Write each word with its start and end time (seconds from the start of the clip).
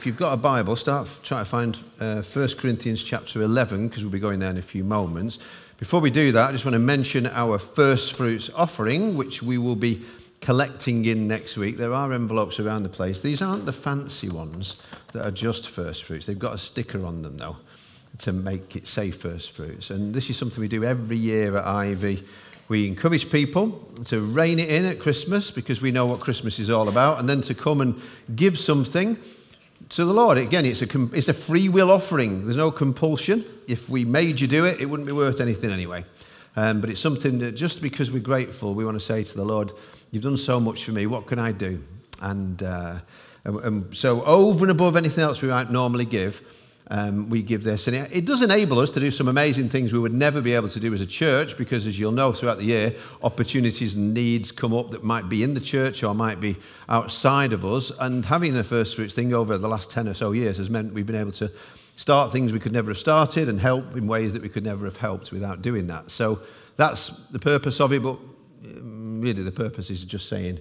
If 0.00 0.06
you've 0.06 0.16
got 0.16 0.32
a 0.32 0.38
Bible, 0.38 0.76
start 0.76 1.10
try 1.22 1.40
to 1.40 1.44
find 1.44 1.76
uh, 2.00 2.22
1 2.22 2.48
Corinthians 2.56 3.04
chapter 3.04 3.42
11 3.42 3.88
because 3.88 4.02
we'll 4.02 4.10
be 4.10 4.18
going 4.18 4.38
there 4.38 4.48
in 4.48 4.56
a 4.56 4.62
few 4.62 4.82
moments. 4.82 5.38
Before 5.76 6.00
we 6.00 6.08
do 6.08 6.32
that, 6.32 6.48
I 6.48 6.52
just 6.52 6.64
want 6.64 6.72
to 6.72 6.78
mention 6.78 7.26
our 7.26 7.58
first 7.58 8.14
fruits 8.14 8.48
offering, 8.54 9.14
which 9.14 9.42
we 9.42 9.58
will 9.58 9.76
be 9.76 10.02
collecting 10.40 11.04
in 11.04 11.28
next 11.28 11.58
week. 11.58 11.76
There 11.76 11.92
are 11.92 12.14
envelopes 12.14 12.58
around 12.58 12.84
the 12.84 12.88
place. 12.88 13.20
These 13.20 13.42
aren't 13.42 13.66
the 13.66 13.74
fancy 13.74 14.30
ones 14.30 14.76
that 15.12 15.28
are 15.28 15.30
just 15.30 15.68
first 15.68 16.04
fruits. 16.04 16.24
They've 16.24 16.38
got 16.38 16.54
a 16.54 16.58
sticker 16.58 17.04
on 17.04 17.20
them 17.20 17.36
though 17.36 17.58
to 18.20 18.32
make 18.32 18.76
it 18.76 18.88
say 18.88 19.10
first 19.10 19.50
fruits. 19.50 19.90
And 19.90 20.14
this 20.14 20.30
is 20.30 20.38
something 20.38 20.62
we 20.62 20.68
do 20.68 20.82
every 20.82 21.18
year 21.18 21.58
at 21.58 21.66
Ivy. 21.66 22.24
We 22.68 22.88
encourage 22.88 23.30
people 23.30 23.86
to 24.06 24.22
rein 24.22 24.60
it 24.60 24.70
in 24.70 24.86
at 24.86 24.98
Christmas 24.98 25.50
because 25.50 25.82
we 25.82 25.90
know 25.90 26.06
what 26.06 26.20
Christmas 26.20 26.58
is 26.58 26.70
all 26.70 26.88
about, 26.88 27.20
and 27.20 27.28
then 27.28 27.42
to 27.42 27.54
come 27.54 27.82
and 27.82 28.00
give 28.34 28.58
something 28.58 29.18
to 29.88 30.04
the 30.04 30.12
Lord. 30.12 30.38
Again, 30.38 30.64
it's 30.64 30.82
a, 30.82 31.08
it's 31.12 31.28
a 31.28 31.34
free 31.34 31.68
will 31.68 31.90
offering. 31.90 32.44
There's 32.44 32.56
no 32.56 32.70
compulsion. 32.70 33.44
If 33.66 33.88
we 33.88 34.04
made 34.04 34.40
you 34.40 34.46
do 34.46 34.64
it, 34.66 34.80
it 34.80 34.86
wouldn't 34.86 35.06
be 35.06 35.12
worth 35.12 35.40
anything 35.40 35.70
anyway. 35.70 36.04
Um, 36.56 36.80
but 36.80 36.90
it's 36.90 37.00
something 37.00 37.38
that 37.38 37.52
just 37.52 37.80
because 37.80 38.10
we're 38.10 38.22
grateful, 38.22 38.74
we 38.74 38.84
want 38.84 38.98
to 38.98 39.04
say 39.04 39.24
to 39.24 39.36
the 39.36 39.44
Lord, 39.44 39.72
You've 40.10 40.24
done 40.24 40.36
so 40.36 40.58
much 40.58 40.84
for 40.84 40.90
me. 40.90 41.06
What 41.06 41.26
can 41.26 41.38
I 41.38 41.52
do? 41.52 41.82
And, 42.20 42.62
uh, 42.62 42.98
and, 43.44 43.60
and 43.60 43.94
so, 43.94 44.24
over 44.24 44.64
and 44.64 44.70
above 44.70 44.96
anything 44.96 45.22
else 45.22 45.40
we 45.40 45.48
might 45.48 45.70
normally 45.70 46.04
give, 46.04 46.42
um, 46.90 47.30
we 47.30 47.42
give 47.42 47.62
this. 47.62 47.86
And 47.86 47.96
it, 47.96 48.10
it 48.12 48.24
does 48.26 48.42
enable 48.42 48.80
us 48.80 48.90
to 48.90 49.00
do 49.00 49.10
some 49.10 49.28
amazing 49.28 49.68
things 49.68 49.92
we 49.92 49.98
would 49.98 50.12
never 50.12 50.40
be 50.40 50.52
able 50.54 50.68
to 50.68 50.80
do 50.80 50.92
as 50.92 51.00
a 51.00 51.06
church 51.06 51.56
because, 51.56 51.86
as 51.86 51.98
you'll 51.98 52.12
know 52.12 52.32
throughout 52.32 52.58
the 52.58 52.64
year, 52.64 52.94
opportunities 53.22 53.94
and 53.94 54.12
needs 54.12 54.50
come 54.50 54.74
up 54.74 54.90
that 54.90 55.04
might 55.04 55.28
be 55.28 55.42
in 55.42 55.54
the 55.54 55.60
church 55.60 56.02
or 56.02 56.14
might 56.14 56.40
be 56.40 56.56
outside 56.88 57.52
of 57.52 57.64
us. 57.64 57.92
And 58.00 58.24
having 58.24 58.56
a 58.56 58.64
first 58.64 58.96
fruits 58.96 59.14
thing 59.14 59.32
over 59.32 59.56
the 59.56 59.68
last 59.68 59.88
10 59.88 60.08
or 60.08 60.14
so 60.14 60.32
years 60.32 60.58
has 60.58 60.68
meant 60.68 60.92
we've 60.92 61.06
been 61.06 61.16
able 61.16 61.32
to 61.32 61.50
start 61.94 62.32
things 62.32 62.52
we 62.52 62.58
could 62.58 62.72
never 62.72 62.90
have 62.90 62.98
started 62.98 63.48
and 63.48 63.60
help 63.60 63.96
in 63.96 64.06
ways 64.06 64.32
that 64.32 64.42
we 64.42 64.48
could 64.48 64.64
never 64.64 64.84
have 64.84 64.96
helped 64.96 65.30
without 65.30 65.62
doing 65.62 65.86
that. 65.86 66.10
So 66.10 66.40
that's 66.76 67.08
the 67.30 67.38
purpose 67.38 67.80
of 67.80 67.92
it. 67.92 68.02
But 68.02 68.18
um, 68.64 69.20
really, 69.20 69.42
the 69.42 69.52
purpose 69.52 69.90
is 69.90 70.02
just 70.02 70.28
saying, 70.28 70.58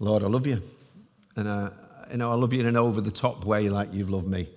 Lord, 0.00 0.24
I 0.24 0.26
love 0.26 0.46
you. 0.46 0.60
And 1.36 1.46
uh, 1.46 1.70
you 2.10 2.16
know, 2.16 2.32
I 2.32 2.34
love 2.34 2.52
you 2.52 2.60
in 2.60 2.66
an 2.66 2.76
over 2.76 3.00
the 3.00 3.10
top 3.10 3.44
way, 3.44 3.68
like 3.68 3.92
you've 3.92 4.10
loved 4.10 4.26
me, 4.26 4.48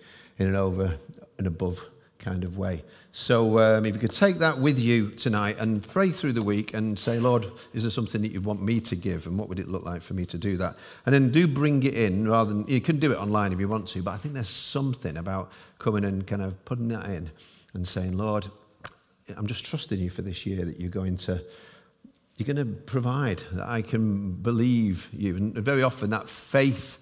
in 0.41 0.47
an 0.47 0.55
over 0.55 0.97
and 1.37 1.47
above 1.47 1.85
kind 2.19 2.43
of 2.43 2.57
way. 2.57 2.83
So, 3.13 3.59
um, 3.59 3.85
if 3.85 3.93
you 3.93 3.99
could 3.99 4.11
take 4.11 4.37
that 4.39 4.57
with 4.57 4.79
you 4.79 5.11
tonight 5.11 5.57
and 5.59 5.85
pray 5.85 6.11
through 6.11 6.33
the 6.33 6.41
week 6.41 6.73
and 6.73 6.97
say, 6.97 7.19
Lord, 7.19 7.45
is 7.73 7.83
there 7.83 7.91
something 7.91 8.21
that 8.21 8.31
you 8.31 8.39
want 8.39 8.61
me 8.61 8.79
to 8.81 8.95
give? 8.95 9.27
And 9.27 9.37
what 9.37 9.49
would 9.49 9.59
it 9.59 9.67
look 9.67 9.83
like 9.83 10.01
for 10.01 10.13
me 10.13 10.25
to 10.27 10.37
do 10.37 10.55
that? 10.57 10.77
And 11.05 11.13
then 11.13 11.29
do 11.29 11.47
bring 11.47 11.83
it 11.83 11.93
in 11.93 12.27
rather 12.27 12.53
than, 12.53 12.65
you 12.67 12.79
can 12.79 12.99
do 12.99 13.11
it 13.11 13.17
online 13.17 13.51
if 13.51 13.59
you 13.59 13.67
want 13.67 13.87
to, 13.89 14.01
but 14.01 14.11
I 14.11 14.17
think 14.17 14.33
there's 14.33 14.47
something 14.47 15.17
about 15.17 15.51
coming 15.77 16.05
and 16.05 16.25
kind 16.25 16.41
of 16.41 16.63
putting 16.63 16.87
that 16.89 17.05
in 17.07 17.29
and 17.73 17.85
saying, 17.85 18.15
Lord, 18.15 18.49
I'm 19.35 19.47
just 19.47 19.65
trusting 19.65 19.99
you 19.99 20.09
for 20.09 20.21
this 20.21 20.45
year 20.45 20.63
that 20.65 20.79
you're 20.79 20.89
going 20.89 21.17
to 21.17 21.41
you're 22.37 22.55
going 22.55 22.67
to 22.67 22.73
provide, 22.83 23.43
that 23.51 23.67
I 23.67 23.83
can 23.83 24.31
believe 24.31 25.09
you. 25.13 25.35
And 25.35 25.53
very 25.53 25.83
often 25.83 26.09
that 26.09 26.27
faith 26.27 26.97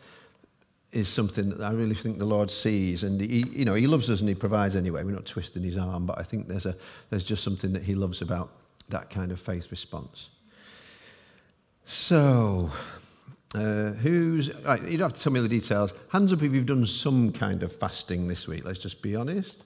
is 0.92 1.08
something 1.08 1.50
that 1.50 1.62
I 1.62 1.72
really 1.72 1.96
think 1.96 2.18
the 2.18 2.26
Lord 2.26 2.50
sees. 2.50 3.04
And 3.04 3.22
he, 3.22 3.46
you 3.52 3.66
know, 3.66 3.76
he 3.76 3.88
loves 3.88 4.10
us 4.10 4.22
and 4.22 4.30
he 4.30 4.36
provides 4.36 4.76
anyway. 4.76 5.04
We're 5.04 5.12
not 5.12 5.26
twisting 5.26 5.64
his 5.64 5.78
arm, 5.78 6.06
but 6.06 6.18
I 6.18 6.24
think 6.24 6.48
there's, 6.48 6.66
a, 6.66 6.76
there's 7.10 7.24
just 7.24 7.44
something 7.44 7.74
that 7.74 7.84
he 7.84 7.94
loves 7.94 8.22
about 8.22 8.52
that 8.90 9.10
kind 9.10 9.32
of 9.32 9.40
faith 9.40 9.70
response. 9.70 10.30
So, 11.86 12.72
uh, 13.54 13.92
who's, 13.92 14.54
right, 14.64 14.82
you 14.84 14.98
don't 14.98 15.10
have 15.10 15.14
to 15.14 15.24
tell 15.24 15.34
me 15.34 15.42
the 15.42 15.50
details. 15.50 15.94
Hands 16.12 16.32
up 16.34 16.42
if 16.42 16.54
you've 16.54 16.66
done 16.66 16.86
some 16.86 17.32
kind 17.32 17.62
of 17.62 17.76
fasting 17.76 18.28
this 18.28 18.48
week. 18.48 18.66
Let's 18.66 18.80
just 18.80 19.02
be 19.02 19.16
honest. 19.16 19.58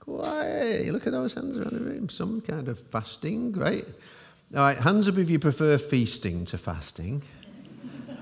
Quiet. 0.00 0.92
Look 0.92 1.06
at 1.06 1.12
those 1.12 1.32
hands 1.32 1.56
around 1.56 1.72
the 1.72 1.80
room. 1.80 2.08
Some 2.08 2.40
kind 2.40 2.68
of 2.68 2.78
fasting. 2.78 3.52
Great. 3.52 3.84
All 4.54 4.60
right, 4.60 4.78
hands 4.78 5.08
up 5.08 5.18
if 5.18 5.28
you 5.28 5.40
prefer 5.40 5.76
feasting 5.76 6.44
to 6.46 6.58
fasting. 6.58 7.22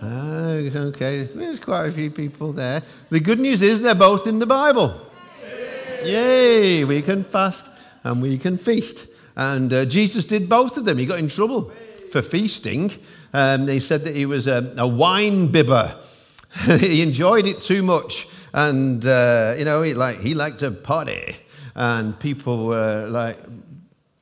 Ah, 0.06 0.56
okay, 0.88 1.30
there's 1.34 1.58
quite 1.58 1.86
a 1.86 1.92
few 1.92 2.10
people 2.10 2.52
there. 2.52 2.82
The 3.08 3.20
good 3.20 3.40
news 3.40 3.62
is 3.62 3.80
they're 3.80 3.94
both 3.94 4.26
in 4.26 4.38
the 4.38 4.44
Bible. 4.44 5.00
Yay, 6.04 6.84
we 6.84 7.00
can 7.00 7.24
fast 7.24 7.70
and 8.02 8.20
we 8.20 8.36
can 8.36 8.58
feast. 8.58 9.06
And 9.34 9.72
uh, 9.72 9.86
Jesus 9.86 10.26
did 10.26 10.46
both 10.46 10.76
of 10.76 10.84
them. 10.84 10.98
He 10.98 11.06
got 11.06 11.20
in 11.20 11.28
trouble 11.28 11.70
for 12.12 12.20
feasting. 12.20 12.92
Um, 13.32 13.64
they 13.64 13.80
said 13.80 14.04
that 14.04 14.14
he 14.14 14.26
was 14.26 14.46
a, 14.46 14.74
a 14.76 14.86
wine 14.86 15.46
bibber. 15.46 15.98
he 16.66 17.00
enjoyed 17.00 17.46
it 17.46 17.60
too 17.60 17.82
much. 17.82 18.28
And, 18.52 19.06
uh, 19.06 19.54
you 19.56 19.64
know, 19.64 19.80
he, 19.80 19.94
like, 19.94 20.20
he 20.20 20.34
liked 20.34 20.58
to 20.58 20.70
party. 20.70 21.36
And 21.74 22.18
people 22.20 22.66
were 22.66 23.06
like 23.08 23.38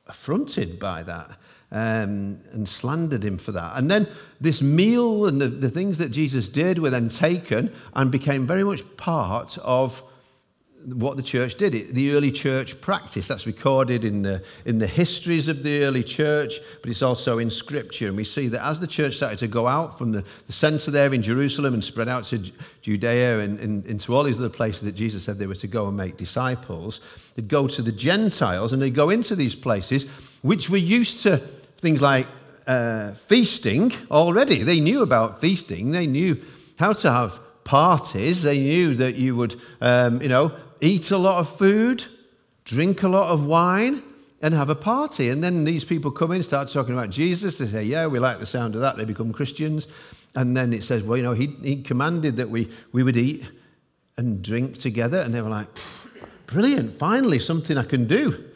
affronted 0.07 0.79
by 0.79 1.03
that 1.03 1.37
um, 1.73 2.39
and 2.51 2.69
slandered 2.69 3.23
him 3.23 3.37
for 3.37 3.51
that. 3.51 3.75
And 3.75 3.89
then 3.89 4.07
this 4.39 4.61
meal 4.61 5.25
and 5.25 5.41
the, 5.41 5.47
the 5.47 5.69
things 5.69 5.97
that 5.97 6.09
Jesus 6.09 6.47
did 6.47 6.77
were 6.77 6.91
then 6.91 7.09
taken 7.09 7.73
and 7.95 8.11
became 8.11 8.45
very 8.45 8.63
much 8.63 8.83
part 8.95 9.57
of 9.57 10.03
what 10.85 11.15
the 11.15 11.23
church 11.23 11.55
did, 11.55 11.73
it, 11.73 11.93
the 11.95 12.11
early 12.11 12.31
church 12.31 12.79
practice. 12.81 13.27
That's 13.27 13.47
recorded 13.47 14.03
in 14.03 14.21
the, 14.21 14.43
in 14.65 14.79
the 14.79 14.85
histories 14.85 15.47
of 15.47 15.63
the 15.63 15.83
early 15.83 16.03
church, 16.03 16.59
but 16.81 16.91
it's 16.91 17.01
also 17.01 17.39
in 17.39 17.49
scripture. 17.49 18.07
And 18.07 18.17
we 18.17 18.25
see 18.25 18.49
that 18.49 18.63
as 18.63 18.79
the 18.79 18.87
church 18.87 19.15
started 19.15 19.39
to 19.39 19.47
go 19.47 19.65
out 19.65 19.97
from 19.97 20.11
the, 20.11 20.23
the 20.45 20.53
center 20.53 20.91
there 20.91 21.13
in 21.13 21.23
Jerusalem 21.23 21.73
and 21.73 21.83
spread 21.83 22.09
out 22.09 22.25
to 22.25 22.51
Judea 22.81 23.39
and, 23.39 23.59
and 23.59 23.85
into 23.85 24.13
all 24.13 24.23
these 24.23 24.37
other 24.37 24.49
places 24.49 24.81
that 24.81 24.91
Jesus 24.91 25.23
said 25.23 25.39
they 25.39 25.47
were 25.47 25.55
to 25.55 25.67
go 25.67 25.87
and 25.87 25.95
make 25.95 26.17
disciples, 26.17 26.99
they'd 27.35 27.47
go 27.47 27.67
to 27.67 27.81
the 27.81 27.91
Gentiles 27.91 28.73
and 28.73 28.81
they'd 28.81 28.93
go 28.93 29.09
into 29.09 29.35
these 29.35 29.55
places 29.55 30.05
which 30.41 30.69
were 30.69 30.77
used 30.77 31.23
to 31.23 31.41
things 31.83 32.01
like 32.01 32.27
uh, 32.65 33.11
feasting 33.11 33.91
already. 34.09 34.63
They 34.63 34.79
knew 34.79 35.01
about 35.01 35.41
feasting, 35.41 35.91
they 35.91 36.07
knew 36.07 36.41
how 36.79 36.93
to 36.93 37.11
have 37.11 37.39
parties, 37.65 38.41
they 38.41 38.57
knew 38.57 38.95
that 38.95 39.15
you 39.15 39.35
would, 39.35 39.59
um, 39.81 40.21
you 40.21 40.29
know, 40.29 40.53
eat 40.79 41.11
a 41.11 41.17
lot 41.17 41.39
of 41.39 41.49
food, 41.57 42.05
drink 42.63 43.03
a 43.03 43.09
lot 43.09 43.31
of 43.31 43.45
wine, 43.45 44.01
and 44.41 44.53
have 44.53 44.69
a 44.69 44.75
party. 44.75 45.27
And 45.27 45.43
then 45.43 45.65
these 45.65 45.83
people 45.83 46.09
come 46.09 46.31
in, 46.31 46.41
start 46.41 46.69
talking 46.69 46.93
about 46.93 47.09
Jesus. 47.09 47.57
They 47.57 47.67
say, 47.67 47.83
Yeah, 47.83 48.07
we 48.07 48.19
like 48.19 48.39
the 48.39 48.45
sound 48.45 48.75
of 48.75 48.81
that. 48.81 48.95
They 48.95 49.05
become 49.05 49.33
Christians. 49.33 49.87
And 50.35 50.55
then 50.55 50.71
it 50.71 50.85
says, 50.85 51.03
Well, 51.03 51.17
you 51.17 51.23
know, 51.23 51.33
he, 51.33 51.47
he 51.61 51.83
commanded 51.83 52.37
that 52.37 52.49
we, 52.49 52.69
we 52.93 53.03
would 53.03 53.17
eat 53.17 53.45
and 54.15 54.41
drink 54.41 54.77
together. 54.77 55.19
And 55.19 55.33
they 55.33 55.41
were 55.41 55.49
like, 55.49 55.67
Brilliant, 56.47 56.93
finally, 56.93 57.39
something 57.39 57.77
I 57.77 57.83
can 57.83 58.07
do 58.07 58.52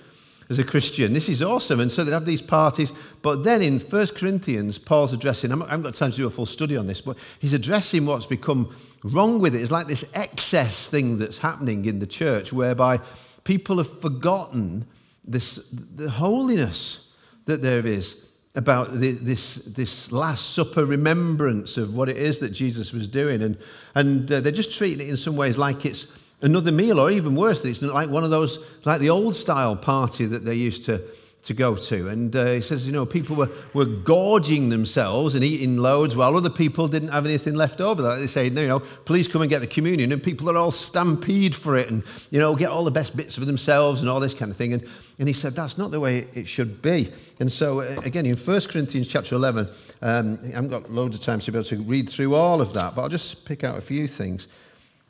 as 0.49 0.59
a 0.59 0.63
Christian. 0.63 1.13
This 1.13 1.29
is 1.29 1.41
awesome. 1.41 1.79
And 1.79 1.91
so 1.91 2.03
they'd 2.03 2.13
have 2.13 2.25
these 2.25 2.41
parties. 2.41 2.91
But 3.21 3.43
then 3.43 3.61
in 3.61 3.79
1 3.79 4.07
Corinthians, 4.07 4.77
Paul's 4.77 5.13
addressing, 5.13 5.51
I 5.51 5.57
haven't 5.57 5.83
got 5.83 5.93
time 5.93 6.11
to 6.11 6.17
do 6.17 6.27
a 6.27 6.29
full 6.29 6.45
study 6.45 6.77
on 6.77 6.87
this, 6.87 7.01
but 7.01 7.17
he's 7.39 7.53
addressing 7.53 8.05
what's 8.05 8.25
become 8.25 8.73
wrong 9.03 9.39
with 9.39 9.55
it. 9.55 9.61
It's 9.61 9.71
like 9.71 9.87
this 9.87 10.05
excess 10.13 10.87
thing 10.87 11.17
that's 11.17 11.37
happening 11.37 11.85
in 11.85 11.99
the 11.99 12.07
church 12.07 12.53
whereby 12.53 12.99
people 13.43 13.77
have 13.77 13.99
forgotten 14.01 14.85
this, 15.25 15.59
the 15.71 16.09
holiness 16.09 17.07
that 17.45 17.61
there 17.61 17.85
is 17.85 18.17
about 18.55 18.99
this, 18.99 19.55
this 19.55 20.11
Last 20.11 20.55
Supper 20.55 20.85
remembrance 20.85 21.77
of 21.77 21.93
what 21.93 22.09
it 22.09 22.17
is 22.17 22.39
that 22.39 22.49
Jesus 22.49 22.91
was 22.91 23.07
doing. 23.07 23.43
And, 23.43 23.57
and 23.93 24.31
uh, 24.31 24.41
they're 24.41 24.51
just 24.51 24.75
treating 24.75 25.05
it 25.05 25.09
in 25.09 25.17
some 25.17 25.35
ways 25.35 25.57
like 25.57 25.85
it's 25.85 26.07
another 26.41 26.71
meal, 26.71 26.99
or 26.99 27.11
even 27.11 27.35
worse, 27.35 27.63
it's 27.65 27.81
like 27.81 28.09
one 28.09 28.23
of 28.23 28.29
those, 28.29 28.59
like 28.85 28.99
the 28.99 29.09
old 29.09 29.35
style 29.35 29.75
party 29.75 30.25
that 30.25 30.45
they 30.45 30.55
used 30.55 30.83
to, 30.85 31.01
to 31.43 31.53
go 31.53 31.75
to. 31.75 32.09
And 32.09 32.35
uh, 32.35 32.45
he 32.53 32.61
says, 32.61 32.85
you 32.85 32.91
know, 32.91 33.05
people 33.05 33.35
were, 33.35 33.49
were 33.73 33.85
gorging 33.85 34.69
themselves 34.69 35.33
and 35.33 35.43
eating 35.43 35.77
loads 35.77 36.15
while 36.15 36.35
other 36.35 36.49
people 36.49 36.87
didn't 36.87 37.09
have 37.09 37.25
anything 37.25 37.53
left 37.53 37.79
over. 37.79 38.01
Like 38.01 38.19
they 38.19 38.27
say, 38.27 38.49
no, 38.49 38.61
you 38.61 38.67
know, 38.67 38.79
please 38.79 39.27
come 39.27 39.41
and 39.41 39.49
get 39.49 39.59
the 39.59 39.67
communion. 39.67 40.11
And 40.11 40.21
people 40.21 40.49
are 40.49 40.57
all 40.57 40.71
stampede 40.71 41.55
for 41.55 41.77
it 41.77 41.89
and, 41.89 42.03
you 42.31 42.39
know, 42.39 42.53
get 42.55 42.69
all 42.69 42.83
the 42.83 42.91
best 42.91 43.15
bits 43.15 43.35
for 43.35 43.45
themselves 43.45 44.01
and 44.01 44.09
all 44.09 44.19
this 44.19 44.33
kind 44.33 44.51
of 44.51 44.57
thing. 44.57 44.73
And, 44.73 44.85
and 45.19 45.27
he 45.27 45.33
said, 45.33 45.55
that's 45.55 45.77
not 45.77 45.91
the 45.91 46.01
way 46.01 46.27
it 46.33 46.47
should 46.47 46.81
be. 46.81 47.11
And 47.39 47.49
so, 47.51 47.79
uh, 47.79 48.01
again, 48.03 48.25
in 48.25 48.35
1 48.35 48.61
Corinthians 48.61 49.07
chapter 49.07 49.35
11, 49.35 49.69
um, 50.01 50.39
I 50.43 50.47
haven't 50.47 50.69
got 50.69 50.91
loads 50.91 51.15
of 51.15 51.21
time 51.21 51.39
to 51.39 51.51
be 51.51 51.57
able 51.57 51.69
to 51.69 51.81
read 51.83 52.09
through 52.09 52.35
all 52.35 52.59
of 52.59 52.73
that, 52.73 52.93
but 52.93 53.03
I'll 53.03 53.09
just 53.09 53.45
pick 53.45 53.63
out 53.63 53.77
a 53.77 53.81
few 53.81 54.07
things. 54.07 54.47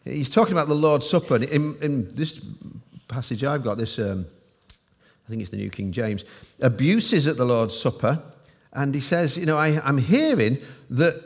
He's 0.07 0.30
talking 0.30 0.54
about 0.54 0.68
the 0.68 0.75
Lord's 0.75 1.09
Supper. 1.09 1.36
In, 1.36 1.75
in 1.81 2.15
this 2.15 2.39
passage 3.07 3.44
I've 3.44 3.63
got, 3.63 3.77
this 3.77 4.00
um, 4.00 4.25
I 5.25 5.30
think 5.30 5.42
it's 5.42 5.51
the 5.51 5.57
New 5.57 5.69
King 5.69 5.92
James, 5.92 6.24
abuses 6.62 7.27
at 7.27 7.38
the 7.38 7.45
Lord's 7.45 7.77
Supper. 7.77 8.21
And 8.74 8.94
he 8.94 9.01
says, 9.01 9.38
You 9.38 9.45
know, 9.45 9.57
I, 9.57 9.80
I'm 9.83 9.98
hearing 9.98 10.57
that 10.92 11.21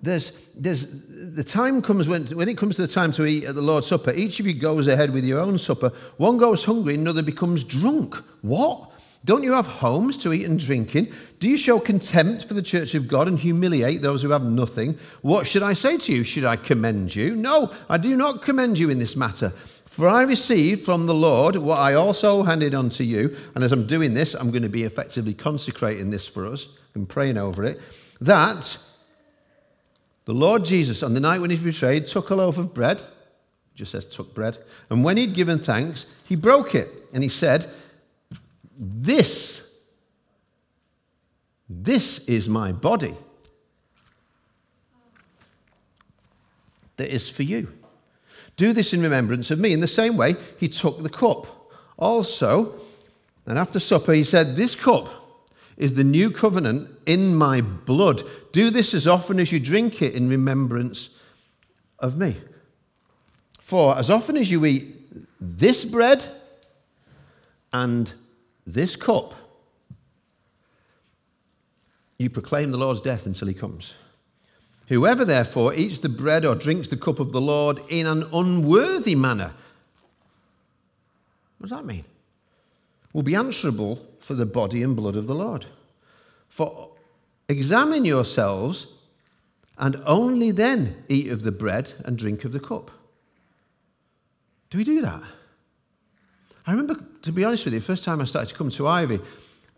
there's, 0.00 0.32
there's, 0.54 0.86
the 1.08 1.42
time 1.44 1.82
comes 1.82 2.08
when, 2.08 2.26
when 2.28 2.48
it 2.48 2.56
comes 2.56 2.76
to 2.76 2.82
the 2.86 2.92
time 2.92 3.12
to 3.12 3.26
eat 3.26 3.44
at 3.44 3.54
the 3.54 3.62
Lord's 3.62 3.86
Supper, 3.86 4.12
each 4.12 4.38
of 4.40 4.46
you 4.46 4.54
goes 4.54 4.86
ahead 4.86 5.12
with 5.12 5.24
your 5.24 5.40
own 5.40 5.58
supper. 5.58 5.92
One 6.16 6.38
goes 6.38 6.64
hungry, 6.64 6.94
another 6.94 7.22
becomes 7.22 7.64
drunk. 7.64 8.16
What? 8.42 8.92
Don't 9.24 9.42
you 9.42 9.52
have 9.52 9.66
homes 9.66 10.16
to 10.18 10.32
eat 10.32 10.44
and 10.44 10.58
drink 10.58 10.94
in? 10.94 11.12
Do 11.38 11.48
you 11.48 11.56
show 11.56 11.80
contempt 11.80 12.46
for 12.46 12.54
the 12.54 12.62
church 12.62 12.94
of 12.94 13.08
God 13.08 13.28
and 13.28 13.38
humiliate 13.38 14.00
those 14.00 14.22
who 14.22 14.30
have 14.30 14.44
nothing? 14.44 14.98
What 15.22 15.46
should 15.46 15.62
I 15.62 15.74
say 15.74 15.98
to 15.98 16.12
you? 16.12 16.24
Should 16.24 16.44
I 16.44 16.56
commend 16.56 17.14
you? 17.14 17.34
No, 17.36 17.72
I 17.88 17.98
do 17.98 18.16
not 18.16 18.42
commend 18.42 18.78
you 18.78 18.90
in 18.90 18.98
this 18.98 19.16
matter. 19.16 19.50
For 19.86 20.08
I 20.08 20.22
received 20.22 20.84
from 20.84 21.06
the 21.06 21.14
Lord 21.14 21.56
what 21.56 21.80
I 21.80 21.94
also 21.94 22.44
handed 22.44 22.74
on 22.74 22.88
to 22.90 23.04
you. 23.04 23.36
And 23.54 23.64
as 23.64 23.72
I'm 23.72 23.86
doing 23.86 24.14
this, 24.14 24.34
I'm 24.34 24.50
going 24.50 24.62
to 24.62 24.68
be 24.68 24.84
effectively 24.84 25.34
consecrating 25.34 26.10
this 26.10 26.26
for 26.26 26.46
us 26.46 26.68
and 26.94 27.08
praying 27.08 27.36
over 27.36 27.64
it. 27.64 27.80
That 28.20 28.78
the 30.24 30.34
Lord 30.34 30.64
Jesus, 30.64 31.02
on 31.02 31.14
the 31.14 31.20
night 31.20 31.40
when 31.40 31.50
he 31.50 31.56
was 31.56 31.64
betrayed, 31.64 32.06
took 32.06 32.30
a 32.30 32.34
loaf 32.34 32.58
of 32.58 32.74
bread, 32.74 33.02
just 33.74 33.92
says 33.92 34.04
took 34.04 34.34
bread, 34.34 34.58
and 34.90 35.02
when 35.02 35.16
he'd 35.16 35.34
given 35.34 35.58
thanks, 35.58 36.06
he 36.28 36.36
broke 36.36 36.74
it, 36.74 36.88
and 37.12 37.22
he 37.22 37.28
said, 37.28 37.70
This, 38.78 39.60
this 41.68 42.18
is 42.20 42.48
my 42.48 42.70
body 42.70 43.16
that 46.96 47.12
is 47.12 47.28
for 47.28 47.42
you. 47.42 47.72
Do 48.56 48.72
this 48.72 48.92
in 48.92 49.02
remembrance 49.02 49.50
of 49.50 49.58
me. 49.58 49.72
In 49.72 49.80
the 49.80 49.88
same 49.88 50.16
way, 50.16 50.36
he 50.58 50.68
took 50.68 51.02
the 51.02 51.08
cup. 51.08 51.46
Also, 51.98 52.74
and 53.46 53.58
after 53.58 53.80
supper, 53.80 54.12
he 54.12 54.24
said, 54.24 54.54
This 54.54 54.76
cup 54.76 55.08
is 55.76 55.94
the 55.94 56.04
new 56.04 56.30
covenant 56.30 56.90
in 57.06 57.34
my 57.34 57.60
blood. 57.60 58.22
Do 58.52 58.70
this 58.70 58.94
as 58.94 59.06
often 59.06 59.40
as 59.40 59.50
you 59.50 59.58
drink 59.58 60.02
it 60.02 60.14
in 60.14 60.28
remembrance 60.28 61.08
of 61.98 62.16
me. 62.16 62.36
For 63.60 63.96
as 63.96 64.10
often 64.10 64.36
as 64.36 64.50
you 64.50 64.64
eat 64.66 64.94
this 65.40 65.84
bread 65.84 66.24
and 67.72 68.12
this 68.72 68.96
cup, 68.96 69.34
you 72.18 72.28
proclaim 72.28 72.70
the 72.70 72.78
Lord's 72.78 73.00
death 73.00 73.26
until 73.26 73.48
he 73.48 73.54
comes. 73.54 73.94
Whoever 74.88 75.24
therefore 75.24 75.74
eats 75.74 76.00
the 76.00 76.08
bread 76.08 76.44
or 76.44 76.54
drinks 76.54 76.88
the 76.88 76.96
cup 76.96 77.20
of 77.20 77.32
the 77.32 77.40
Lord 77.40 77.80
in 77.88 78.06
an 78.06 78.24
unworthy 78.32 79.14
manner, 79.14 79.54
what 81.58 81.68
does 81.68 81.76
that 81.76 81.84
mean? 81.84 82.04
Will 83.12 83.22
be 83.22 83.34
answerable 83.34 84.04
for 84.20 84.34
the 84.34 84.46
body 84.46 84.82
and 84.82 84.94
blood 84.94 85.16
of 85.16 85.26
the 85.26 85.34
Lord. 85.34 85.66
For 86.48 86.90
examine 87.48 88.04
yourselves 88.04 88.86
and 89.78 90.00
only 90.04 90.50
then 90.50 91.04
eat 91.08 91.30
of 91.30 91.42
the 91.42 91.52
bread 91.52 91.92
and 92.04 92.18
drink 92.18 92.44
of 92.44 92.52
the 92.52 92.60
cup. 92.60 92.90
Do 94.70 94.78
we 94.78 94.84
do 94.84 95.00
that? 95.02 95.22
I 96.68 96.72
remember, 96.72 97.02
to 97.22 97.32
be 97.32 97.44
honest 97.44 97.64
with 97.64 97.72
you, 97.72 97.80
the 97.80 97.86
first 97.86 98.04
time 98.04 98.20
I 98.20 98.26
started 98.26 98.50
to 98.50 98.54
come 98.54 98.68
to 98.68 98.86
Ivy, 98.86 99.20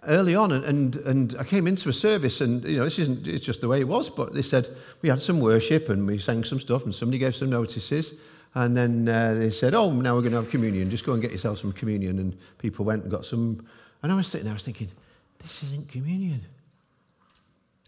early 0.09 0.35
on, 0.35 0.51
and, 0.51 0.65
and, 0.65 0.97
and 0.97 1.37
I 1.39 1.45
came 1.45 1.69
into 1.69 1.89
a 1.89 1.93
service, 1.93 2.41
and 2.41 2.65
you 2.65 2.79
know, 2.79 2.85
this 2.85 2.99
isn't 2.99 3.29
it's 3.29 3.47
just 3.47 3.61
the 3.61 3.69
way 3.69 3.79
it 3.79 3.87
was, 3.87 4.11
but 4.11 4.35
they 4.35 4.43
said 4.43 4.69
we 5.01 5.09
had 5.09 5.21
some 5.21 5.39
worship 5.39 5.89
and 5.89 6.05
we 6.05 6.19
sang 6.19 6.43
some 6.43 6.59
stuff, 6.59 6.83
and 6.85 6.93
somebody 6.93 7.19
gave 7.19 7.37
some 7.37 7.49
notices, 7.49 8.15
and 8.57 8.77
then 8.77 9.09
uh, 9.09 9.35
they 9.35 9.51
said, 9.51 9.73
"Oh, 9.73 9.93
now 9.93 10.17
we're 10.17 10.23
going 10.23 10.33
to 10.33 10.39
have 10.39 10.51
communion. 10.51 10.91
Just 10.91 11.07
go 11.07 11.13
and 11.13 11.23
get 11.23 11.31
yourself 11.31 11.61
some 11.61 11.71
communion." 11.71 12.19
And 12.19 12.37
people 12.59 12.85
went 12.85 13.05
and 13.05 13.11
got 13.11 13.25
some, 13.25 13.65
and 14.03 14.11
I 14.11 14.17
was 14.17 14.27
sitting 14.27 14.47
there, 14.47 14.55
I 14.55 14.55
was 14.55 14.65
thinking, 14.65 14.91
"This 15.39 15.63
isn't 15.63 15.89
communion. 15.89 16.45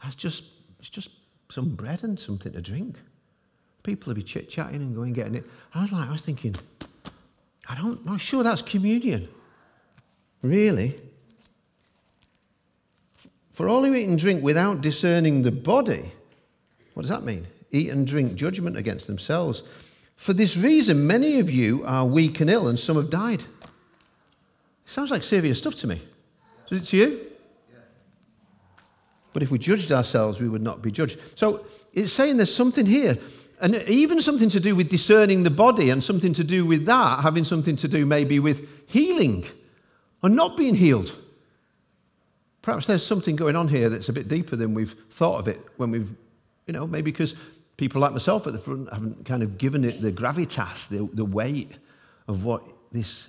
That's 0.05 0.15
just 0.15 0.45
it's 0.79 0.91
just 0.91 1.11
some 1.51 1.71
bread 1.71 2.05
and 2.05 2.21
something 2.21 2.53
to 2.53 2.63
drink." 2.63 2.99
People 3.83 4.11
will 4.11 4.15
be 4.15 4.23
chit 4.23 4.49
chatting 4.49 4.77
and 4.77 4.95
going 4.95 5.09
and 5.09 5.17
getting 5.17 5.35
it. 5.35 5.45
I 5.75 5.83
was 5.83 5.91
like, 5.91 6.09
I 6.09 6.13
was 6.13 6.23
thinking, 6.23 6.55
I 7.69 7.77
don't, 7.77 8.01
I'm 8.01 8.13
not 8.13 8.21
sure 8.21 8.43
that's 8.43 8.63
communion. 8.63 9.29
Really? 10.43 10.97
For 13.53 13.69
all 13.69 13.85
who 13.85 13.95
eat 13.95 14.09
and 14.09 14.19
drink 14.19 14.43
without 14.43 14.81
discerning 14.81 15.43
the 15.43 15.53
body, 15.53 16.11
what 16.95 17.03
does 17.03 17.11
that 17.11 17.23
mean? 17.23 17.47
Eat 17.71 17.91
and 17.91 18.07
drink 18.07 18.35
judgment 18.35 18.77
against 18.77 19.07
themselves. 19.07 19.63
For 20.17 20.33
this 20.33 20.57
reason, 20.57 21.07
many 21.07 21.39
of 21.39 21.51
you 21.51 21.85
are 21.85 22.05
weak 22.05 22.41
and 22.41 22.51
ill, 22.51 22.69
and 22.69 22.79
some 22.79 22.97
have 22.97 23.11
died. 23.11 23.43
Sounds 24.87 25.11
like 25.11 25.23
serious 25.23 25.59
stuff 25.59 25.75
to 25.77 25.87
me. 25.87 26.03
Does 26.69 26.81
it 26.81 26.85
to 26.91 26.97
you? 26.97 27.27
But 29.33 29.43
if 29.43 29.51
we 29.51 29.59
judged 29.59 29.93
ourselves, 29.93 30.41
we 30.41 30.49
would 30.49 30.63
not 30.63 30.83
be 30.83 30.91
judged. 30.91 31.19
So 31.39 31.65
it's 31.93 32.13
saying 32.13 32.37
there's 32.37 32.55
something 32.55 32.85
here, 32.85 33.19
and 33.63 33.77
even 33.89 34.21
something 34.21 34.51
to 34.51 34.61
do 34.61 34.75
with 34.75 34.89
discerning 34.89 35.45
the 35.45 35.51
body, 35.51 35.89
and 35.89 36.03
something 36.03 36.33
to 36.35 36.45
do 36.45 36.67
with 36.67 36.85
that 36.87 37.21
having 37.21 37.45
something 37.45 37.77
to 37.77 37.89
do 37.89 38.05
maybe 38.05 38.41
with 38.41 38.69
healing 38.89 39.45
or 40.23 40.29
not 40.29 40.57
being 40.57 40.75
healed. 40.75 41.17
Perhaps 42.61 42.87
there's 42.87 43.07
something 43.07 43.37
going 43.37 43.57
on 43.57 43.69
here 43.69 43.89
that's 43.89 44.09
a 44.09 44.13
bit 44.13 44.29
deeper 44.29 44.57
than 44.57 44.75
we've 44.75 44.95
thought 45.11 45.39
of 45.39 45.49
it 45.49 45.61
when 45.77 45.91
we've, 45.91 46.13
you 46.67 46.73
know, 46.73 46.87
maybe 46.87 47.11
because 47.11 47.35
people 47.77 48.01
like 48.01 48.13
myself 48.13 48.47
at 48.47 48.53
the 48.53 48.59
front 48.59 48.93
haven't 48.93 49.25
kind 49.25 49.43
of 49.43 49.59
given 49.59 49.85
it 49.85 50.03
the 50.03 50.13
gravitas, 50.13 50.89
the, 50.89 51.09
the 51.15 51.25
weight 51.25 51.79
of 52.29 52.45
what 52.45 52.63
this, 52.91 53.29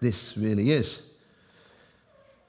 this 0.00 0.36
really 0.36 0.70
is. 0.70 1.00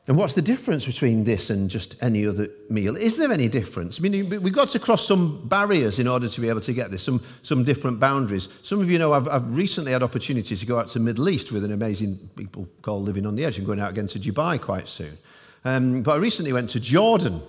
And 0.07 0.17
what's 0.17 0.33
the 0.33 0.41
difference 0.41 0.85
between 0.85 1.23
this 1.23 1.51
and 1.51 1.69
just 1.69 1.95
any 2.01 2.25
other 2.25 2.49
meal? 2.69 2.97
Is 2.97 3.17
there 3.17 3.31
any 3.31 3.47
difference? 3.47 3.99
I 3.99 4.01
mean, 4.01 4.29
we've 4.29 4.51
got 4.51 4.69
to 4.69 4.79
cross 4.79 5.07
some 5.07 5.47
barriers 5.47 5.99
in 5.99 6.07
order 6.07 6.27
to 6.27 6.41
be 6.41 6.49
able 6.49 6.61
to 6.61 6.73
get 6.73 6.89
this, 6.89 7.03
some, 7.03 7.23
some 7.43 7.63
different 7.63 7.99
boundaries. 7.99 8.47
Some 8.63 8.81
of 8.81 8.89
you 8.89 8.97
know 8.97 9.13
I've, 9.13 9.27
I've 9.27 9.55
recently 9.55 9.91
had 9.91 10.01
opportunity 10.01 10.57
to 10.57 10.65
go 10.65 10.79
out 10.79 10.87
to 10.89 10.93
the 10.95 11.05
Middle 11.05 11.29
East 11.29 11.51
with 11.51 11.63
an 11.63 11.71
amazing 11.71 12.31
people 12.35 12.67
called 12.81 13.03
Living 13.03 13.27
on 13.27 13.35
the 13.35 13.45
Edge 13.45 13.59
and 13.59 13.67
going 13.67 13.79
out 13.79 13.91
again 13.91 14.07
to 14.07 14.19
Dubai 14.19 14.59
quite 14.59 14.87
soon. 14.87 15.17
Um, 15.65 16.01
but 16.01 16.15
I 16.15 16.17
recently 16.17 16.51
went 16.51 16.71
to 16.71 16.79
Jordan. 16.79 17.43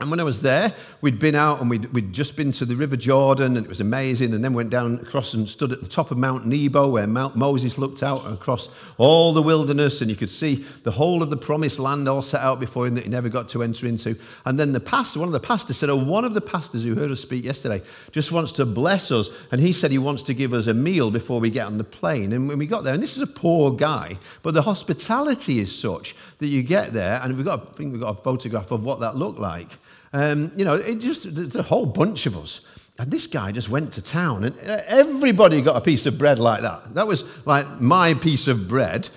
And 0.00 0.10
when 0.10 0.18
I 0.18 0.24
was 0.24 0.40
there, 0.40 0.74
we'd 1.02 1.18
been 1.18 1.34
out 1.34 1.60
and 1.60 1.68
we'd, 1.68 1.84
we'd 1.92 2.10
just 2.10 2.34
been 2.34 2.52
to 2.52 2.64
the 2.64 2.74
River 2.74 2.96
Jordan 2.96 3.58
and 3.58 3.66
it 3.66 3.68
was 3.68 3.80
amazing. 3.80 4.32
And 4.32 4.42
then 4.42 4.54
went 4.54 4.70
down 4.70 4.94
across 4.94 5.34
and 5.34 5.46
stood 5.46 5.72
at 5.72 5.82
the 5.82 5.88
top 5.88 6.10
of 6.10 6.16
Mount 6.16 6.46
Nebo 6.46 6.88
where 6.88 7.06
Mount 7.06 7.36
Moses 7.36 7.76
looked 7.76 8.02
out 8.02 8.26
across 8.26 8.70
all 8.96 9.34
the 9.34 9.42
wilderness 9.42 10.00
and 10.00 10.10
you 10.10 10.16
could 10.16 10.30
see 10.30 10.64
the 10.84 10.90
whole 10.90 11.22
of 11.22 11.28
the 11.28 11.36
promised 11.36 11.78
land 11.78 12.08
all 12.08 12.22
set 12.22 12.40
out 12.40 12.58
before 12.58 12.86
him 12.86 12.94
that 12.94 13.04
he 13.04 13.10
never 13.10 13.28
got 13.28 13.50
to 13.50 13.62
enter 13.62 13.86
into. 13.86 14.16
And 14.46 14.58
then 14.58 14.72
the 14.72 14.80
pastor, 14.80 15.20
one 15.20 15.28
of 15.28 15.34
the 15.34 15.40
pastors 15.40 15.76
said, 15.76 15.90
Oh, 15.90 15.96
one 15.96 16.24
of 16.24 16.32
the 16.32 16.40
pastors 16.40 16.82
who 16.82 16.94
heard 16.94 17.10
us 17.10 17.20
speak 17.20 17.44
yesterday 17.44 17.82
just 18.10 18.32
wants 18.32 18.52
to 18.52 18.64
bless 18.64 19.10
us. 19.10 19.28
And 19.52 19.60
he 19.60 19.70
said 19.70 19.90
he 19.90 19.98
wants 19.98 20.22
to 20.24 20.34
give 20.34 20.54
us 20.54 20.66
a 20.66 20.72
meal 20.72 21.10
before 21.10 21.40
we 21.40 21.50
get 21.50 21.66
on 21.66 21.76
the 21.76 21.84
plane. 21.84 22.32
And 22.32 22.48
when 22.48 22.58
we 22.58 22.66
got 22.66 22.84
there, 22.84 22.94
and 22.94 23.02
this 23.02 23.18
is 23.18 23.22
a 23.22 23.26
poor 23.26 23.70
guy, 23.70 24.16
but 24.42 24.54
the 24.54 24.62
hospitality 24.62 25.60
is 25.60 25.78
such 25.78 26.16
that 26.38 26.46
you 26.46 26.62
get 26.62 26.94
there, 26.94 27.20
and 27.22 27.36
we've 27.36 27.44
got, 27.44 27.60
I 27.60 27.72
think 27.74 27.92
we've 27.92 28.00
got 28.00 28.18
a 28.18 28.22
photograph 28.22 28.70
of 28.70 28.82
what 28.82 29.00
that 29.00 29.16
looked 29.16 29.38
like. 29.38 29.76
Um, 30.12 30.52
you 30.56 30.64
know, 30.64 30.74
it 30.74 30.96
just, 30.96 31.34
there's 31.34 31.56
a 31.56 31.62
whole 31.62 31.86
bunch 31.86 32.26
of 32.26 32.36
us. 32.36 32.60
And 32.98 33.10
this 33.10 33.26
guy 33.26 33.52
just 33.52 33.70
went 33.70 33.92
to 33.94 34.02
town, 34.02 34.44
and 34.44 34.58
everybody 34.58 35.62
got 35.62 35.76
a 35.76 35.80
piece 35.80 36.04
of 36.04 36.18
bread 36.18 36.38
like 36.38 36.60
that. 36.62 36.94
That 36.94 37.06
was 37.06 37.24
like 37.46 37.80
my 37.80 38.12
piece 38.14 38.46
of 38.46 38.68
bread. 38.68 39.08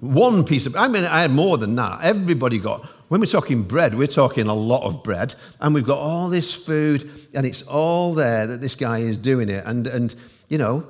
One 0.00 0.44
piece 0.44 0.64
of, 0.64 0.74
I 0.76 0.88
mean, 0.88 1.04
I 1.04 1.20
had 1.20 1.30
more 1.30 1.58
than 1.58 1.74
that. 1.74 2.00
Everybody 2.02 2.58
got, 2.58 2.86
when 3.08 3.20
we're 3.20 3.26
talking 3.26 3.64
bread, 3.64 3.94
we're 3.94 4.06
talking 4.06 4.46
a 4.46 4.54
lot 4.54 4.84
of 4.84 5.02
bread, 5.02 5.34
and 5.60 5.74
we've 5.74 5.84
got 5.84 5.98
all 5.98 6.30
this 6.30 6.54
food, 6.54 7.10
and 7.34 7.44
it's 7.44 7.60
all 7.62 8.14
there 8.14 8.46
that 8.46 8.62
this 8.62 8.74
guy 8.74 9.00
is 9.00 9.18
doing 9.18 9.50
it. 9.50 9.62
And, 9.66 9.86
and 9.86 10.14
you 10.48 10.56
know, 10.56 10.86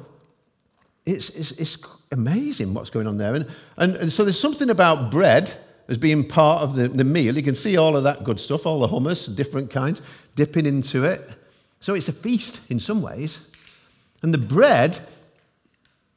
it's, 1.07 1.31
it's, 1.31 1.51
it's 1.53 1.77
amazing 2.13 2.73
what's 2.73 2.91
going 2.91 3.09
on 3.09 3.17
there. 3.17 3.35
And, 3.35 3.47
and, 3.79 3.97
and 3.97 4.13
so 4.13 4.25
there's 4.25 4.39
something 4.39 4.71
about 4.71 5.11
bread 5.11 5.57
as 5.91 5.99
being 5.99 6.27
part 6.27 6.63
of 6.63 6.77
the, 6.77 6.89
the 6.89 7.05
meal. 7.05 7.37
You 7.37 7.43
can 7.43 7.57
see 7.57 7.77
all 7.77 7.97
of 7.97 8.05
that 8.05 8.23
good 8.25 8.39
stuff, 8.39 8.65
all 8.65 8.81
the 8.81 8.89
hummus, 8.89 9.35
different 9.35 9.71
kinds, 9.71 10.01
dipping 10.37 10.65
into 10.65 11.03
it. 11.05 11.29
So 11.81 11.95
it's 11.95 12.09
a 12.09 12.13
feast 12.13 12.61
in 12.71 12.79
some 12.79 13.03
ways. 13.03 13.41
And 14.23 14.33
the 14.33 14.39
bread, 14.39 15.01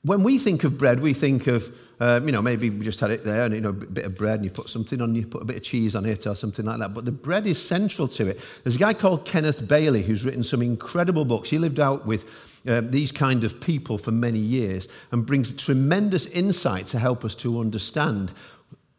when 0.04 0.24
we 0.24 0.38
think 0.38 0.64
of 0.64 0.78
bread, 0.78 1.00
we 1.00 1.14
think 1.14 1.48
of, 1.48 1.76
uh, 2.00 2.22
you 2.24 2.32
know, 2.32 2.42
maybe 2.42 2.70
we 2.70 2.86
just 2.86 3.00
had 3.00 3.10
it 3.10 3.24
there 3.24 3.46
and, 3.46 3.56
you 3.56 3.62
know, 3.62 3.70
a 3.70 3.74
bit 3.74 4.06
of 4.06 4.16
bread 4.16 4.36
and 4.36 4.44
you 4.44 4.52
put 4.52 4.70
something 4.70 5.02
on, 5.02 5.16
you 5.16 5.26
put 5.26 5.42
a 5.42 5.46
bit 5.46 5.58
of 5.58 5.64
cheese 5.64 5.96
on 5.96 6.06
it 6.06 6.28
or 6.28 6.36
something 6.36 6.66
like 6.66 6.78
that. 6.78 6.94
But 6.94 7.06
the 7.06 7.12
bread 7.12 7.48
is 7.48 7.60
central 7.60 8.08
to 8.10 8.28
it. 8.28 8.42
There's 8.64 8.76
a 8.76 8.80
guy 8.80 8.94
called 8.94 9.26
Kenneth 9.26 9.68
Bailey 9.68 10.04
who's 10.04 10.24
written 10.24 10.44
some 10.44 10.62
incredible 10.62 11.26
books. 11.26 11.50
He 11.50 11.58
lived 11.58 11.80
out 11.80 12.06
with 12.06 12.30
uh, 12.68 12.82
these 12.84 13.12
kind 13.12 13.44
of 13.44 13.60
people 13.60 13.98
for 13.98 14.12
many 14.12 14.40
years 14.40 14.88
and 15.12 15.26
brings 15.26 15.52
tremendous 15.52 16.28
insight 16.28 16.88
to 16.88 17.00
help 17.00 17.26
us 17.26 17.36
to 17.36 17.60
understand 17.60 18.34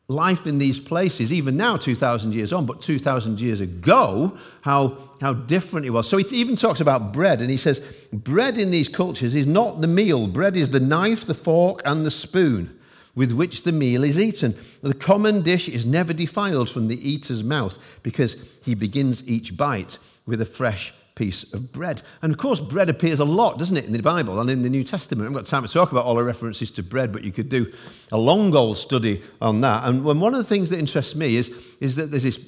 life 0.09 0.47
in 0.47 0.59
these 0.59 0.79
places, 0.79 1.33
even 1.33 1.57
now, 1.57 1.77
2,000 1.77 2.35
years 2.35 2.53
on, 2.53 2.67
but 2.67 2.83
2,000 2.83 3.41
years 3.41 3.61
ago, 3.61 4.37
how, 4.63 4.99
how 5.21 5.33
different 5.33 5.87
it 5.87 5.91
was. 5.91 6.09
So 6.09 6.19
he 6.19 6.37
even 6.37 6.57
talks 6.57 6.81
about 6.81 7.13
bread, 7.13 7.41
and 7.41 7.51
he 7.51 7.57
says, 7.57 7.81
Bread 8.13 8.59
in 8.59 8.71
these 8.71 8.89
cultures 8.89 9.35
is 9.35 9.47
not 9.47 9.81
the 9.81 9.87
meal, 9.87 10.27
bread 10.27 10.57
is 10.57 10.71
the 10.71 10.81
knife, 10.81 11.25
the 11.25 11.35
fork, 11.35 11.81
and 11.85 12.05
the 12.05 12.11
spoon. 12.11 12.79
with 13.15 13.31
which 13.31 13.63
the 13.63 13.71
meal 13.71 14.03
is 14.03 14.19
eaten. 14.19 14.57
The 14.83 14.93
common 14.93 15.43
dish 15.43 15.69
is 15.69 15.87
never 15.87 16.13
defiled 16.13 16.69
from 16.69 16.89
the 16.89 17.09
eater's 17.09 17.45
mouth 17.45 17.79
because 18.03 18.37
he 18.65 18.75
begins 18.75 19.23
each 19.29 19.57
bite 19.57 19.99
with 20.27 20.41
a 20.41 20.45
fresh 20.45 20.93
piece 21.15 21.45
of 21.53 21.73
bread. 21.73 22.03
And 22.23 22.33
of 22.33 22.39
course, 22.39 22.61
bread 22.61 22.89
appears 22.89 23.21
a 23.21 23.25
lot, 23.25 23.59
doesn't 23.59 23.77
it, 23.77 23.85
in 23.85 23.93
the 23.93 24.03
Bible 24.03 24.41
and 24.41 24.51
in 24.51 24.63
the 24.63 24.69
New 24.69 24.85
Testament. 24.85 25.23
I 25.23 25.25
haven't 25.31 25.45
got 25.45 25.47
time 25.49 25.67
to 25.67 25.73
talk 25.73 25.93
about 25.93 26.05
all 26.05 26.17
the 26.17 26.25
references 26.25 26.71
to 26.73 26.83
bread, 26.83 27.13
but 27.13 27.25
you 27.25 27.33
could 27.33 27.49
do 27.49 27.73
a 28.11 28.19
long 28.19 28.55
old 28.55 28.79
study 28.79 29.23
on 29.41 29.61
that. 29.61 29.85
And 29.85 30.05
one 30.05 30.35
of 30.35 30.39
the 30.39 30.49
things 30.49 30.71
that 30.71 30.79
interests 30.79 31.15
me 31.15 31.37
is, 31.37 31.77
is 31.81 31.97
that 31.97 32.11
there's 32.11 32.25
this 32.25 32.39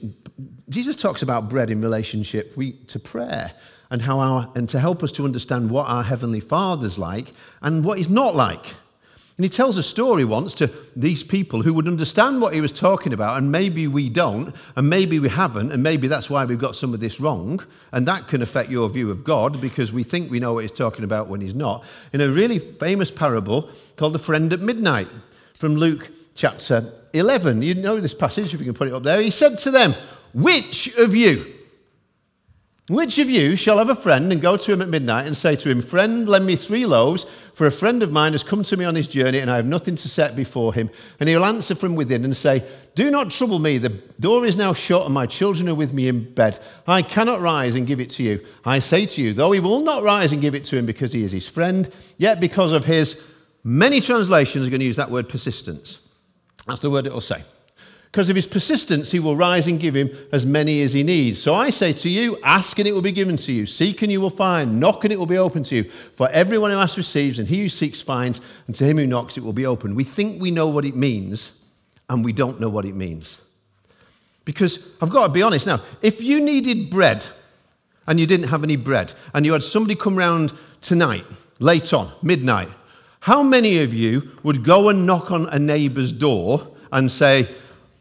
Jesus 0.68 0.96
talks 0.96 1.22
about 1.22 1.48
bread 1.48 1.70
in 1.70 1.80
relationship 1.80 2.56
we, 2.56 2.72
to 2.88 2.98
prayer 2.98 3.52
and 3.90 4.02
how 4.02 4.18
our, 4.18 4.50
and 4.56 4.68
to 4.68 4.80
help 4.80 5.02
us 5.02 5.12
to 5.12 5.24
understand 5.24 5.70
what 5.70 5.86
our 5.86 6.02
heavenly 6.02 6.40
Father's 6.40 6.98
like 6.98 7.32
and 7.62 7.84
what 7.84 7.98
he's 7.98 8.08
not 8.08 8.34
like. 8.34 8.74
And 9.36 9.44
he 9.44 9.50
tells 9.50 9.76
a 9.76 9.82
story 9.82 10.24
once 10.24 10.54
to 10.54 10.70
these 10.94 11.22
people 11.22 11.60
who 11.60 11.74
would 11.74 11.86
understand 11.86 12.40
what 12.40 12.54
he 12.54 12.62
was 12.62 12.72
talking 12.72 13.12
about, 13.12 13.36
and 13.36 13.52
maybe 13.52 13.86
we 13.86 14.08
don't, 14.08 14.54
and 14.76 14.88
maybe 14.88 15.18
we 15.18 15.28
haven't, 15.28 15.72
and 15.72 15.82
maybe 15.82 16.08
that's 16.08 16.30
why 16.30 16.46
we've 16.46 16.58
got 16.58 16.74
some 16.74 16.94
of 16.94 17.00
this 17.00 17.20
wrong. 17.20 17.62
And 17.92 18.08
that 18.08 18.28
can 18.28 18.40
affect 18.40 18.70
your 18.70 18.88
view 18.88 19.10
of 19.10 19.24
God 19.24 19.60
because 19.60 19.92
we 19.92 20.04
think 20.04 20.30
we 20.30 20.40
know 20.40 20.54
what 20.54 20.62
he's 20.64 20.72
talking 20.72 21.04
about 21.04 21.28
when 21.28 21.42
he's 21.42 21.54
not. 21.54 21.84
In 22.14 22.22
a 22.22 22.30
really 22.30 22.58
famous 22.58 23.10
parable 23.10 23.68
called 23.96 24.14
The 24.14 24.18
Friend 24.18 24.50
at 24.54 24.60
Midnight 24.60 25.08
from 25.52 25.76
Luke 25.76 26.10
chapter 26.34 26.94
11. 27.12 27.60
You 27.60 27.74
know 27.74 28.00
this 28.00 28.14
passage, 28.14 28.54
if 28.54 28.60
you 28.60 28.66
can 28.66 28.74
put 28.74 28.88
it 28.88 28.94
up 28.94 29.02
there. 29.02 29.20
He 29.20 29.30
said 29.30 29.58
to 29.58 29.70
them, 29.70 29.94
Which 30.32 30.96
of 30.96 31.14
you? 31.14 31.55
Which 32.88 33.18
of 33.18 33.28
you 33.28 33.56
shall 33.56 33.78
have 33.78 33.88
a 33.88 33.96
friend 33.96 34.30
and 34.30 34.40
go 34.40 34.56
to 34.56 34.72
him 34.72 34.80
at 34.80 34.88
midnight 34.88 35.26
and 35.26 35.36
say 35.36 35.56
to 35.56 35.68
him, 35.68 35.82
Friend, 35.82 36.28
lend 36.28 36.46
me 36.46 36.54
three 36.54 36.86
loaves, 36.86 37.26
for 37.52 37.66
a 37.66 37.72
friend 37.72 38.00
of 38.00 38.12
mine 38.12 38.30
has 38.30 38.44
come 38.44 38.62
to 38.62 38.76
me 38.76 38.84
on 38.84 38.94
his 38.94 39.08
journey 39.08 39.40
and 39.40 39.50
I 39.50 39.56
have 39.56 39.66
nothing 39.66 39.96
to 39.96 40.08
set 40.08 40.36
before 40.36 40.72
him. 40.72 40.90
And 41.18 41.28
he'll 41.28 41.44
answer 41.44 41.74
from 41.74 41.96
within 41.96 42.24
and 42.24 42.36
say, 42.36 42.62
Do 42.94 43.10
not 43.10 43.32
trouble 43.32 43.58
me, 43.58 43.78
the 43.78 43.88
door 44.20 44.46
is 44.46 44.56
now 44.56 44.72
shut 44.72 45.04
and 45.04 45.12
my 45.12 45.26
children 45.26 45.68
are 45.68 45.74
with 45.74 45.92
me 45.92 46.06
in 46.06 46.32
bed. 46.32 46.60
I 46.86 47.02
cannot 47.02 47.40
rise 47.40 47.74
and 47.74 47.88
give 47.88 47.98
it 47.98 48.10
to 48.10 48.22
you. 48.22 48.46
I 48.64 48.78
say 48.78 49.06
to 49.06 49.22
you, 49.22 49.32
though 49.32 49.50
he 49.50 49.58
will 49.58 49.80
not 49.80 50.04
rise 50.04 50.30
and 50.30 50.40
give 50.40 50.54
it 50.54 50.62
to 50.66 50.78
him 50.78 50.86
because 50.86 51.12
he 51.12 51.24
is 51.24 51.32
his 51.32 51.48
friend, 51.48 51.90
yet 52.18 52.38
because 52.38 52.70
of 52.70 52.84
his, 52.84 53.20
many 53.64 54.00
translations 54.00 54.64
are 54.64 54.70
going 54.70 54.80
to 54.80 54.86
use 54.86 54.96
that 54.96 55.10
word 55.10 55.28
persistence. 55.28 55.98
That's 56.68 56.80
the 56.80 56.90
word 56.90 57.06
it 57.08 57.12
will 57.12 57.20
say. 57.20 57.42
Because 58.16 58.30
of 58.30 58.36
his 58.36 58.46
persistence, 58.46 59.10
he 59.10 59.20
will 59.20 59.36
rise 59.36 59.66
and 59.66 59.78
give 59.78 59.94
him 59.94 60.08
as 60.32 60.46
many 60.46 60.80
as 60.80 60.94
he 60.94 61.02
needs. 61.02 61.38
So 61.38 61.54
I 61.54 61.68
say 61.68 61.92
to 61.92 62.08
you, 62.08 62.38
ask 62.42 62.78
and 62.78 62.88
it 62.88 62.92
will 62.92 63.02
be 63.02 63.12
given 63.12 63.36
to 63.36 63.52
you. 63.52 63.66
Seek 63.66 64.00
and 64.00 64.10
you 64.10 64.22
will 64.22 64.30
find. 64.30 64.80
Knock 64.80 65.04
and 65.04 65.12
it 65.12 65.18
will 65.18 65.26
be 65.26 65.36
open 65.36 65.62
to 65.64 65.76
you. 65.76 65.84
For 65.84 66.26
everyone 66.30 66.70
who 66.70 66.78
asks 66.78 66.96
receives, 66.96 67.38
and 67.38 67.46
he 67.46 67.60
who 67.60 67.68
seeks 67.68 68.00
finds, 68.00 68.40
and 68.66 68.74
to 68.76 68.84
him 68.84 68.96
who 68.96 69.06
knocks 69.06 69.36
it 69.36 69.44
will 69.44 69.52
be 69.52 69.66
open. 69.66 69.94
We 69.94 70.04
think 70.04 70.40
we 70.40 70.50
know 70.50 70.66
what 70.66 70.86
it 70.86 70.96
means, 70.96 71.52
and 72.08 72.24
we 72.24 72.32
don't 72.32 72.58
know 72.58 72.70
what 72.70 72.86
it 72.86 72.94
means. 72.94 73.38
Because 74.46 74.78
I've 75.02 75.10
got 75.10 75.26
to 75.26 75.32
be 75.34 75.42
honest 75.42 75.66
now, 75.66 75.82
if 76.00 76.22
you 76.22 76.40
needed 76.40 76.88
bread 76.88 77.26
and 78.06 78.18
you 78.18 78.26
didn't 78.26 78.48
have 78.48 78.64
any 78.64 78.76
bread, 78.76 79.12
and 79.34 79.44
you 79.44 79.52
had 79.52 79.62
somebody 79.62 79.94
come 79.94 80.16
round 80.16 80.54
tonight, 80.80 81.26
late 81.58 81.92
on, 81.92 82.10
midnight, 82.22 82.70
how 83.20 83.42
many 83.42 83.82
of 83.82 83.92
you 83.92 84.30
would 84.42 84.64
go 84.64 84.88
and 84.88 85.04
knock 85.04 85.30
on 85.32 85.50
a 85.50 85.58
neighbour's 85.58 86.12
door 86.12 86.66
and 86.90 87.12
say, 87.12 87.46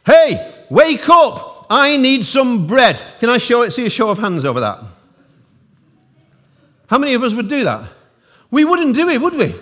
Hey, 0.06 0.54
wake 0.70 1.08
up! 1.10 1.66
I 1.70 1.98
need 1.98 2.26
some 2.26 2.68
bread. 2.68 3.02
Can 3.20 3.30
I 3.30 3.38
show? 3.38 3.68
See 3.70 3.86
a 3.86 3.90
show 3.90 4.10
of 4.10 4.20
hands 4.20 4.46
over 4.46 4.60
that? 4.60 4.80
How 6.88 7.00
many 7.00 7.16
of 7.16 7.24
us 7.24 7.34
would 7.34 7.48
do 7.48 7.64
that? 7.64 7.90
We 8.52 8.66
wouldn't 8.66 8.96
do 8.96 9.10
it, 9.10 9.20
would 9.20 9.36
we? 9.36 9.56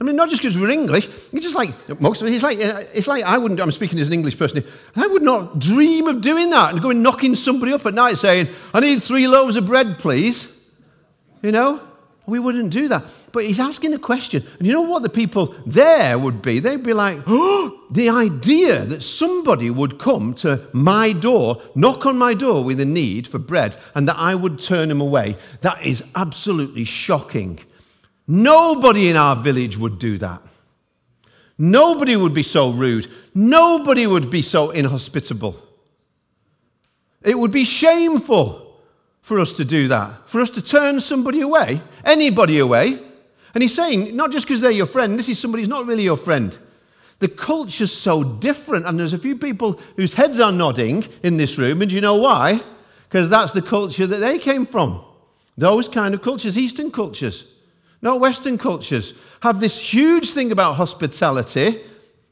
I 0.00 0.04
mean, 0.04 0.16
not 0.16 0.28
just 0.28 0.42
because 0.42 0.58
we're 0.58 0.70
English. 0.70 1.06
It's 1.06 1.44
just 1.44 1.54
like 1.54 2.00
most 2.00 2.20
of 2.20 2.26
it. 2.26 2.34
It's 2.34 2.42
like 2.42 2.58
uh, 2.58 2.82
it's 2.92 3.06
like 3.06 3.22
I 3.24 3.38
wouldn't. 3.38 3.60
I'm 3.60 3.70
speaking 3.70 4.00
as 4.00 4.08
an 4.08 4.12
English 4.12 4.36
person. 4.36 4.64
I 4.96 5.06
would 5.06 5.22
not 5.22 5.60
dream 5.60 6.08
of 6.08 6.20
doing 6.20 6.50
that 6.50 6.72
and 6.72 6.82
going 6.82 7.00
knocking 7.00 7.36
somebody 7.36 7.72
up 7.72 7.86
at 7.86 7.94
night 7.94 8.18
saying, 8.18 8.48
"I 8.74 8.80
need 8.80 9.02
three 9.02 9.28
loaves 9.28 9.54
of 9.56 9.66
bread, 9.66 9.98
please." 9.98 10.48
You 11.42 11.52
know, 11.52 11.80
we 12.26 12.40
wouldn't 12.40 12.70
do 12.70 12.88
that. 12.88 13.04
But 13.34 13.46
he's 13.46 13.58
asking 13.58 13.92
a 13.94 13.98
question. 13.98 14.44
And 14.58 14.66
you 14.66 14.72
know 14.72 14.82
what 14.82 15.02
the 15.02 15.08
people 15.08 15.56
there 15.66 16.16
would 16.16 16.40
be? 16.40 16.60
They'd 16.60 16.84
be 16.84 16.92
like, 16.92 17.18
oh, 17.26 17.80
the 17.90 18.08
idea 18.08 18.84
that 18.84 19.02
somebody 19.02 19.70
would 19.70 19.98
come 19.98 20.34
to 20.34 20.68
my 20.72 21.12
door, 21.12 21.60
knock 21.74 22.06
on 22.06 22.16
my 22.16 22.32
door 22.32 22.62
with 22.62 22.78
a 22.78 22.84
need 22.84 23.26
for 23.26 23.40
bread, 23.40 23.76
and 23.96 24.06
that 24.06 24.16
I 24.18 24.36
would 24.36 24.60
turn 24.60 24.88
him 24.88 25.00
away, 25.00 25.36
that 25.62 25.84
is 25.84 26.04
absolutely 26.14 26.84
shocking. 26.84 27.58
Nobody 28.28 29.08
in 29.08 29.16
our 29.16 29.34
village 29.34 29.76
would 29.78 29.98
do 29.98 30.16
that. 30.18 30.40
Nobody 31.58 32.14
would 32.14 32.34
be 32.34 32.44
so 32.44 32.70
rude. 32.70 33.08
Nobody 33.34 34.06
would 34.06 34.30
be 34.30 34.42
so 34.42 34.70
inhospitable. 34.70 35.60
It 37.20 37.36
would 37.36 37.50
be 37.50 37.64
shameful 37.64 38.78
for 39.22 39.40
us 39.40 39.52
to 39.54 39.64
do 39.64 39.88
that, 39.88 40.28
for 40.28 40.40
us 40.40 40.50
to 40.50 40.62
turn 40.62 41.00
somebody 41.00 41.40
away, 41.40 41.82
anybody 42.04 42.60
away. 42.60 43.00
And 43.54 43.62
he's 43.62 43.74
saying, 43.74 44.16
not 44.16 44.32
just 44.32 44.46
because 44.46 44.60
they're 44.60 44.70
your 44.72 44.86
friend, 44.86 45.18
this 45.18 45.28
is 45.28 45.38
somebody 45.38 45.62
who's 45.62 45.68
not 45.68 45.86
really 45.86 46.02
your 46.02 46.16
friend. 46.16 46.56
The 47.20 47.28
culture's 47.28 47.92
so 47.92 48.24
different, 48.24 48.86
and 48.86 48.98
there's 48.98 49.12
a 49.12 49.18
few 49.18 49.36
people 49.36 49.80
whose 49.96 50.14
heads 50.14 50.40
are 50.40 50.50
nodding 50.50 51.06
in 51.22 51.36
this 51.36 51.56
room, 51.56 51.80
and 51.80 51.88
do 51.88 51.94
you 51.94 52.00
know 52.00 52.16
why? 52.16 52.60
Because 53.08 53.30
that's 53.30 53.52
the 53.52 53.62
culture 53.62 54.06
that 54.06 54.18
they 54.18 54.38
came 54.38 54.66
from. 54.66 55.04
Those 55.56 55.88
kind 55.88 56.14
of 56.14 56.22
cultures, 56.22 56.58
Eastern 56.58 56.90
cultures, 56.90 57.46
not 58.02 58.18
Western 58.18 58.58
cultures, 58.58 59.14
have 59.40 59.60
this 59.60 59.78
huge 59.78 60.32
thing 60.32 60.50
about 60.50 60.74
hospitality. 60.74 61.80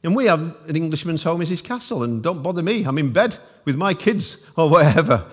And 0.03 0.13
we 0.13 0.25
have 0.25 0.41
an 0.67 0.75
Englishman's 0.75 1.23
home 1.23 1.41
is 1.41 1.47
his 1.47 1.61
castle, 1.61 2.03
and 2.03 2.21
don't 2.21 2.43
bother 2.43 2.61
me, 2.61 2.83
I'm 2.83 2.97
in 2.97 3.13
bed 3.13 3.37
with 3.63 3.77
my 3.77 3.93
kids 3.93 4.35
or 4.57 4.69
whatever 4.69 5.25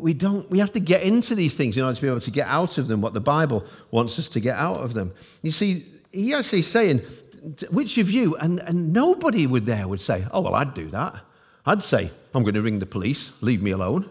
we 0.00 0.14
don't 0.14 0.50
we 0.50 0.58
have 0.58 0.72
to 0.72 0.80
get 0.80 1.02
into 1.02 1.34
these 1.34 1.54
things 1.54 1.76
in 1.76 1.82
order 1.82 1.94
to 1.94 2.02
be 2.02 2.08
able 2.08 2.20
to 2.20 2.30
get 2.30 2.48
out 2.48 2.78
of 2.78 2.88
them 2.88 3.00
what 3.00 3.14
the 3.14 3.20
bible 3.20 3.64
wants 3.90 4.18
us 4.18 4.28
to 4.30 4.40
get 4.40 4.56
out 4.56 4.78
of 4.78 4.94
them. 4.94 5.12
You 5.42 5.50
see 5.50 5.84
he 6.12 6.34
actually 6.34 6.62
saying 6.62 7.02
which 7.70 7.98
of 7.98 8.10
you 8.10 8.36
and, 8.36 8.60
and 8.60 8.92
nobody 8.92 9.46
would 9.46 9.66
there 9.66 9.86
would 9.86 10.00
say 10.00 10.26
oh 10.30 10.40
well 10.40 10.54
i'd 10.54 10.74
do 10.74 10.88
that. 10.90 11.14
I'd 11.64 11.82
say 11.82 12.10
i'm 12.34 12.42
going 12.42 12.54
to 12.54 12.62
ring 12.62 12.78
the 12.78 12.86
police. 12.86 13.32
Leave 13.40 13.62
me 13.62 13.70
alone. 13.70 14.08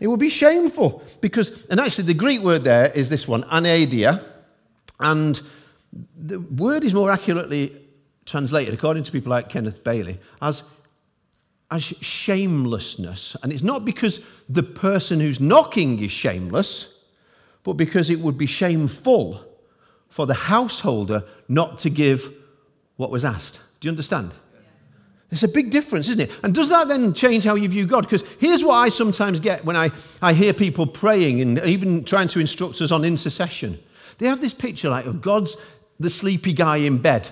It 0.00 0.08
would 0.08 0.20
be 0.20 0.28
shameful 0.28 1.02
because 1.20 1.64
and 1.70 1.80
actually 1.80 2.04
the 2.04 2.14
greek 2.14 2.42
word 2.42 2.64
there 2.64 2.90
is 2.92 3.08
this 3.08 3.26
one 3.26 3.44
anaideia 3.44 4.22
and 5.00 5.40
the 6.16 6.40
word 6.40 6.84
is 6.84 6.92
more 6.92 7.10
accurately 7.10 7.72
translated 8.26 8.74
according 8.74 9.02
to 9.04 9.12
people 9.12 9.30
like 9.30 9.48
kenneth 9.48 9.84
bailey 9.84 10.18
as 10.42 10.62
as 11.74 11.82
shamelessness. 11.82 13.36
And 13.42 13.52
it's 13.52 13.62
not 13.62 13.84
because 13.84 14.20
the 14.48 14.62
person 14.62 15.18
who's 15.18 15.40
knocking 15.40 16.00
is 16.02 16.12
shameless, 16.12 16.86
but 17.64 17.72
because 17.72 18.10
it 18.10 18.20
would 18.20 18.38
be 18.38 18.46
shameful 18.46 19.44
for 20.08 20.26
the 20.26 20.34
householder 20.34 21.24
not 21.48 21.78
to 21.78 21.90
give 21.90 22.32
what 22.96 23.10
was 23.10 23.24
asked. 23.24 23.58
Do 23.80 23.88
you 23.88 23.90
understand? 23.90 24.32
It's 25.32 25.42
a 25.42 25.48
big 25.48 25.70
difference, 25.70 26.08
isn't 26.08 26.20
it? 26.20 26.30
And 26.44 26.54
does 26.54 26.68
that 26.68 26.86
then 26.86 27.12
change 27.12 27.42
how 27.42 27.56
you 27.56 27.68
view 27.68 27.86
God? 27.86 28.02
Because 28.02 28.22
here's 28.38 28.62
what 28.62 28.74
I 28.74 28.88
sometimes 28.88 29.40
get 29.40 29.64
when 29.64 29.74
I, 29.74 29.90
I 30.22 30.32
hear 30.32 30.52
people 30.52 30.86
praying 30.86 31.40
and 31.40 31.58
even 31.64 32.04
trying 32.04 32.28
to 32.28 32.38
instruct 32.38 32.80
us 32.82 32.92
on 32.92 33.04
intercession. 33.04 33.80
They 34.18 34.28
have 34.28 34.40
this 34.40 34.54
picture 34.54 34.90
like 34.90 35.06
of 35.06 35.20
God's 35.20 35.56
the 35.98 36.10
sleepy 36.10 36.52
guy 36.52 36.76
in 36.76 36.98
bed. 36.98 37.28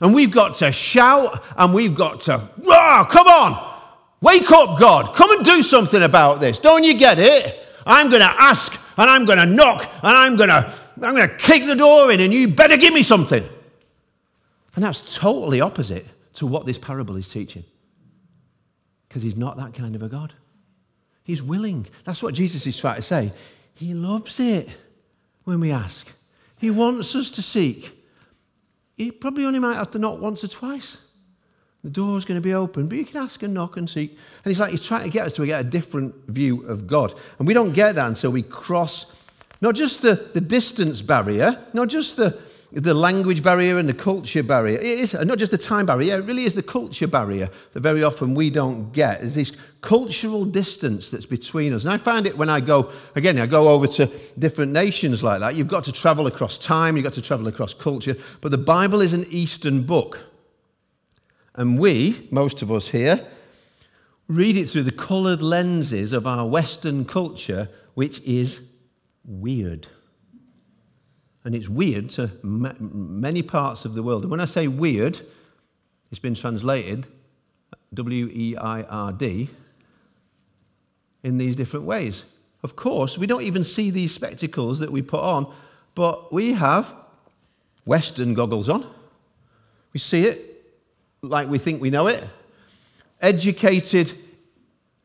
And 0.00 0.14
we've 0.14 0.30
got 0.30 0.56
to 0.58 0.72
shout 0.72 1.42
and 1.56 1.74
we've 1.74 1.94
got 1.94 2.22
to, 2.22 2.48
Rah, 2.66 3.04
come 3.04 3.26
on, 3.26 3.80
wake 4.20 4.50
up, 4.50 4.78
God, 4.78 5.14
come 5.14 5.30
and 5.36 5.44
do 5.44 5.62
something 5.62 6.02
about 6.02 6.40
this. 6.40 6.58
Don't 6.58 6.84
you 6.84 6.94
get 6.94 7.18
it? 7.18 7.66
I'm 7.86 8.08
going 8.08 8.22
to 8.22 8.42
ask 8.42 8.72
and 8.96 9.10
I'm 9.10 9.24
going 9.24 9.38
to 9.38 9.46
knock 9.46 9.90
and 10.02 10.16
I'm 10.16 10.36
going 10.36 10.48
to, 10.48 10.72
I'm 11.02 11.14
going 11.14 11.28
to 11.28 11.36
kick 11.36 11.66
the 11.66 11.76
door 11.76 12.10
in 12.10 12.20
and 12.20 12.32
you 12.32 12.48
better 12.48 12.76
give 12.76 12.94
me 12.94 13.02
something. 13.02 13.46
And 14.74 14.84
that's 14.84 15.16
totally 15.16 15.60
opposite 15.60 16.06
to 16.34 16.46
what 16.46 16.64
this 16.64 16.78
parable 16.78 17.16
is 17.16 17.28
teaching. 17.28 17.64
Because 19.08 19.22
he's 19.22 19.36
not 19.36 19.56
that 19.56 19.74
kind 19.74 19.94
of 19.94 20.02
a 20.02 20.08
God. 20.08 20.32
He's 21.24 21.42
willing. 21.42 21.86
That's 22.04 22.22
what 22.22 22.34
Jesus 22.34 22.66
is 22.66 22.78
trying 22.78 22.96
to 22.96 23.02
say. 23.02 23.32
He 23.74 23.92
loves 23.94 24.38
it 24.40 24.68
when 25.44 25.60
we 25.60 25.72
ask. 25.72 26.06
He 26.58 26.70
wants 26.70 27.14
us 27.14 27.30
to 27.30 27.42
seek 27.42 27.99
you 29.00 29.12
probably 29.12 29.44
only 29.44 29.58
might 29.58 29.74
have 29.74 29.90
to 29.92 29.98
knock 29.98 30.20
once 30.20 30.44
or 30.44 30.48
twice. 30.48 30.96
The 31.82 31.90
door's 31.90 32.26
going 32.26 32.40
to 32.40 32.46
be 32.46 32.52
open, 32.52 32.88
but 32.88 32.98
you 32.98 33.06
can 33.06 33.22
ask 33.22 33.42
and 33.42 33.54
knock 33.54 33.76
and 33.78 33.88
seek. 33.88 34.10
And 34.44 34.50
it's 34.50 34.60
like 34.60 34.70
he's 34.70 34.86
trying 34.86 35.04
to 35.04 35.10
get 35.10 35.26
us 35.26 35.32
to 35.34 35.46
get 35.46 35.60
a 35.60 35.64
different 35.64 36.14
view 36.26 36.62
of 36.66 36.86
God. 36.86 37.14
And 37.38 37.48
we 37.48 37.54
don't 37.54 37.72
get 37.72 37.94
that 37.94 38.06
until 38.06 38.30
we 38.30 38.42
cross 38.42 39.06
not 39.62 39.74
just 39.74 40.02
the, 40.02 40.14
the 40.34 40.40
distance 40.40 41.02
barrier, 41.02 41.58
not 41.72 41.88
just 41.88 42.16
the, 42.16 42.38
the 42.72 42.94
language 42.94 43.42
barrier 43.42 43.78
and 43.78 43.88
the 43.88 43.94
culture 43.94 44.42
barrier. 44.42 44.78
It 44.78 44.84
is 44.84 45.14
not 45.14 45.38
just 45.38 45.50
the 45.50 45.58
time 45.58 45.86
barrier, 45.86 46.18
it 46.18 46.24
really 46.24 46.44
is 46.44 46.54
the 46.54 46.62
culture 46.62 47.08
barrier 47.08 47.50
that 47.72 47.80
very 47.80 48.04
often 48.04 48.34
we 48.34 48.50
don't 48.50 48.92
get. 48.92 49.20
There's 49.20 49.34
this 49.34 49.52
cultural 49.80 50.44
distance 50.44 51.10
that's 51.10 51.26
between 51.26 51.72
us. 51.72 51.84
And 51.84 51.92
I 51.92 51.96
find 51.96 52.26
it 52.26 52.36
when 52.36 52.48
I 52.48 52.60
go, 52.60 52.92
again, 53.16 53.38
I 53.38 53.46
go 53.46 53.68
over 53.68 53.86
to 53.88 54.06
different 54.38 54.72
nations 54.72 55.22
like 55.22 55.40
that. 55.40 55.56
You've 55.56 55.68
got 55.68 55.84
to 55.84 55.92
travel 55.92 56.26
across 56.26 56.58
time, 56.58 56.96
you've 56.96 57.04
got 57.04 57.14
to 57.14 57.22
travel 57.22 57.48
across 57.48 57.74
culture. 57.74 58.16
But 58.40 58.50
the 58.50 58.58
Bible 58.58 59.00
is 59.00 59.14
an 59.14 59.26
Eastern 59.30 59.82
book. 59.82 60.26
And 61.54 61.78
we, 61.78 62.28
most 62.30 62.62
of 62.62 62.70
us 62.70 62.88
here, 62.88 63.26
read 64.28 64.56
it 64.56 64.68
through 64.68 64.84
the 64.84 64.92
coloured 64.92 65.42
lenses 65.42 66.12
of 66.12 66.26
our 66.26 66.46
Western 66.46 67.04
culture, 67.04 67.68
which 67.94 68.20
is 68.20 68.60
weird. 69.24 69.88
And 71.44 71.54
it's 71.54 71.68
weird 71.68 72.10
to 72.10 72.30
ma- 72.42 72.74
many 72.78 73.42
parts 73.42 73.84
of 73.84 73.94
the 73.94 74.02
world. 74.02 74.22
And 74.22 74.30
when 74.30 74.40
I 74.40 74.44
say 74.44 74.68
weird, 74.68 75.20
it's 76.10 76.20
been 76.20 76.34
translated 76.34 77.06
W 77.94 78.30
E 78.32 78.56
I 78.56 78.82
R 78.82 79.12
D 79.12 79.48
in 81.22 81.38
these 81.38 81.56
different 81.56 81.86
ways. 81.86 82.24
Of 82.62 82.76
course, 82.76 83.16
we 83.16 83.26
don't 83.26 83.42
even 83.42 83.64
see 83.64 83.90
these 83.90 84.12
spectacles 84.12 84.80
that 84.80 84.92
we 84.92 85.02
put 85.02 85.20
on, 85.20 85.52
but 85.94 86.32
we 86.32 86.52
have 86.52 86.94
Western 87.86 88.34
goggles 88.34 88.68
on. 88.68 88.86
We 89.92 90.00
see 90.00 90.26
it 90.26 90.62
like 91.22 91.48
we 91.48 91.58
think 91.58 91.80
we 91.80 91.90
know 91.90 92.06
it. 92.06 92.22
Educated, 93.20 94.12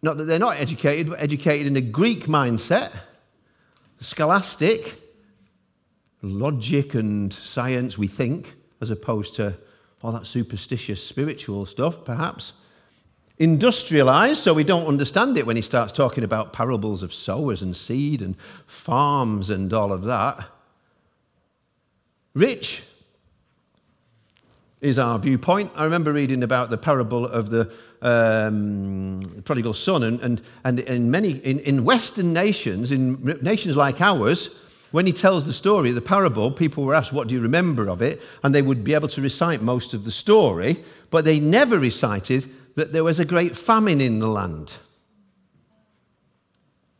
not 0.01 0.17
that 0.17 0.25
they're 0.25 0.37
not 0.37 0.57
educated, 0.57 1.09
but 1.09 1.19
educated 1.19 1.67
in 1.67 1.75
a 1.75 1.81
Greek 1.81 2.25
mindset, 2.25 2.91
scholastic, 3.99 5.01
logic 6.25 6.95
and 6.95 7.31
science, 7.31 7.97
we 7.97 8.07
think, 8.07 8.55
as 8.81 8.91
opposed 8.91 9.35
to 9.35 9.57
all 10.01 10.11
that 10.11 10.25
superstitious 10.25 11.03
spiritual 11.03 11.65
stuff, 11.65 12.03
perhaps. 12.03 12.53
Industrialized, 13.37 14.39
so 14.39 14.53
we 14.53 14.63
don't 14.63 14.87
understand 14.87 15.37
it 15.37 15.45
when 15.45 15.55
he 15.55 15.61
starts 15.61 15.91
talking 15.91 16.23
about 16.23 16.53
parables 16.53 17.03
of 17.03 17.13
sowers 17.13 17.61
and 17.61 17.75
seed 17.75 18.21
and 18.21 18.35
farms 18.65 19.49
and 19.49 19.73
all 19.73 19.91
of 19.91 20.03
that. 20.03 20.47
Rich 22.33 22.83
is 24.81 24.97
our 24.99 25.19
viewpoint. 25.19 25.71
I 25.75 25.83
remember 25.83 26.13
reading 26.13 26.43
about 26.43 26.69
the 26.69 26.77
parable 26.77 27.25
of 27.25 27.49
the 27.49 27.73
um, 28.01 29.41
prodigal 29.45 29.73
son, 29.73 30.03
and, 30.03 30.19
and, 30.21 30.41
and 30.63 30.79
in 30.81 31.09
many 31.09 31.31
in, 31.31 31.59
in 31.59 31.83
Western 31.83 32.33
nations, 32.33 32.91
in 32.91 33.21
nations 33.41 33.75
like 33.75 33.99
ours, 33.99 34.55
when 34.95 35.05
he 35.05 35.11
tells 35.11 35.43
the 35.43 35.51
story, 35.51 35.91
the 35.91 35.99
parable, 35.99 36.49
people 36.49 36.85
were 36.85 36.95
asked, 36.95 37.11
What 37.11 37.27
do 37.27 37.35
you 37.35 37.41
remember 37.41 37.89
of 37.89 38.01
it? 38.01 38.21
And 38.43 38.55
they 38.55 38.61
would 38.61 38.81
be 38.81 38.93
able 38.93 39.09
to 39.09 39.21
recite 39.21 39.61
most 39.61 39.93
of 39.93 40.05
the 40.05 40.11
story, 40.11 40.85
but 41.09 41.25
they 41.25 41.37
never 41.37 41.77
recited 41.77 42.49
that 42.75 42.93
there 42.93 43.03
was 43.03 43.19
a 43.19 43.25
great 43.25 43.57
famine 43.57 43.99
in 43.99 44.19
the 44.19 44.29
land. 44.29 44.71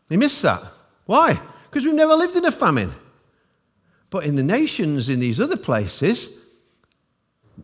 They 0.09 0.17
missed 0.17 0.41
that. 0.41 0.61
Why? 1.05 1.39
Because 1.69 1.85
we've 1.85 1.95
never 1.95 2.15
lived 2.15 2.35
in 2.35 2.43
a 2.43 2.51
famine. 2.51 2.91
But 4.09 4.25
in 4.25 4.35
the 4.35 4.43
nations 4.43 5.07
in 5.07 5.21
these 5.21 5.39
other 5.39 5.55
places, 5.55 6.27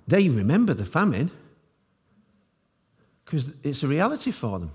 they 0.08 0.30
remember 0.30 0.74
the 0.74 0.86
famine 0.86 1.30
because 3.26 3.52
it's 3.64 3.84
a 3.84 3.88
reality 3.90 4.32
for 4.32 4.60
them. 4.60 4.72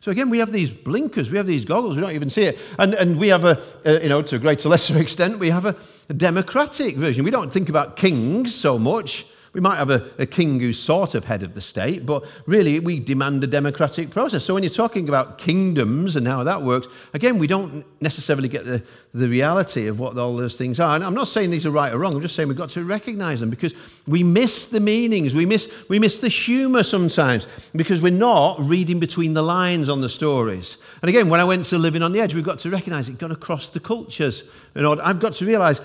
So 0.00 0.10
again, 0.10 0.30
we 0.30 0.38
have 0.38 0.52
these 0.52 0.70
blinkers, 0.70 1.30
we 1.30 1.36
have 1.38 1.46
these 1.46 1.64
goggles, 1.64 1.96
we 1.96 2.02
don't 2.02 2.14
even 2.14 2.30
see 2.30 2.44
it. 2.44 2.58
And, 2.78 2.94
and 2.94 3.18
we 3.18 3.28
have 3.28 3.44
a, 3.44 3.60
a 3.84 4.02
you 4.02 4.08
know, 4.08 4.22
to 4.22 4.36
a 4.36 4.38
greater 4.38 4.68
lesser 4.68 4.98
extent, 4.98 5.38
we 5.38 5.50
have 5.50 5.64
a, 5.64 5.76
a 6.08 6.14
democratic 6.14 6.96
version. 6.96 7.24
We 7.24 7.30
don't 7.30 7.52
think 7.52 7.68
about 7.68 7.96
kings 7.96 8.54
so 8.54 8.78
much. 8.78 9.26
We 9.52 9.60
might 9.60 9.76
have 9.76 9.90
a, 9.90 10.10
a, 10.18 10.26
king 10.26 10.60
who's 10.60 10.78
sort 10.78 11.14
of 11.14 11.24
head 11.24 11.42
of 11.42 11.54
the 11.54 11.60
state, 11.60 12.04
but 12.04 12.24
really 12.46 12.80
we 12.80 13.00
demand 13.00 13.42
a 13.42 13.46
democratic 13.46 14.10
process. 14.10 14.44
So 14.44 14.54
when 14.54 14.62
you're 14.62 14.70
talking 14.70 15.08
about 15.08 15.38
kingdoms 15.38 16.16
and 16.16 16.26
how 16.26 16.44
that 16.44 16.62
works, 16.62 16.86
again, 17.14 17.38
we 17.38 17.46
don't 17.46 17.84
necessarily 18.02 18.48
get 18.48 18.66
the, 18.66 18.82
the 19.14 19.26
reality 19.26 19.86
of 19.86 20.00
what 20.00 20.18
all 20.18 20.36
those 20.36 20.56
things 20.56 20.78
are. 20.78 20.94
And 20.94 21.02
I'm 21.04 21.14
not 21.14 21.28
saying 21.28 21.50
these 21.50 21.64
are 21.64 21.70
right 21.70 21.92
or 21.92 21.98
wrong, 21.98 22.14
I'm 22.14 22.20
just 22.20 22.36
saying 22.36 22.48
we've 22.48 22.58
got 22.58 22.70
to 22.70 22.84
recognize 22.84 23.40
them 23.40 23.48
because 23.48 23.74
we 24.06 24.22
miss 24.22 24.66
the 24.66 24.80
meanings, 24.80 25.34
we 25.34 25.46
miss, 25.46 25.72
we 25.88 25.98
miss 25.98 26.18
the 26.18 26.28
humor 26.28 26.82
sometimes 26.82 27.46
because 27.74 28.02
we're 28.02 28.12
not 28.12 28.58
reading 28.60 29.00
between 29.00 29.32
the 29.32 29.42
lines 29.42 29.88
on 29.88 30.02
the 30.02 30.08
stories. 30.10 30.76
And 31.00 31.08
again, 31.08 31.30
when 31.30 31.40
I 31.40 31.44
went 31.44 31.64
to 31.66 31.78
Living 31.78 32.02
on 32.02 32.12
the 32.12 32.20
Edge, 32.20 32.34
we've 32.34 32.44
got 32.44 32.58
to 32.60 32.70
recognize 32.70 33.08
it, 33.08 33.18
got 33.18 33.28
to 33.28 33.36
cross 33.36 33.68
the 33.68 33.80
cultures. 33.80 34.42
You 34.74 34.82
know, 34.82 35.00
I've 35.00 35.20
got 35.20 35.32
to 35.34 35.46
realize 35.46 35.80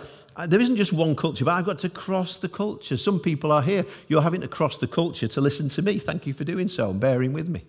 there 0.47 0.59
isn't 0.59 0.77
just 0.77 0.93
one 0.93 1.15
culture, 1.15 1.45
but 1.45 1.53
I've 1.53 1.65
got 1.65 1.79
to 1.79 1.89
cross 1.89 2.37
the 2.37 2.49
culture. 2.49 2.97
Some 2.97 3.19
people 3.19 3.51
are 3.51 3.61
here. 3.61 3.85
You're 4.07 4.21
having 4.21 4.41
to 4.41 4.47
cross 4.47 4.77
the 4.77 4.87
culture 4.87 5.27
to 5.27 5.41
listen 5.41 5.69
to 5.69 5.81
me. 5.81 5.99
Thank 5.99 6.25
you 6.25 6.33
for 6.33 6.43
doing 6.43 6.67
so 6.67 6.89
and 6.89 6.99
bearing 6.99 7.33
with 7.33 7.49
me. 7.49 7.65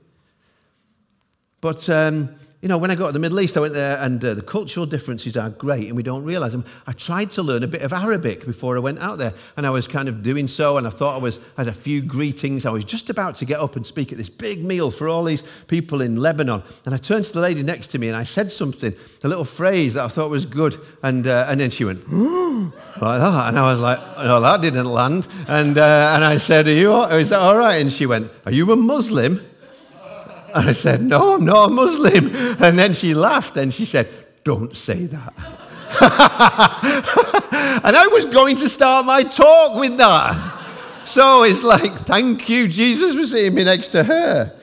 But 1.60 1.88
um, 1.88 2.34
you 2.64 2.68
know, 2.68 2.78
when 2.78 2.90
I 2.90 2.94
got 2.94 3.08
to 3.08 3.12
the 3.12 3.18
Middle 3.18 3.40
East, 3.40 3.58
I 3.58 3.60
went 3.60 3.74
there, 3.74 3.98
and 3.98 4.24
uh, 4.24 4.32
the 4.32 4.40
cultural 4.40 4.86
differences 4.86 5.36
are 5.36 5.50
great, 5.50 5.86
and 5.88 5.94
we 5.94 6.02
don't 6.02 6.24
realize 6.24 6.52
them. 6.52 6.64
I 6.86 6.92
tried 6.92 7.30
to 7.32 7.42
learn 7.42 7.62
a 7.62 7.66
bit 7.66 7.82
of 7.82 7.92
Arabic 7.92 8.46
before 8.46 8.74
I 8.78 8.80
went 8.80 9.00
out 9.00 9.18
there, 9.18 9.34
and 9.58 9.66
I 9.66 9.70
was 9.70 9.86
kind 9.86 10.08
of 10.08 10.22
doing 10.22 10.48
so, 10.48 10.78
and 10.78 10.86
I 10.86 10.90
thought 10.90 11.14
I 11.14 11.18
was 11.18 11.38
had 11.58 11.68
a 11.68 11.74
few 11.74 12.00
greetings. 12.00 12.64
I 12.64 12.70
was 12.70 12.86
just 12.86 13.10
about 13.10 13.34
to 13.34 13.44
get 13.44 13.60
up 13.60 13.76
and 13.76 13.84
speak 13.84 14.12
at 14.12 14.16
this 14.16 14.30
big 14.30 14.64
meal 14.64 14.90
for 14.90 15.10
all 15.10 15.24
these 15.24 15.42
people 15.66 16.00
in 16.00 16.16
Lebanon, 16.16 16.62
and 16.86 16.94
I 16.94 16.96
turned 16.96 17.26
to 17.26 17.32
the 17.34 17.40
lady 17.40 17.62
next 17.62 17.88
to 17.88 17.98
me, 17.98 18.08
and 18.08 18.16
I 18.16 18.24
said 18.24 18.50
something, 18.50 18.94
a 19.22 19.28
little 19.28 19.44
phrase 19.44 19.92
that 19.92 20.04
I 20.06 20.08
thought 20.08 20.30
was 20.30 20.46
good, 20.46 20.80
and 21.02 21.26
uh, 21.26 21.44
and 21.50 21.60
then 21.60 21.68
she 21.68 21.84
went 21.84 22.10
like 22.10 22.72
that, 22.98 23.48
and 23.48 23.58
I 23.58 23.74
was 23.74 23.80
like, 23.80 23.98
no, 24.16 24.40
that 24.40 24.62
didn't 24.62 24.86
land, 24.86 25.28
and 25.48 25.76
uh, 25.76 26.12
and 26.14 26.24
I 26.24 26.38
said, 26.38 26.66
are 26.66 26.72
you? 26.72 27.02
Is 27.08 27.28
that 27.28 27.40
all 27.40 27.58
right? 27.58 27.82
And 27.82 27.92
she 27.92 28.06
went, 28.06 28.32
are 28.46 28.52
you 28.52 28.72
a 28.72 28.76
Muslim? 28.76 29.44
And 30.54 30.68
I 30.68 30.72
said, 30.72 31.02
No, 31.02 31.34
I'm 31.34 31.44
not 31.44 31.70
a 31.70 31.72
Muslim. 31.72 32.34
And 32.62 32.78
then 32.78 32.94
she 32.94 33.12
laughed 33.12 33.56
and 33.56 33.74
she 33.74 33.84
said, 33.84 34.08
Don't 34.44 34.74
say 34.76 35.06
that. 35.06 35.34
and 37.84 37.96
I 37.96 38.08
was 38.12 38.24
going 38.26 38.56
to 38.56 38.68
start 38.68 39.04
my 39.04 39.24
talk 39.24 39.78
with 39.78 39.98
that. 39.98 40.60
So 41.04 41.42
it's 41.42 41.62
like, 41.62 41.92
Thank 41.92 42.48
you, 42.48 42.68
Jesus, 42.68 43.16
for 43.16 43.26
sitting 43.26 43.54
me 43.54 43.64
next 43.64 43.88
to 43.88 44.04
her. 44.04 44.56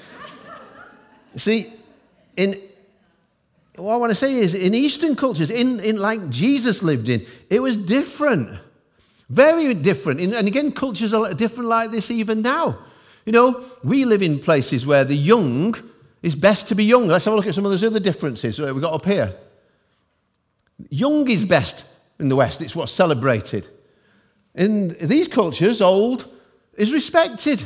See, 1.35 1.73
in 2.37 2.55
what 3.75 3.93
I 3.93 3.97
want 3.97 4.11
to 4.11 4.15
say 4.15 4.35
is 4.35 4.53
in 4.53 4.73
Eastern 4.73 5.15
cultures, 5.15 5.51
in, 5.51 5.79
in 5.81 5.97
like 5.97 6.29
Jesus 6.29 6.81
lived 6.81 7.09
in, 7.09 7.25
it 7.49 7.61
was 7.61 7.75
different. 7.75 8.59
Very 9.29 9.73
different. 9.73 10.19
And 10.19 10.47
again, 10.47 10.71
cultures 10.71 11.13
are 11.13 11.33
different 11.33 11.69
like 11.69 11.91
this 11.91 12.11
even 12.11 12.41
now. 12.41 12.79
You 13.25 13.31
know, 13.31 13.63
we 13.83 14.05
live 14.05 14.21
in 14.21 14.39
places 14.39 14.85
where 14.85 15.05
the 15.05 15.15
young 15.15 15.75
is 16.21 16.35
best 16.35 16.67
to 16.67 16.75
be 16.75 16.85
young. 16.85 17.07
Let's 17.07 17.25
have 17.25 17.33
a 17.33 17.37
look 17.37 17.47
at 17.47 17.55
some 17.55 17.65
of 17.65 17.71
those 17.71 17.83
other 17.83 17.99
differences 17.99 18.57
that 18.57 18.73
we've 18.73 18.81
got 18.81 18.93
up 18.93 19.05
here. 19.05 19.35
Young 20.89 21.29
is 21.29 21.45
best 21.45 21.85
in 22.19 22.29
the 22.29 22.35
West, 22.35 22.61
it's 22.61 22.75
what's 22.75 22.91
celebrated. 22.91 23.67
In 24.53 24.89
these 25.07 25.27
cultures, 25.27 25.81
old 25.81 26.31
is 26.75 26.93
respected, 26.93 27.63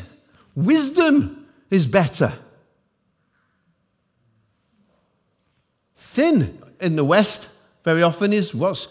wisdom 0.56 1.48
is 1.70 1.86
better. 1.86 2.34
Thin 5.98 6.62
in 6.80 6.96
the 6.96 7.04
West 7.04 7.50
very 7.84 8.04
often 8.04 8.32
is 8.32 8.54
what's 8.54 8.88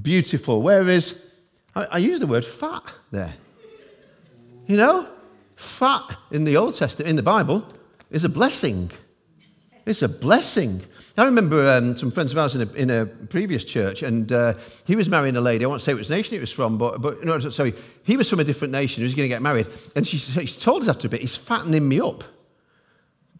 beautiful, 0.00 0.62
whereas 0.62 1.20
I, 1.74 1.84
I 1.84 1.98
use 1.98 2.20
the 2.20 2.26
word 2.26 2.44
fat 2.44 2.82
there. 3.10 3.34
You 4.66 4.76
know, 4.76 5.08
Fat 5.60 6.16
in 6.30 6.44
the 6.44 6.56
Old 6.56 6.74
Testament, 6.74 7.10
in 7.10 7.16
the 7.16 7.22
Bible, 7.22 7.62
is 8.10 8.24
a 8.24 8.30
blessing. 8.30 8.90
It's 9.84 10.00
a 10.00 10.08
blessing. 10.08 10.80
I 11.18 11.26
remember 11.26 11.66
um, 11.66 11.98
some 11.98 12.10
friends 12.10 12.32
of 12.32 12.38
ours 12.38 12.56
in 12.56 12.62
a, 12.62 12.72
in 12.72 12.88
a 12.88 13.04
previous 13.04 13.62
church, 13.62 14.02
and 14.02 14.32
uh, 14.32 14.54
he 14.86 14.96
was 14.96 15.10
marrying 15.10 15.36
a 15.36 15.40
lady. 15.40 15.66
I 15.66 15.68
won't 15.68 15.82
say 15.82 15.92
which 15.92 16.08
nation 16.08 16.34
it 16.34 16.40
was 16.40 16.50
from, 16.50 16.78
but, 16.78 17.02
but 17.02 17.22
no, 17.24 17.38
sorry, 17.40 17.74
he 18.04 18.16
was 18.16 18.28
from 18.30 18.40
a 18.40 18.44
different 18.44 18.72
nation. 18.72 19.02
He 19.02 19.04
was 19.04 19.14
going 19.14 19.28
to 19.28 19.28
get 19.28 19.42
married. 19.42 19.66
And 19.94 20.06
she, 20.06 20.16
she 20.16 20.60
told 20.60 20.82
us 20.82 20.88
after 20.88 21.08
a 21.08 21.10
bit, 21.10 21.20
he's 21.20 21.36
fattening 21.36 21.86
me 21.86 22.00
up 22.00 22.24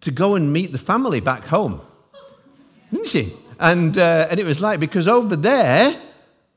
to 0.02 0.11
go 0.11 0.35
and 0.35 0.52
meet 0.52 0.72
the 0.72 0.78
family 0.78 1.20
back 1.20 1.46
home. 1.46 1.80
Didn't 2.92 3.09
she? 3.09 3.33
And, 3.59 3.96
uh, 3.96 4.26
and 4.30 4.38
it 4.38 4.44
was 4.44 4.61
like, 4.61 4.78
because 4.78 5.09
over 5.09 5.37
there, 5.37 5.98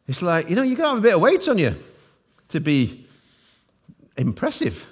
it's 0.10 0.21
like, 0.21 0.49
you 0.49 0.58
know, 0.58 0.63
you've 0.63 0.78
got 0.78 0.84
to 0.84 0.89
have 0.89 0.97
a 0.97 1.02
bit 1.02 1.15
of 1.15 1.21
weight 1.21 1.47
on 1.47 1.58
you 1.58 1.73
to 2.49 2.60
be 2.60 3.08
impressive. 4.17 4.88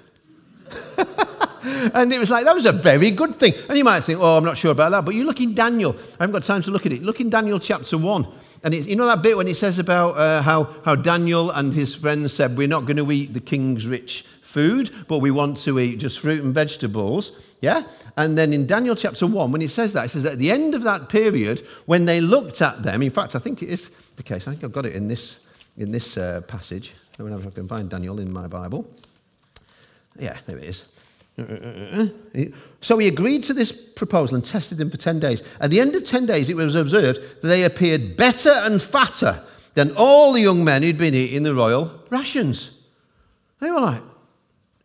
And 1.64 2.12
it 2.12 2.20
was 2.20 2.30
like, 2.30 2.46
that 2.46 2.56
was 2.56 2.66
a 2.66 2.72
very 2.72 3.12
good 3.12 3.40
thing. 3.40 3.54
And 3.70 3.78
you 3.78 3.84
might 3.84 4.02
think, 4.02 4.20
oh, 4.20 4.38
I'm 4.38 4.44
not 4.44 4.58
sure 4.58 4.72
about 4.72 4.92
that. 4.92 5.06
But 5.06 5.16
you 5.16 5.24
look 5.24 5.42
in 5.42 5.54
Daniel. 5.54 5.96
I 6.20 6.24
haven't 6.24 6.34
got 6.34 6.44
time 6.44 6.62
to 6.64 6.72
look 6.72 6.86
at 6.86 6.94
it. 6.94 7.04
Look 7.04 7.20
in 7.20 7.30
Daniel 7.30 7.60
chapter 7.60 7.98
1. 7.98 8.28
And 8.64 8.74
you 8.74 8.96
know 8.96 9.08
that 9.08 9.22
bit 9.22 9.38
when 9.38 9.48
it 9.48 9.58
says 9.58 9.80
about 9.80 10.18
uh, 10.18 10.42
how, 10.42 10.64
how 10.86 10.96
Daniel 10.96 11.50
and 11.52 11.74
his 11.74 11.96
friends 11.96 12.34
said, 12.34 12.58
we're 12.58 12.68
not 12.68 12.86
going 12.86 12.98
to 12.98 13.12
eat 13.12 13.34
the 13.34 13.40
king's 13.40 13.88
rich 13.88 14.26
food, 14.42 14.92
but 15.08 15.20
we 15.20 15.32
want 15.32 15.58
to 15.58 15.80
eat 15.80 15.98
just 15.98 16.20
fruit 16.20 16.44
and 16.44 16.54
vegetables. 16.54 17.32
Yeah? 17.62 17.84
And 18.18 18.38
then 18.38 18.54
in 18.54 18.68
Daniel 18.68 18.96
chapter 18.96 19.26
1, 19.26 19.52
when 19.52 19.62
it 19.62 19.72
says 19.72 19.94
that, 19.94 20.06
it 20.06 20.10
says 20.10 20.24
that 20.24 20.34
at 20.34 20.40
the 20.40 20.52
end 20.52 20.76
of 20.76 20.84
that 20.84 21.10
period, 21.10 21.66
when 21.86 22.06
they 22.06 22.22
looked 22.22 22.62
at 22.62 22.84
them, 22.84 23.02
in 23.02 23.12
fact, 23.12 23.36
I 23.36 23.40
think 23.40 23.64
it 23.64 23.70
is 23.70 23.90
the 24.18 24.24
case, 24.24 24.48
I 24.48 24.52
think 24.52 24.64
I've 24.64 24.74
got 24.74 24.86
it 24.86 24.94
in 24.94 25.08
this 25.08 25.38
in 25.78 25.92
this 25.92 26.18
uh, 26.18 26.42
passage. 26.48 26.94
I 27.20 27.24
mean, 27.24 27.34
if 27.34 27.46
I 27.46 27.50
can 27.50 27.68
find 27.68 27.90
Daniel 27.90 28.20
in 28.20 28.32
my 28.32 28.48
Bible. 28.48 28.90
Yeah, 30.20 30.38
there 30.46 30.58
it 30.58 30.66
is. 30.66 30.84
So 32.82 32.98
he 32.98 33.08
agreed 33.08 33.44
to 33.46 33.54
this 33.54 33.72
proposal 33.72 34.36
and 34.36 34.46
tested 34.46 34.78
them 34.78 34.90
for 34.90 34.98
10 34.98 35.20
days. 35.20 35.44
At 35.60 35.70
the 35.72 35.80
end 35.80 35.96
of 35.96 36.04
10 36.04 36.26
days, 36.26 36.50
it 36.50 36.56
was 36.56 36.76
observed 36.76 37.22
that 37.42 37.48
they 37.48 37.64
appeared 37.64 38.18
better 38.18 38.52
and 38.52 38.82
fatter 38.82 39.44
than 39.74 39.96
all 39.96 40.34
the 40.34 40.42
young 40.42 40.64
men 40.64 40.84
who'd 40.84 40.98
been 40.98 41.14
eating 41.14 41.44
the 41.44 41.54
royal 41.54 41.92
rations. 42.10 42.72
They 43.60 43.70
were 43.70 43.82
like, 43.82 44.02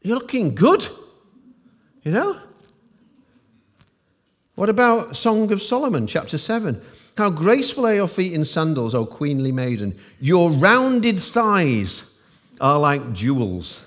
You're 0.03 0.19
looking 0.19 0.55
good. 0.55 0.87
You 2.03 2.13
know? 2.13 2.41
What 4.55 4.69
about 4.69 5.17
Song 5.17 5.51
of 5.53 5.61
Solomon, 5.61 6.07
chapter 6.07 6.39
7? 6.39 6.81
How 7.17 7.31
graceful 7.31 7.87
are 7.87 7.95
your 7.95 8.09
feet 8.09 8.33
in 8.33 8.45
sandals, 8.45 8.95
O 8.95 9.07
queenly 9.07 9.53
maiden. 9.53 9.99
Your 10.21 10.51
rounded 10.51 11.19
thighs 11.19 12.03
are 12.61 12.79
like 12.79 13.13
jewels, 13.13 13.81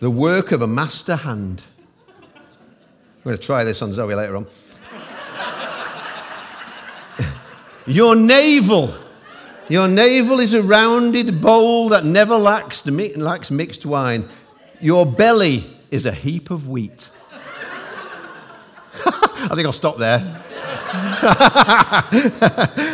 the 0.00 0.10
work 0.10 0.52
of 0.52 0.62
a 0.62 0.66
master 0.66 1.16
hand. 1.16 1.62
I'm 2.34 3.24
going 3.24 3.36
to 3.36 3.42
try 3.42 3.64
this 3.64 3.82
on 3.82 3.92
Zoe 3.92 4.14
later 4.14 4.36
on. 4.36 4.46
your 7.86 8.14
navel. 8.14 8.94
Your 9.68 9.88
navel 9.88 10.40
is 10.40 10.54
a 10.54 10.62
rounded 10.62 11.40
bowl 11.40 11.88
that 11.90 12.04
never 12.04 12.36
lacks, 12.36 12.86
lacks 12.86 13.50
mixed 13.50 13.84
wine. 13.84 14.28
Your 14.80 15.04
belly 15.04 15.64
is 15.90 16.06
a 16.06 16.12
heap 16.12 16.50
of 16.50 16.68
wheat. 16.68 17.10
I 19.04 19.50
think 19.54 19.66
I'll 19.66 19.72
stop 19.72 19.98
there. 19.98 20.20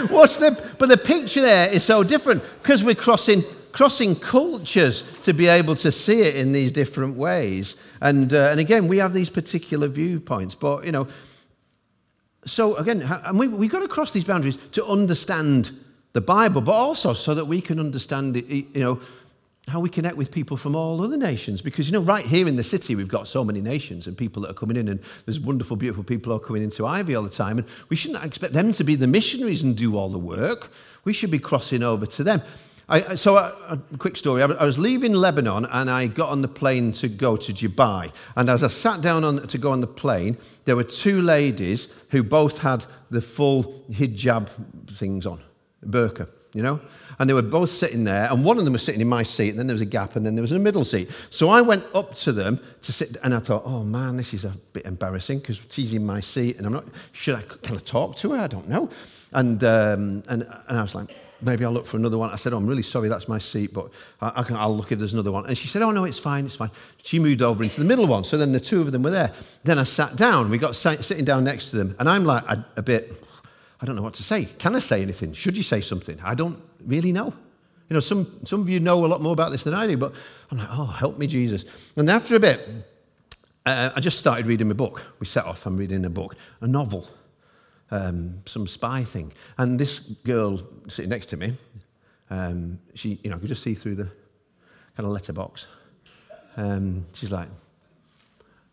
What's 0.09 0.38
the, 0.38 0.61
but 0.79 0.88
the 0.88 0.97
picture 0.97 1.43
there 1.43 1.71
is 1.71 1.85
so 1.85 2.03
different 2.03 2.43
because 2.62 2.83
we're 2.83 2.95
crossing, 2.97 3.45
crossing 3.75 4.15
cultures 4.15 5.03
to 5.23 5.35
be 5.35 5.49
able 5.49 5.75
to 5.75 5.91
see 5.91 6.21
it 6.21 6.37
in 6.37 6.53
these 6.53 6.71
different 6.71 7.17
ways. 7.17 7.75
And, 8.01 8.33
uh, 8.33 8.51
and 8.53 8.61
again, 8.61 8.87
we 8.87 8.99
have 8.99 9.13
these 9.13 9.29
particular 9.29 9.89
viewpoints. 9.89 10.55
But, 10.55 10.87
you 10.87 10.93
know, 10.93 11.09
so 12.47 12.77
again, 12.77 13.03
and 13.03 13.37
we, 13.37 13.49
we've 13.49 13.73
got 13.73 13.81
to 13.81 13.89
cross 13.89 14.13
these 14.13 14.25
boundaries 14.25 14.59
to 14.73 14.87
understand 14.87 15.77
the 16.13 16.21
Bible, 16.21 16.61
but 16.61 16.73
also 16.73 17.15
so 17.15 17.35
that 17.35 17.47
we 17.47 17.61
can 17.61 17.81
understand, 17.81 18.37
you 18.37 18.69
know, 18.75 19.01
how 19.67 19.81
we 19.81 19.89
connect 19.89 20.17
with 20.17 20.31
people 20.31 20.57
from 20.57 20.77
all 20.77 21.03
other 21.03 21.17
nations. 21.17 21.61
Because, 21.61 21.89
you 21.89 21.93
know, 21.93 22.03
right 22.03 22.25
here 22.25 22.47
in 22.47 22.55
the 22.55 22.63
city, 22.63 22.95
we've 22.95 23.09
got 23.09 23.27
so 23.27 23.45
many 23.45 23.61
nations 23.61 24.07
and 24.07 24.17
people 24.17 24.43
that 24.43 24.53
are 24.53 24.55
coming 24.55 24.77
in, 24.77 24.89
and 24.89 25.01
there's 25.25 25.41
wonderful, 25.41 25.77
beautiful 25.77 26.05
people 26.05 26.33
are 26.33 26.39
coming 26.39 26.63
into 26.63 26.87
Ivy 26.87 27.17
all 27.17 27.25
the 27.25 27.29
time. 27.29 27.59
And 27.59 27.67
we 27.89 27.97
shouldn't 27.97 28.23
expect 28.23 28.53
them 28.53 28.73
to 28.75 28.85
be 28.85 28.95
the 28.95 29.09
missionaries 29.09 29.65
and 29.65 29.77
do 29.77 29.97
all 29.97 30.11
the 30.11 30.19
work. 30.19 30.71
We 31.03 31.13
should 31.13 31.33
be 31.33 31.41
crossing 31.41 31.83
over 31.83 32.07
to 32.07 32.23
them. 32.23 32.41
I, 32.88 33.14
so, 33.14 33.37
a, 33.37 33.57
a, 33.70 33.97
quick 33.99 34.16
story. 34.16 34.42
I, 34.42 34.47
I 34.47 34.64
was 34.64 34.79
leaving 34.79 35.14
Lebanon 35.14 35.64
and 35.64 35.90
I 35.90 36.07
got 36.07 36.29
on 36.29 36.42
the 36.42 36.49
plane 36.49 36.92
to 36.92 37.09
go 37.09 37.37
to 37.37 37.53
Dubai. 37.53 38.12
And 38.37 38.51
as 38.51 38.62
I 38.62 38.68
sat 38.68 39.01
down 39.01 39.25
on, 39.25 39.47
to 39.47 39.59
go 39.59 39.73
on 39.73 39.81
the 39.81 39.87
plane, 39.87 40.37
there 40.66 40.77
were 40.77 40.85
two 40.85 41.23
ladies 41.23 41.88
who 42.11 42.23
both 42.23 42.59
had 42.59 42.85
the 43.11 43.23
full 43.23 43.85
hijab 43.90 44.51
things 44.88 45.25
on, 45.25 45.40
burqa, 45.87 46.29
you 46.53 46.62
know? 46.62 46.79
And 47.18 47.31
they 47.31 47.35
were 47.35 47.42
both 47.42 47.70
sitting 47.70 48.03
there, 48.05 48.29
and 48.31 48.44
one 48.44 48.59
of 48.59 48.64
them 48.64 48.73
was 48.73 48.83
sitting 48.83 49.01
in 49.01 49.09
my 49.09 49.23
seat, 49.23 49.51
and 49.51 49.59
then 49.59 49.68
there 49.68 49.75
was 49.75 49.81
a 49.81 49.87
gap, 49.87 50.16
and 50.16 50.27
then 50.27 50.35
there 50.35 50.42
was 50.42 50.51
a 50.51 50.59
middle 50.59 50.85
seat. 50.85 51.11
So 51.31 51.49
I 51.49 51.61
went 51.61 51.85
up 51.94 52.14
to 52.16 52.33
them 52.33 52.59
to 52.83 52.92
sit, 52.92 53.16
and 53.23 53.33
I 53.33 53.38
thought, 53.38 53.62
oh 53.64 53.85
man, 53.85 54.16
this 54.16 54.35
is 54.35 54.44
a 54.44 54.49
bit 54.73 54.85
embarrassing 54.85 55.38
because 55.38 55.61
she's 55.70 55.94
in 55.94 56.05
my 56.05 56.18
seat, 56.18 56.57
and 56.57 56.66
I'm 56.66 56.73
not, 56.73 56.87
should 57.12 57.37
I, 57.37 57.42
can 57.42 57.77
I 57.77 57.81
talk 57.81 58.16
to 58.16 58.33
her? 58.33 58.38
I 58.38 58.49
don't 58.49 58.68
know. 58.68 58.90
And, 59.33 59.62
um, 59.62 60.23
and, 60.29 60.42
and 60.42 60.79
I 60.79 60.83
was 60.83 60.94
like, 60.94 61.16
maybe 61.45 61.65
I'll 61.65 61.73
look 61.73 61.87
for 61.87 61.97
another 61.97 62.19
one. 62.19 62.31
I 62.31 62.37
said, 62.37 62.53
oh, 62.53 62.57
I'm 62.57 62.67
really 62.67 62.83
sorry, 62.83 63.09
that's 63.09 63.29
my 63.29 63.39
seat, 63.39 63.73
but 63.73 63.91
I, 64.21 64.33
I 64.37 64.43
can, 64.43 64.57
I'll 64.57 64.77
look 64.77 64.93
if 64.93 64.99
there's 64.99 65.13
another 65.13 65.33
one. 65.33 65.47
And 65.47 65.57
she 65.57 65.69
said, 65.69 65.83
oh, 65.83 65.91
no, 65.91 66.05
it's 66.05 66.19
fine, 66.19 66.47
it's 66.47 66.57
fine. 66.57 66.71
She 67.03 67.19
moved 67.19 67.43
over 67.43 67.63
into 67.63 67.81
the 67.81 67.87
middle 67.87 68.07
one, 68.07 68.25
so 68.25 68.37
then 68.37 68.53
the 68.53 68.61
two 68.61 68.81
of 68.81 68.93
them 68.93 69.03
were 69.03 69.11
there. 69.11 69.33
Then 69.65 69.79
I 69.79 69.83
sat 69.83 70.17
down, 70.17 70.51
we 70.51 70.59
got 70.59 70.75
sitting 70.77 71.25
down 71.25 71.45
next 71.45 71.71
to 71.71 71.77
them, 71.77 71.97
and 71.99 72.09
I'm 72.09 72.25
like, 72.25 72.45
a, 72.49 72.65
a 72.77 72.83
bit, 72.83 73.13
I 73.81 73.87
don't 73.87 73.97
know 73.97 74.03
what 74.03 74.15
to 74.15 74.23
say. 74.23 74.47
Can 74.47 74.75
I 74.75 74.81
say 74.81 75.03
anything? 75.03 75.33
Should 75.33 75.57
you 75.57 75.63
say 75.63 75.81
something? 75.81 76.19
I 76.23 76.35
don't 76.35 76.61
really 76.87 77.13
know. 77.13 77.35
You 77.89 77.95
know, 77.95 78.01
some, 78.01 78.41
some 78.45 78.61
of 78.63 78.69
you 78.69 78.81
know 78.81 79.05
a 79.05 79.09
lot 79.09 79.21
more 79.21 79.33
about 79.33 79.51
this 79.51 79.65
than 79.65 79.75
I 79.75 79.87
do, 79.87 79.97
but 79.97 80.15
I'm 80.51 80.59
like, 80.59 80.69
oh, 80.71 80.87
help 80.87 81.19
me, 81.19 81.27
Jesus. 81.27 81.65
And 81.97 82.09
after 82.11 82.35
a 82.37 82.41
bit, 82.41 82.67
uh, 83.67 83.91
I 83.95 84.01
just 84.01 84.19
started 84.19 84.47
reading 84.47 84.69
my 84.69 84.75
book. 84.75 85.05
We 85.21 85.27
set 85.27 85.45
off, 85.45 85.67
I'm 85.67 85.77
reading 85.77 86.05
a 86.05 86.11
book, 86.11 86.37
a 86.61 86.67
novel, 86.67 87.07
um, 87.95 88.43
some 88.47 88.67
spy 88.67 89.05
thing. 89.05 89.33
And 89.57 89.79
this 89.79 90.01
girl 90.01 90.61
sitting 90.89 91.11
next 91.11 91.27
to 91.27 91.37
me, 91.37 91.57
um, 92.31 92.79
she, 92.95 93.21
you 93.23 93.31
know, 93.31 93.37
I 93.37 93.39
could 93.39 93.49
just 93.49 93.63
see 93.63 93.75
through 93.75 93.95
the 93.95 94.09
kind 94.97 95.07
of 95.07 95.11
letterbox. 95.11 95.67
Um, 96.57 97.07
she's 97.13 97.31
like, 97.31 97.49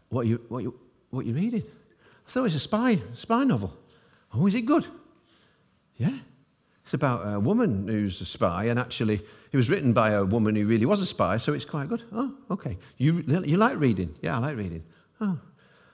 what 0.09 0.21
are 0.21 0.29
you, 0.29 0.41
what 0.49 0.59
are 0.59 0.61
you, 0.61 0.79
what 1.11 1.25
are 1.25 1.27
you 1.27 1.35
reading? 1.35 1.63
I 1.63 2.31
thought 2.31 2.39
it 2.39 2.43
was 2.43 2.55
a 2.55 2.59
spy, 2.59 2.99
spy 3.15 3.43
novel. 3.43 3.73
Oh, 4.33 4.47
is 4.47 4.55
it 4.55 4.65
good? 4.65 4.87
Yeah. 5.97 6.17
It's 6.83 6.93
about 6.93 7.35
a 7.35 7.39
woman 7.39 7.87
who's 7.87 8.19
a 8.21 8.25
spy, 8.25 8.65
and 8.65 8.79
actually, 8.79 9.21
it 9.51 9.55
was 9.55 9.69
written 9.69 9.93
by 9.93 10.11
a 10.11 10.25
woman 10.25 10.55
who 10.55 10.65
really 10.65 10.85
was 10.85 10.99
a 10.99 11.05
spy, 11.05 11.37
so 11.37 11.53
it's 11.53 11.63
quite 11.63 11.89
good. 11.89 12.03
Oh, 12.11 12.33
okay. 12.49 12.77
You, 12.97 13.23
you 13.45 13.57
like 13.57 13.79
reading? 13.79 14.15
Yeah, 14.21 14.37
I 14.37 14.39
like 14.39 14.57
reading. 14.57 14.83
Oh, 15.21 15.39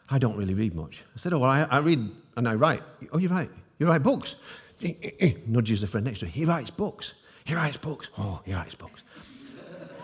I 0.10 0.18
don't 0.18 0.38
really 0.38 0.54
read 0.54 0.74
much. 0.74 1.04
I 1.14 1.20
said, 1.20 1.34
Oh, 1.34 1.40
well, 1.40 1.50
I, 1.50 1.64
I 1.64 1.80
read 1.80 2.10
and 2.38 2.48
I 2.48 2.56
write. 2.56 2.82
Oh, 3.12 3.18
you 3.18 3.28
write? 3.28 3.50
You 3.80 3.88
write 3.88 4.04
books? 4.04 4.36
Eh, 4.82 4.94
eh, 5.02 5.10
eh, 5.20 5.34
Nudges 5.48 5.82
the 5.82 5.88
friend 5.88 6.06
next 6.06 6.20
to 6.20 6.28
him. 6.28 6.32
He 6.32 6.46
writes 6.46 6.72
books. 6.72 7.14
He 7.44 7.54
writes 7.54 7.78
books. 7.78 8.08
Oh, 8.18 8.40
he 8.46 8.54
writes 8.54 8.76
books. 8.76 9.04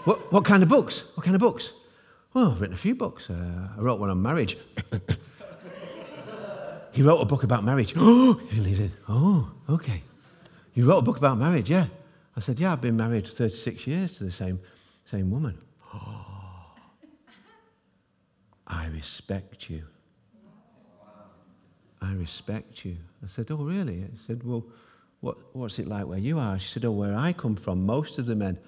what, 0.03 0.33
what 0.33 0.43
kind 0.43 0.63
of 0.63 0.69
books? 0.69 1.03
What 1.13 1.23
kind 1.23 1.35
of 1.35 1.39
books? 1.39 1.71
Oh, 2.35 2.51
I've 2.51 2.59
written 2.59 2.73
a 2.73 2.77
few 2.77 2.95
books. 2.95 3.29
Uh, 3.29 3.69
I 3.77 3.81
wrote 3.81 3.99
one 3.99 4.09
on 4.09 4.21
marriage. 4.21 4.57
he 6.91 7.03
wrote 7.03 7.21
a 7.21 7.25
book 7.25 7.43
about 7.43 7.63
marriage. 7.63 7.93
Oh, 7.95 8.33
he 8.49 8.59
leaves 8.59 8.79
it. 8.79 8.91
Oh, 9.07 9.51
okay. 9.69 10.01
You 10.73 10.89
wrote 10.89 10.99
a 10.99 11.03
book 11.03 11.17
about 11.17 11.37
marriage, 11.37 11.69
yeah? 11.69 11.85
I 12.35 12.39
said, 12.39 12.59
Yeah, 12.59 12.73
I've 12.73 12.81
been 12.81 12.97
married 12.97 13.27
36 13.27 13.85
years 13.85 14.17
to 14.17 14.23
the 14.23 14.31
same, 14.31 14.59
same 15.05 15.29
woman. 15.29 15.55
Oh, 15.93 16.25
I 18.67 18.87
respect 18.87 19.69
you. 19.69 19.83
I 22.03 22.13
respect 22.15 22.83
you. 22.83 22.97
I 23.23 23.27
said, 23.27 23.47
Oh, 23.49 23.55
really? 23.55 24.03
I 24.03 24.09
said, 24.27 24.43
Well, 24.43 24.65
what, 25.21 25.37
what's 25.53 25.79
it 25.79 25.87
like 25.87 26.05
where 26.05 26.19
you 26.19 26.37
are? 26.37 26.59
She 26.59 26.73
said, 26.73 26.83
Oh, 26.83 26.91
where 26.91 27.15
I 27.15 27.31
come 27.31 27.55
from, 27.55 27.85
most 27.85 28.17
of 28.17 28.25
the 28.25 28.35
men 28.35 28.59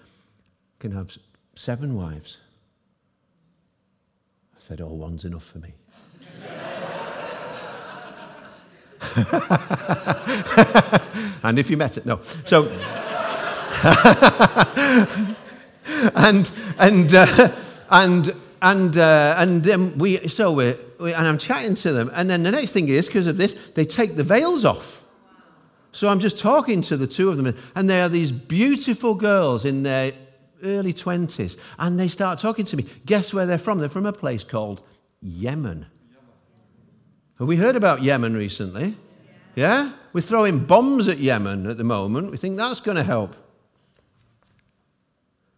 can 0.79 0.91
have 0.91 1.17
seven 1.55 1.95
wives. 1.95 2.37
I 4.55 4.59
said, 4.65 4.79
Oh, 4.79 4.93
one's 4.93 5.25
enough 5.25 5.43
for 5.43 5.59
me. 5.59 5.73
and 11.43 11.59
if 11.59 11.69
you 11.69 11.75
met 11.75 11.97
it, 11.97 12.05
no. 12.05 12.21
So, 12.45 12.67
and 16.15 16.49
and 16.77 17.13
uh, 17.13 17.51
and 17.89 18.33
and 18.65 18.97
uh, 18.97 19.35
and 19.37 19.63
then 19.63 19.95
we 19.99 20.27
so 20.27 20.51
we, 20.51 20.75
we 20.99 21.13
and 21.13 21.27
I'm 21.27 21.37
chatting 21.37 21.75
to 21.75 21.93
them, 21.93 22.09
and 22.13 22.27
then 22.27 22.41
the 22.41 22.51
next 22.51 22.71
thing 22.71 22.87
is 22.87 23.05
because 23.05 23.27
of 23.27 23.37
this, 23.37 23.55
they 23.75 23.85
take 23.85 24.15
the 24.15 24.23
veils 24.23 24.65
off. 24.65 25.03
So 25.91 26.09
I'm 26.09 26.19
just 26.19 26.39
talking 26.39 26.81
to 26.81 26.97
the 26.97 27.05
two 27.05 27.29
of 27.29 27.37
them, 27.37 27.55
and 27.75 27.89
they 27.89 28.01
are 28.01 28.09
these 28.09 28.31
beautiful 28.31 29.13
girls 29.13 29.65
in 29.65 29.83
their 29.83 30.13
early 30.63 30.93
20s, 30.93 31.57
and 31.77 31.99
they 31.99 32.07
start 32.07 32.39
talking 32.39 32.65
to 32.65 32.75
me. 32.75 32.87
Guess 33.05 33.33
where 33.33 33.45
they're 33.45 33.59
from? 33.59 33.77
They're 33.77 33.87
from 33.87 34.07
a 34.07 34.11
place 34.11 34.43
called 34.43 34.81
Yemen. 35.21 35.85
Have 37.37 37.47
we 37.47 37.55
heard 37.55 37.75
about 37.75 38.01
Yemen 38.01 38.35
recently? 38.35 38.95
Yeah? 39.55 39.91
We're 40.11 40.21
throwing 40.21 40.59
bombs 40.65 41.07
at 41.07 41.19
Yemen 41.19 41.67
at 41.67 41.77
the 41.77 41.83
moment. 41.83 42.31
We 42.31 42.37
think 42.37 42.57
that's 42.57 42.81
going 42.81 42.97
to 42.97 43.03
help. 43.03 43.35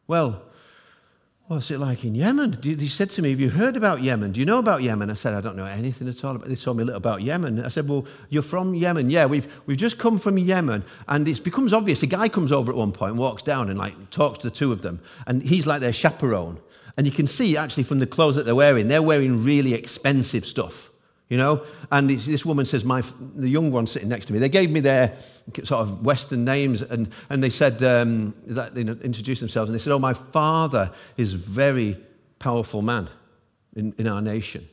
Well, 0.07 0.43
what's 1.47 1.71
it 1.71 1.79
like 1.79 2.03
in 2.03 2.13
Yemen? 2.13 2.59
He 2.61 2.87
said 2.87 3.09
to 3.11 3.21
me, 3.21 3.31
Have 3.31 3.39
you 3.39 3.49
heard 3.49 3.77
about 3.77 4.01
Yemen? 4.01 4.33
Do 4.33 4.39
you 4.39 4.45
know 4.45 4.59
about 4.59 4.83
Yemen? 4.83 5.09
I 5.09 5.13
said, 5.13 5.33
I 5.33 5.41
don't 5.41 5.55
know 5.55 5.65
anything 5.65 6.07
at 6.07 6.23
all. 6.23 6.35
About. 6.35 6.49
They 6.49 6.55
told 6.55 6.77
me 6.77 6.83
a 6.83 6.85
little 6.85 6.97
about 6.97 7.21
Yemen. 7.21 7.63
I 7.63 7.69
said, 7.69 7.87
Well, 7.87 8.05
you're 8.29 8.41
from 8.41 8.73
Yemen. 8.73 9.09
Yeah, 9.09 9.25
we've, 9.25 9.47
we've 9.65 9.77
just 9.77 9.97
come 9.97 10.19
from 10.19 10.37
Yemen. 10.37 10.83
And 11.07 11.27
it 11.27 11.43
becomes 11.43 11.73
obvious. 11.73 12.03
A 12.03 12.07
guy 12.07 12.29
comes 12.29 12.51
over 12.51 12.71
at 12.71 12.77
one 12.77 12.91
point, 12.91 13.15
walks 13.15 13.43
down 13.43 13.69
and 13.69 13.79
like 13.79 14.09
talks 14.09 14.39
to 14.39 14.49
the 14.49 14.55
two 14.55 14.71
of 14.71 14.81
them. 14.81 15.01
And 15.25 15.41
he's 15.41 15.65
like 15.65 15.81
their 15.81 15.93
chaperone. 15.93 16.59
And 16.97 17.05
you 17.05 17.13
can 17.13 17.27
see 17.27 17.55
actually 17.55 17.83
from 17.83 17.99
the 17.99 18.07
clothes 18.07 18.35
that 18.35 18.45
they're 18.45 18.55
wearing, 18.55 18.87
they're 18.87 19.03
wearing 19.03 19.43
really 19.43 19.73
expensive 19.73 20.45
stuff 20.45 20.91
you 21.29 21.37
know? 21.37 21.63
And 21.91 22.09
this 22.09 22.45
woman 22.45 22.65
says, 22.65 22.85
my, 22.85 23.03
the 23.35 23.49
young 23.49 23.71
one 23.71 23.87
sitting 23.87 24.09
next 24.09 24.27
to 24.27 24.33
me, 24.33 24.39
they 24.39 24.49
gave 24.49 24.71
me 24.71 24.79
their 24.79 25.17
sort 25.63 25.81
of 25.81 26.05
Western 26.05 26.45
names 26.45 26.81
and, 26.81 27.11
and 27.29 27.43
they 27.43 27.49
said, 27.49 27.83
um, 27.83 28.35
that, 28.47 28.75
they 28.75 28.81
introduced 28.81 29.41
themselves 29.41 29.69
and 29.69 29.77
they 29.77 29.83
said, 29.83 29.93
oh, 29.93 29.99
my 29.99 30.13
father 30.13 30.91
is 31.17 31.33
a 31.33 31.37
very 31.37 31.97
powerful 32.39 32.81
man 32.81 33.09
in, 33.75 33.93
in 33.97 34.07
our 34.07 34.21
nation. 34.21 34.67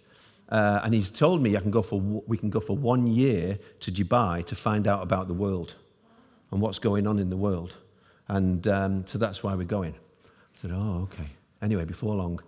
Uh, 0.49 0.81
and 0.85 0.95
he's 0.95 1.11
told 1.11 1.40
me 1.40 1.57
I 1.57 1.61
can 1.61 1.71
go 1.71 1.83
for, 1.83 2.01
we 2.01 2.37
can 2.37 2.51
go 2.51 2.61
for 2.61 2.77
one 2.77 3.07
year 3.07 3.59
to 3.81 3.90
Dubai 3.90 4.45
to 4.47 4.55
find 4.55 4.87
out 4.87 5.03
about 5.03 5.27
the 5.27 5.35
world 5.35 5.75
and 6.53 6.61
what's 6.61 6.79
going 6.79 7.07
on 7.07 7.19
in 7.19 7.31
the 7.31 7.37
world. 7.37 7.77
And 8.29 8.67
um, 8.69 9.07
so 9.07 9.19
that's 9.19 9.43
why 9.43 9.55
we're 9.55 9.64
going. 9.64 9.95
I 9.95 10.61
said, 10.61 10.71
oh, 10.73 11.09
okay. 11.12 11.29
Anyway, 11.62 11.85
before 11.85 12.14
long, 12.14 12.40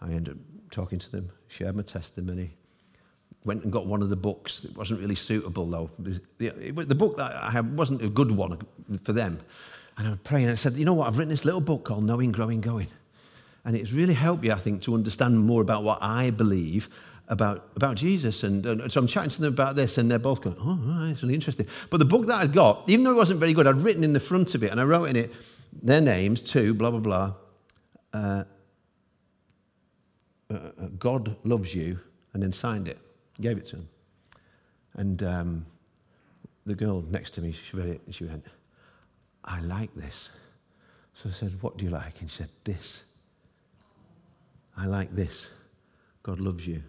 I 0.00 0.06
ended 0.12 0.34
up 0.34 0.70
talking 0.70 0.98
to 0.98 1.10
them, 1.10 1.30
shared 1.48 1.76
my 1.76 1.82
testimony, 1.82 2.56
went 3.44 3.64
and 3.64 3.72
got 3.72 3.86
one 3.86 4.02
of 4.02 4.08
the 4.08 4.16
books. 4.16 4.64
It 4.64 4.76
wasn't 4.76 5.00
really 5.00 5.14
suitable, 5.14 5.66
though. 5.66 5.90
The, 5.98 6.20
the, 6.38 6.94
book 6.94 7.16
that 7.16 7.34
I 7.34 7.50
had 7.50 7.76
wasn't 7.76 8.02
a 8.02 8.08
good 8.08 8.30
one 8.30 8.58
for 9.02 9.12
them. 9.12 9.40
And 9.98 10.06
I 10.06 10.10
was 10.10 10.20
praying, 10.24 10.44
and 10.44 10.52
I 10.52 10.56
said, 10.56 10.74
you 10.76 10.84
know 10.84 10.94
what, 10.94 11.08
I've 11.08 11.18
written 11.18 11.30
this 11.30 11.44
little 11.44 11.60
book 11.60 11.84
called 11.84 12.04
Knowing, 12.04 12.32
Growing, 12.32 12.60
Going. 12.60 12.88
And 13.64 13.76
it's 13.76 13.92
really 13.92 14.14
helped 14.14 14.42
me, 14.42 14.50
I 14.50 14.56
think, 14.56 14.82
to 14.82 14.94
understand 14.94 15.38
more 15.38 15.62
about 15.62 15.82
what 15.82 15.98
I 16.00 16.30
believe 16.30 16.88
about, 17.28 17.70
about 17.76 17.96
Jesus. 17.96 18.42
And, 18.42 18.64
and 18.64 18.92
so 18.92 19.00
I'm 19.00 19.06
chatting 19.06 19.30
to 19.30 19.42
them 19.42 19.52
about 19.52 19.76
this, 19.76 19.98
and 19.98 20.10
they're 20.10 20.18
both 20.18 20.40
going, 20.40 20.56
oh, 20.60 21.10
it's 21.10 21.22
really 21.22 21.34
interesting. 21.34 21.66
But 21.90 21.98
the 21.98 22.04
book 22.04 22.26
that 22.26 22.40
I'd 22.40 22.52
got, 22.52 22.84
even 22.88 23.04
though 23.04 23.12
it 23.12 23.16
wasn't 23.16 23.40
very 23.40 23.52
good, 23.52 23.66
I'd 23.66 23.80
written 23.80 24.04
in 24.04 24.12
the 24.12 24.20
front 24.20 24.54
of 24.54 24.62
it, 24.62 24.70
and 24.70 24.80
I 24.80 24.84
wrote 24.84 25.06
in 25.06 25.16
it 25.16 25.32
their 25.82 26.00
names 26.00 26.40
too, 26.40 26.74
blah, 26.74 26.90
blah, 26.90 27.00
blah. 27.00 27.34
Uh, 28.12 28.44
uh, 30.50 30.54
uh, 30.54 30.88
God 30.98 31.36
loves 31.44 31.74
you, 31.74 31.98
and 32.34 32.42
then 32.42 32.52
signed 32.52 32.88
it, 32.88 32.98
gave 33.40 33.58
it 33.58 33.66
to 33.66 33.76
them. 33.76 33.88
And 34.94 35.22
um, 35.22 35.66
the 36.66 36.74
girl 36.74 37.02
next 37.08 37.30
to 37.34 37.40
me, 37.40 37.52
she 37.52 37.76
read 37.76 37.88
it, 37.88 38.00
and 38.06 38.14
she 38.14 38.24
went, 38.24 38.46
I 39.44 39.60
like 39.60 39.94
this. 39.94 40.28
So 41.14 41.28
I 41.28 41.32
said, 41.32 41.60
What 41.62 41.76
do 41.76 41.84
you 41.84 41.90
like? 41.90 42.20
And 42.20 42.30
she 42.30 42.38
said, 42.38 42.50
This. 42.64 43.02
I 44.76 44.86
like 44.86 45.10
this. 45.14 45.48
God 46.22 46.40
loves 46.40 46.66
you. 46.66 46.82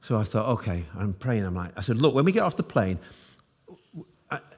So 0.00 0.16
I 0.16 0.24
thought, 0.24 0.48
okay, 0.48 0.84
I'm 0.96 1.12
praying. 1.12 1.44
I'm 1.44 1.54
like, 1.54 1.72
I 1.76 1.82
said, 1.82 2.00
look, 2.00 2.14
when 2.14 2.24
we 2.24 2.32
get 2.32 2.42
off 2.42 2.56
the 2.56 2.62
plane, 2.62 2.98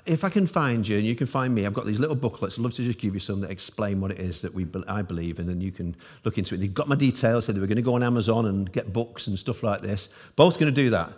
if 0.06 0.24
I 0.24 0.28
can 0.28 0.46
find 0.46 0.86
you 0.86 0.98
and 0.98 1.06
you 1.06 1.14
can 1.14 1.26
find 1.26 1.54
me, 1.54 1.66
I've 1.66 1.74
got 1.74 1.86
these 1.86 1.98
little 1.98 2.16
booklets. 2.16 2.58
I'd 2.58 2.62
love 2.62 2.74
to 2.74 2.82
just 2.82 2.98
give 2.98 3.14
you 3.14 3.20
some 3.20 3.40
that 3.42 3.50
explain 3.50 4.00
what 4.00 4.10
it 4.10 4.20
is 4.20 4.40
that 4.42 4.52
we, 4.52 4.66
I 4.88 5.02
believe, 5.02 5.38
and 5.38 5.48
then 5.48 5.60
you 5.60 5.72
can 5.72 5.94
look 6.24 6.38
into 6.38 6.54
it. 6.54 6.58
They've 6.58 6.72
got 6.72 6.88
my 6.88 6.96
details, 6.96 7.44
said 7.44 7.54
they 7.54 7.60
were 7.60 7.66
going 7.66 7.76
to 7.76 7.82
go 7.82 7.94
on 7.94 8.02
Amazon 8.02 8.46
and 8.46 8.70
get 8.72 8.92
books 8.92 9.26
and 9.26 9.38
stuff 9.38 9.62
like 9.62 9.82
this. 9.82 10.08
Both 10.36 10.58
going 10.58 10.72
to 10.74 10.82
do 10.82 10.90
that. 10.90 11.12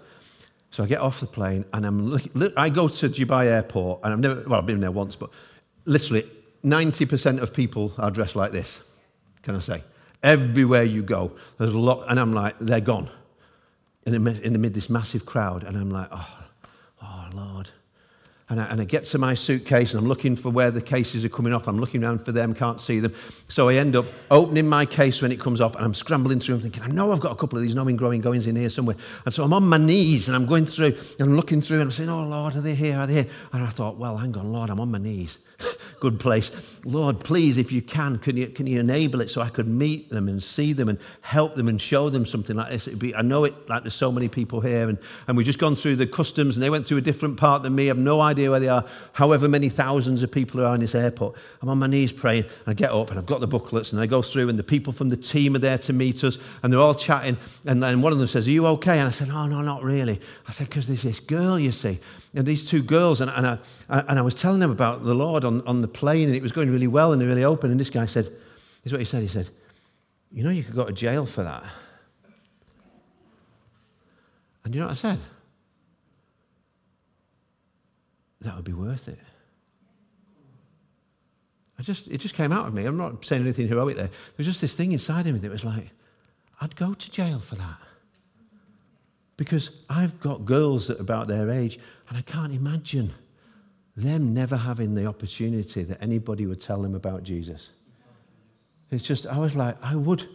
So 0.71 0.83
I 0.83 0.87
get 0.87 1.01
off 1.01 1.21
the 1.21 1.27
plane 1.27 1.67
and 1.75 1.85
I'm 1.85 2.15
I 2.57 2.71
go 2.71 2.89
to 2.89 3.09
Dubai 3.09 3.45
airport 3.45 4.01
and 4.03 4.13
I've 4.15 4.19
never, 4.19 4.43
well, 4.49 4.59
I've 4.59 4.67
been 4.67 4.81
there 4.81 4.91
once, 4.91 5.17
but 5.17 5.31
literally 5.85 6.27
90% 6.65 7.41
of 7.41 7.53
people 7.53 7.93
are 7.99 8.11
dressed 8.11 8.37
like 8.37 8.53
this, 8.53 8.81
can 9.43 9.55
I 9.55 9.59
say? 9.59 9.83
Everywhere 10.23 10.85
you 10.85 11.03
go, 11.03 11.33
there's 11.59 11.75
a 11.75 11.79
lot, 11.79 12.07
and 12.09 12.19
I'm 12.19 12.33
like, 12.33 12.57
they're 12.61 12.81
gone. 12.81 13.11
In 14.07 14.25
the, 14.25 14.43
in 14.43 14.53
the 14.53 14.59
mid 14.59 14.75
this 14.75 14.89
massive 14.89 15.27
crowd, 15.27 15.65
and 15.65 15.77
I'm 15.77 15.91
like, 15.91 16.09
oh, 16.11 16.39
oh 17.03 17.29
Lord. 17.35 17.71
And 18.53 18.61
I, 18.61 18.65
and 18.67 18.83
I, 18.83 18.85
get 18.85 19.05
to 19.05 19.19
my 19.19 19.33
suitcase 19.33 19.95
and 19.95 20.03
I'm 20.03 20.07
looking 20.07 20.37
for 20.37 20.51
where 20.51 20.71
the 20.71 20.83
cases 20.83 21.25
are 21.25 21.31
coming 21.31 21.55
off. 21.55 21.67
I'm 21.69 21.79
looking 21.79 22.05
around 22.05 22.23
for 22.23 22.33
them, 22.33 22.53
can't 22.55 22.79
see 22.83 23.01
them. 23.01 23.15
So 23.49 23.71
I 23.71 23.77
end 23.77 23.97
up 23.97 24.05
opening 24.31 24.69
my 24.69 24.85
case 24.85 25.23
when 25.23 25.33
it 25.33 25.41
comes 25.41 25.63
off 25.63 25.75
and 25.75 25.83
I'm 25.83 25.95
scrambling 25.95 26.39
through. 26.39 26.57
I'm 26.57 26.61
thinking, 26.61 26.83
I 26.83 26.89
know 26.89 27.13
I've 27.13 27.21
got 27.21 27.33
a 27.33 27.35
couple 27.35 27.57
of 27.57 27.65
these 27.65 27.75
knowing, 27.75 27.97
growing, 27.97 28.21
goings 28.21 28.47
in 28.47 28.55
here 28.55 28.69
somewhere. 28.69 28.97
And 29.25 29.33
so 29.33 29.43
I'm 29.43 29.55
on 29.55 29.67
my 29.67 29.79
knees 29.79 30.29
and 30.29 30.37
I'm 30.37 30.45
going 30.45 30.67
through 30.67 30.89
and 31.19 31.21
I'm 31.21 31.35
looking 31.35 31.63
through 31.63 31.79
and 31.79 31.85
I'm 31.85 31.93
saying, 31.93 32.11
Oh 32.11 32.27
Lord, 32.27 32.55
are 32.55 32.61
they 32.61 32.75
here? 32.75 32.99
Are 32.99 33.07
they 33.07 33.23
here? 33.23 33.29
And 33.55 33.65
I 33.65 33.69
thought, 33.71 33.97
Well, 33.97 34.19
hang 34.19 34.37
on, 34.37 34.53
Lord, 34.53 34.69
I'm 34.69 34.81
on 34.81 34.91
my 34.91 34.99
knees 34.99 35.39
good 36.01 36.19
place. 36.19 36.81
Lord, 36.85 37.21
please, 37.21 37.59
if 37.59 37.71
you 37.71 37.81
can, 37.81 38.19
can 38.19 38.37
you, 38.37 38.49
can 38.49 38.67
you 38.67 38.81
enable 38.81 39.21
it 39.21 39.31
so 39.31 39.41
I 39.41 39.49
could 39.49 39.69
meet 39.69 40.11
them 40.11 40.29
and 40.29 40.43
see 40.43 40.73
them 40.73 40.89
and 40.89 40.99
help 41.21 41.55
them 41.55 41.69
and 41.69 41.81
show 41.81 42.11
them 42.11 42.27
something 42.27 42.57
like 42.57 42.71
this? 42.71 42.89
It'd 42.89 42.99
Be, 42.99 43.15
I 43.15 43.23
know 43.23 43.45
it 43.45 43.69
like 43.69 43.83
there's 43.83 43.95
so 43.95 44.11
many 44.11 44.29
people 44.29 44.61
here, 44.61 44.89
and, 44.89 44.99
and 45.29 45.37
we've 45.37 45.47
just 45.47 45.59
gone 45.59 45.77
through 45.77 45.97
the 45.97 46.07
customs 46.07 46.57
and 46.57 46.63
they 46.63 46.71
went 46.71 46.87
through 46.87 46.99
a 46.99 47.03
different 47.03 47.37
part 47.37 47.63
than 47.63 47.75
me. 47.75 47.85
I 47.85 47.87
have 47.89 47.99
no 47.99 48.21
idea 48.21 48.51
where 48.51 48.61
they 48.61 48.69
are, 48.69 48.85
however 49.13 49.49
many 49.49 49.69
thousands 49.69 50.23
of 50.23 50.33
people 50.33 50.65
are 50.65 50.75
in 50.75 50.81
this 50.81 50.95
airport. 50.95 51.37
I'm 51.61 51.69
on 51.69 51.79
my 51.79 51.87
knees 51.87 52.13
praying. 52.13 52.47
I 52.67 52.75
get 52.75 52.91
up 52.91 53.11
and 53.11 53.19
I've 53.19 53.27
got 53.27 53.41
the 53.41 53.47
booklets 53.47 53.93
and 53.93 54.01
I 54.01 54.07
go 54.07 54.23
through, 54.23 54.49
and 54.49 54.59
the 54.59 54.65
people 54.65 54.93
from 54.93 55.09
the 55.09 55.17
team 55.17 55.55
are 55.55 55.61
there 55.61 55.79
to 55.79 55.93
meet 55.93 56.25
us, 56.25 56.39
and 56.63 56.73
they're 56.73 56.81
all 56.81 56.95
chatting. 56.95 57.37
And 57.65 57.83
then 57.83 58.03
one 58.03 58.13
of 58.13 58.19
them 58.19 58.29
says, 58.29 58.49
Are 58.49 58.51
you 58.51 58.67
okay? 58.67 58.99
And 58.99 59.09
I 59.09 59.11
said, 59.11 59.29
No, 59.29 59.47
no, 59.47 59.63
not 59.63 59.83
really. 59.83 60.21
I 60.49 60.53
said, 60.53 60.69
Because 60.69 60.87
there's 60.89 61.03
this 61.03 61.21
girl, 61.21 61.59
you 61.59 61.73
see 61.73 62.01
and 62.35 62.47
these 62.47 62.65
two 62.65 62.83
girls, 62.83 63.21
and, 63.21 63.31
and, 63.31 63.47
I, 63.47 63.59
and 63.89 64.19
I 64.19 64.23
was 64.23 64.35
telling 64.35 64.59
them 64.59 64.71
about 64.71 65.05
the 65.05 65.15
Lord 65.15 65.45
on, 65.45 65.61
on 65.67 65.83
the 65.83 65.89
plane, 65.89 66.29
and 66.29 66.37
it 66.37 66.43
was 66.43 66.53
going 66.53 66.71
really 66.71 66.87
well 66.87 67.13
and 67.13 67.23
really 67.23 67.45
open. 67.45 67.71
And 67.71 67.79
this 67.79 67.91
guy 67.91 68.07
said, 68.07 68.25
This 68.25 68.87
is 68.87 68.93
what 68.93 69.01
he 69.01 69.05
said. 69.05 69.23
He 69.23 69.29
said, 69.29 69.49
You 70.31 70.43
know, 70.43 70.51
you 70.51 70.63
could 70.63 70.75
go 70.75 70.85
to 70.85 70.93
jail 70.93 71.27
for 71.27 71.43
that. 71.43 71.65
And 74.65 74.75
you 74.75 74.81
know 74.81 74.87
what 74.87 74.93
I 74.93 75.01
said? 75.01 75.19
That 78.41 78.57
would 78.57 78.65
be 78.65 78.73
worth 78.73 79.09
it. 79.09 79.19
I 81.79 81.83
just, 81.83 82.09
it 82.09 82.19
just 82.19 82.35
came 82.35 82.53
out 82.53 82.67
of 82.67 82.75
me. 82.75 82.85
I'm 82.85 82.97
not 82.97 83.25
saying 83.25 83.43
anything 83.43 83.69
heroic 83.69 83.97
there. 83.97 84.07
There 84.07 84.35
was 84.39 84.47
just 84.47 84.61
this 84.61 84.73
thing 84.73 84.93
inside 84.93 85.27
of 85.27 85.35
me 85.35 85.41
that 85.41 85.51
was 85.51 85.65
like, 85.65 85.91
I'd 86.61 86.77
go 86.77 86.95
to 86.95 87.11
jail 87.11 87.41
for 87.41 87.57
that. 87.57 87.79
Because 89.37 89.71
I've 89.91 90.21
got 90.21 90.45
girls 90.45 90.87
that 90.87 90.99
are 90.99 91.03
about 91.03 91.27
their 91.27 91.51
age, 91.51 91.81
and 92.13 92.19
I 92.19 92.31
can't 92.31 92.53
imagine 92.53 93.15
them 93.97 94.35
never 94.35 94.55
having 94.55 94.95
the 94.95 95.07
opportunity 95.07 95.83
that 95.83 95.97
anybody 96.03 96.45
would 96.45 96.61
tell 96.61 96.83
them 96.83 96.95
about 96.95 97.23
Jesus. 97.23 97.71
It's 98.91 99.03
just, 99.03 99.27
I 99.27 99.39
was 99.39 99.57
like, 99.57 99.83
I 99.83 99.97
would. 99.97 100.29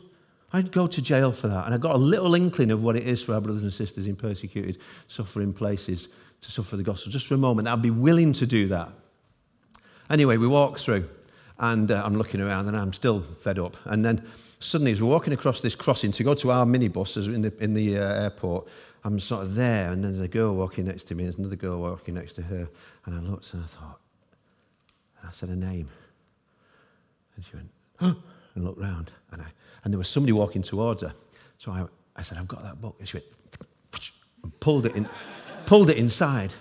I'd 0.51 0.71
go 0.71 0.87
to 0.87 1.01
jail 1.03 1.31
for 1.31 1.47
that. 1.49 1.65
And 1.65 1.75
I 1.75 1.77
got 1.77 1.93
a 1.93 1.99
little 1.99 2.33
inkling 2.33 2.71
of 2.71 2.81
what 2.81 2.95
it 2.95 3.07
is 3.07 3.21
for 3.21 3.35
our 3.35 3.41
brothers 3.41 3.61
and 3.61 3.71
sisters 3.71 4.07
in 4.07 4.15
persecuted, 4.15 4.79
suffering 5.07 5.53
places 5.53 6.07
to 6.41 6.51
suffer 6.51 6.77
the 6.77 6.81
gospel. 6.81 7.11
Just 7.11 7.27
for 7.27 7.35
a 7.35 7.37
moment, 7.37 7.67
I'd 7.67 7.83
be 7.83 7.91
willing 7.91 8.33
to 8.33 8.47
do 8.47 8.67
that. 8.69 8.89
Anyway, 10.09 10.37
we 10.37 10.47
walk 10.47 10.79
through, 10.79 11.07
and 11.59 11.91
uh, 11.91 12.01
I'm 12.03 12.15
looking 12.15 12.41
around, 12.41 12.69
and 12.69 12.75
I'm 12.75 12.91
still 12.91 13.21
fed 13.21 13.59
up. 13.59 13.77
And 13.85 14.03
then 14.03 14.25
suddenly, 14.59 14.93
as 14.93 14.99
we're 14.99 15.11
walking 15.11 15.33
across 15.33 15.61
this 15.61 15.75
crossing 15.75 16.11
to 16.13 16.23
go 16.23 16.33
to 16.33 16.49
our 16.49 16.65
minibus 16.65 17.23
in 17.31 17.43
the, 17.43 17.53
in 17.63 17.75
the 17.75 17.99
uh, 17.99 18.23
airport, 18.23 18.67
I'm 19.07 19.21
sort 19.21 19.43
of 19.43 19.55
there, 19.55 19.89
and 19.93 20.03
then 20.03 20.11
there's 20.11 20.25
a 20.25 20.27
girl 20.27 20.53
walking 20.53 20.85
next 20.85 21.03
to 21.03 21.15
me, 21.15 21.23
there's 21.23 21.37
another 21.37 21.55
girl 21.55 21.79
walking 21.79 22.15
next 22.15 22.33
to 22.33 22.41
her, 22.41 22.67
and 23.05 23.15
I 23.15 23.19
looked 23.19 23.53
and 23.53 23.63
I 23.63 23.67
thought, 23.67 24.01
and 25.21 25.29
I 25.29 25.31
said 25.31 25.47
a 25.47 25.55
name. 25.55 25.87
And 27.37 27.45
she 27.45 27.55
went, 27.55 27.69
huh, 27.95 28.15
and 28.53 28.65
looked 28.65 28.81
round, 28.81 29.13
and, 29.31 29.41
I, 29.41 29.45
and 29.85 29.93
there 29.93 29.97
was 29.97 30.09
somebody 30.09 30.33
walking 30.33 30.61
towards 30.61 31.03
her. 31.03 31.13
So 31.57 31.71
I, 31.71 31.85
I 32.17 32.21
said, 32.21 32.37
I've 32.37 32.49
got 32.49 32.63
that 32.63 32.81
book. 32.81 32.97
And 32.99 33.07
she 33.07 33.15
went, 33.15 33.27
and 34.43 34.59
pulled 34.59 34.85
it, 34.85 34.93
in, 34.97 35.07
pulled 35.65 35.89
it 35.89 35.95
inside. 35.95 36.51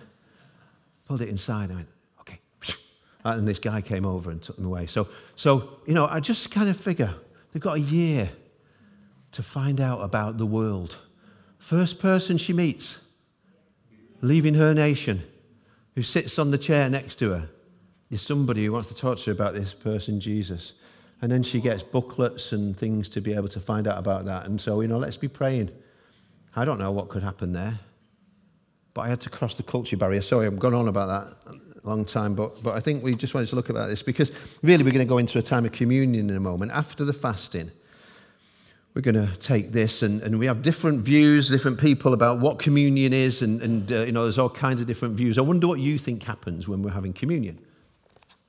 Pulled 1.06 1.22
it 1.22 1.28
inside. 1.28 1.72
I 1.72 1.74
went, 1.74 1.88
okay. 2.20 2.38
And 3.24 3.48
this 3.48 3.58
guy 3.58 3.80
came 3.80 4.06
over 4.06 4.30
and 4.30 4.40
took 4.40 4.54
them 4.54 4.66
away. 4.66 4.86
So, 4.86 5.08
so, 5.34 5.80
you 5.84 5.94
know, 5.94 6.06
I 6.06 6.20
just 6.20 6.52
kind 6.52 6.68
of 6.68 6.76
figure 6.76 7.12
they've 7.52 7.60
got 7.60 7.78
a 7.78 7.80
year 7.80 8.30
to 9.32 9.42
find 9.42 9.80
out 9.80 10.02
about 10.02 10.38
the 10.38 10.46
world 10.46 10.98
First 11.58 11.98
person 11.98 12.38
she 12.38 12.52
meets, 12.52 12.98
leaving 14.20 14.54
her 14.54 14.72
nation, 14.72 15.22
who 15.94 16.02
sits 16.02 16.38
on 16.38 16.50
the 16.50 16.58
chair 16.58 16.88
next 16.88 17.16
to 17.16 17.30
her, 17.30 17.48
is 18.10 18.22
somebody 18.22 18.64
who 18.64 18.72
wants 18.72 18.88
to 18.88 18.94
talk 18.94 19.18
to 19.18 19.26
her 19.26 19.32
about 19.32 19.54
this 19.54 19.74
person, 19.74 20.20
Jesus. 20.20 20.74
And 21.22 21.32
then 21.32 21.42
she 21.42 21.60
gets 21.60 21.82
booklets 21.82 22.52
and 22.52 22.76
things 22.76 23.08
to 23.10 23.20
be 23.20 23.32
able 23.32 23.48
to 23.48 23.60
find 23.60 23.88
out 23.88 23.98
about 23.98 24.26
that. 24.26 24.46
And 24.46 24.60
so, 24.60 24.80
you 24.80 24.88
know, 24.88 24.98
let's 24.98 25.16
be 25.16 25.28
praying. 25.28 25.70
I 26.54 26.64
don't 26.64 26.78
know 26.78 26.92
what 26.92 27.08
could 27.08 27.22
happen 27.22 27.52
there, 27.52 27.78
but 28.94 29.02
I 29.02 29.08
had 29.08 29.20
to 29.22 29.30
cross 29.30 29.54
the 29.54 29.62
culture 29.62 29.96
barrier. 29.96 30.20
Sorry, 30.22 30.46
I've 30.46 30.58
gone 30.58 30.74
on 30.74 30.88
about 30.88 31.06
that 31.06 31.54
a 31.82 31.88
long 31.88 32.04
time, 32.04 32.34
but, 32.34 32.62
but 32.62 32.74
I 32.74 32.80
think 32.80 33.02
we 33.02 33.14
just 33.14 33.34
wanted 33.34 33.48
to 33.48 33.56
look 33.56 33.70
about 33.70 33.88
this 33.88 34.02
because 34.02 34.30
really 34.62 34.84
we're 34.84 34.92
going 34.92 35.06
to 35.06 35.08
go 35.08 35.18
into 35.18 35.38
a 35.38 35.42
time 35.42 35.64
of 35.64 35.72
communion 35.72 36.30
in 36.30 36.36
a 36.36 36.40
moment 36.40 36.72
after 36.72 37.04
the 37.04 37.12
fasting 37.12 37.70
we're 38.96 39.02
going 39.02 39.14
to 39.14 39.36
take 39.36 39.72
this, 39.72 40.02
and, 40.02 40.22
and 40.22 40.38
we 40.38 40.46
have 40.46 40.62
different 40.62 41.02
views, 41.02 41.50
different 41.50 41.78
people 41.78 42.14
about 42.14 42.40
what 42.40 42.58
communion 42.58 43.12
is, 43.12 43.42
and, 43.42 43.60
and 43.60 43.92
uh, 43.92 43.96
you 43.96 44.12
know, 44.12 44.22
there's 44.22 44.38
all 44.38 44.48
kinds 44.48 44.80
of 44.80 44.86
different 44.86 45.14
views. 45.14 45.36
I 45.36 45.42
wonder 45.42 45.68
what 45.68 45.80
you 45.80 45.98
think 45.98 46.22
happens 46.22 46.66
when 46.66 46.80
we're 46.80 46.92
having 46.92 47.12
communion. 47.12 47.58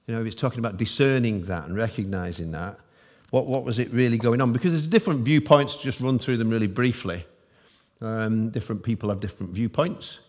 You 0.05 0.15
know, 0.15 0.21
if 0.21 0.27
it's 0.27 0.35
talking 0.37 0.59
about 0.59 0.77
discerning 0.77 1.43
that 1.47 1.65
and 1.65 1.75
recognizing 1.75 2.51
that, 2.51 2.79
what, 3.31 3.45
what 3.45 3.65
was 3.65 3.77
it 3.77 3.91
really 3.91 4.17
going 4.17 4.41
on? 4.41 4.53
Because 4.53 4.71
there's 4.71 4.87
different 4.87 5.25
viewpoints, 5.25 5.75
just 5.75 5.99
run 5.99 6.17
through 6.17 6.37
them 6.37 6.49
really 6.49 6.67
briefly. 6.67 7.25
Um, 7.99 8.49
different 8.49 8.83
people 8.83 9.09
have 9.09 9.19
different 9.19 9.51
viewpoints 9.51 10.19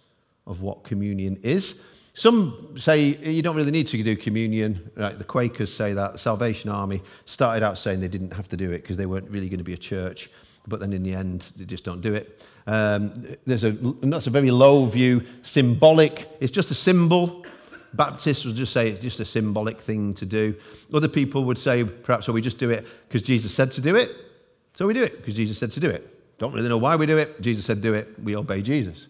of 0.48 0.62
what 0.62 0.83
communion 0.83 1.38
is. 1.44 1.81
Some 2.18 2.74
say 2.76 3.16
you 3.16 3.42
don't 3.42 3.54
really 3.54 3.70
need 3.70 3.87
to 3.87 4.02
do 4.02 4.16
communion. 4.16 4.90
Right? 4.96 5.16
The 5.16 5.22
Quakers 5.22 5.72
say 5.72 5.92
that. 5.92 6.14
The 6.14 6.18
Salvation 6.18 6.68
Army 6.68 7.00
started 7.26 7.62
out 7.62 7.78
saying 7.78 8.00
they 8.00 8.09
didn't 8.09 8.33
have 8.33 8.48
to 8.48 8.57
do 8.57 8.72
it 8.72 8.83
because 8.83 8.96
they 8.96 9.07
weren't 9.07 9.31
really 9.31 9.48
going 9.48 9.59
to 9.59 9.64
be 9.64 9.72
a 9.72 9.78
church. 9.78 10.28
But 10.66 10.81
then 10.81 10.92
in 10.92 11.04
the 11.04 11.14
end, 11.14 11.44
they 11.54 11.64
just 11.64 11.85
don't 11.85 12.00
do 12.00 12.14
it. 12.14 12.44
Um, 12.66 13.37
there's 13.46 13.62
a, 13.62 13.70
that's 13.70 14.26
a 14.26 14.31
very 14.31 14.50
low 14.50 14.87
view. 14.87 15.22
Symbolic. 15.42 16.28
It's 16.40 16.50
just 16.50 16.72
a 16.72 16.74
symbol. 16.74 17.46
Baptists 17.94 18.44
would 18.44 18.57
just 18.57 18.72
say 18.72 18.88
it's 18.88 19.00
just 19.00 19.20
a 19.20 19.24
symbolic 19.24 19.78
thing 19.78 20.12
to 20.14 20.26
do. 20.26 20.57
Other 20.92 21.07
people 21.07 21.44
would 21.44 21.57
say, 21.57 21.85
perhaps, 21.85 22.26
well, 22.26 22.35
we 22.35 22.40
just 22.40 22.59
do 22.59 22.70
it 22.70 22.85
because 23.07 23.22
Jesus 23.22 23.54
said 23.54 23.70
to 23.72 23.81
do 23.81 23.94
it. 23.94 24.11
So 24.74 24.88
we 24.88 24.92
do 24.92 25.04
it 25.04 25.18
because 25.18 25.35
Jesus 25.35 25.57
said 25.57 25.70
to 25.70 25.78
do 25.78 25.88
it. 25.88 26.37
Don't 26.38 26.52
really 26.52 26.68
know 26.68 26.78
why 26.78 26.96
we 26.96 27.07
do 27.07 27.16
it. 27.16 27.40
Jesus 27.40 27.64
said 27.64 27.81
do 27.81 27.94
it. 27.94 28.09
We 28.20 28.35
obey 28.35 28.61
Jesus 28.61 29.07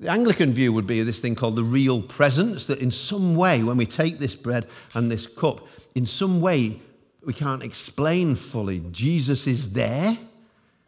The 0.00 0.08
Anglican 0.08 0.54
view 0.54 0.72
would 0.72 0.86
be 0.86 1.02
this 1.02 1.20
thing 1.20 1.34
called 1.34 1.56
the 1.56 1.62
real 1.62 2.00
presence, 2.00 2.64
that 2.66 2.78
in 2.78 2.90
some 2.90 3.36
way, 3.36 3.62
when 3.62 3.76
we 3.76 3.84
take 3.84 4.18
this 4.18 4.34
bread 4.34 4.66
and 4.94 5.10
this 5.10 5.26
cup, 5.26 5.68
in 5.94 6.06
some 6.06 6.40
way, 6.40 6.80
we 7.22 7.34
can't 7.34 7.62
explain 7.62 8.34
fully. 8.34 8.82
Jesus 8.92 9.46
is 9.46 9.74
there. 9.74 10.16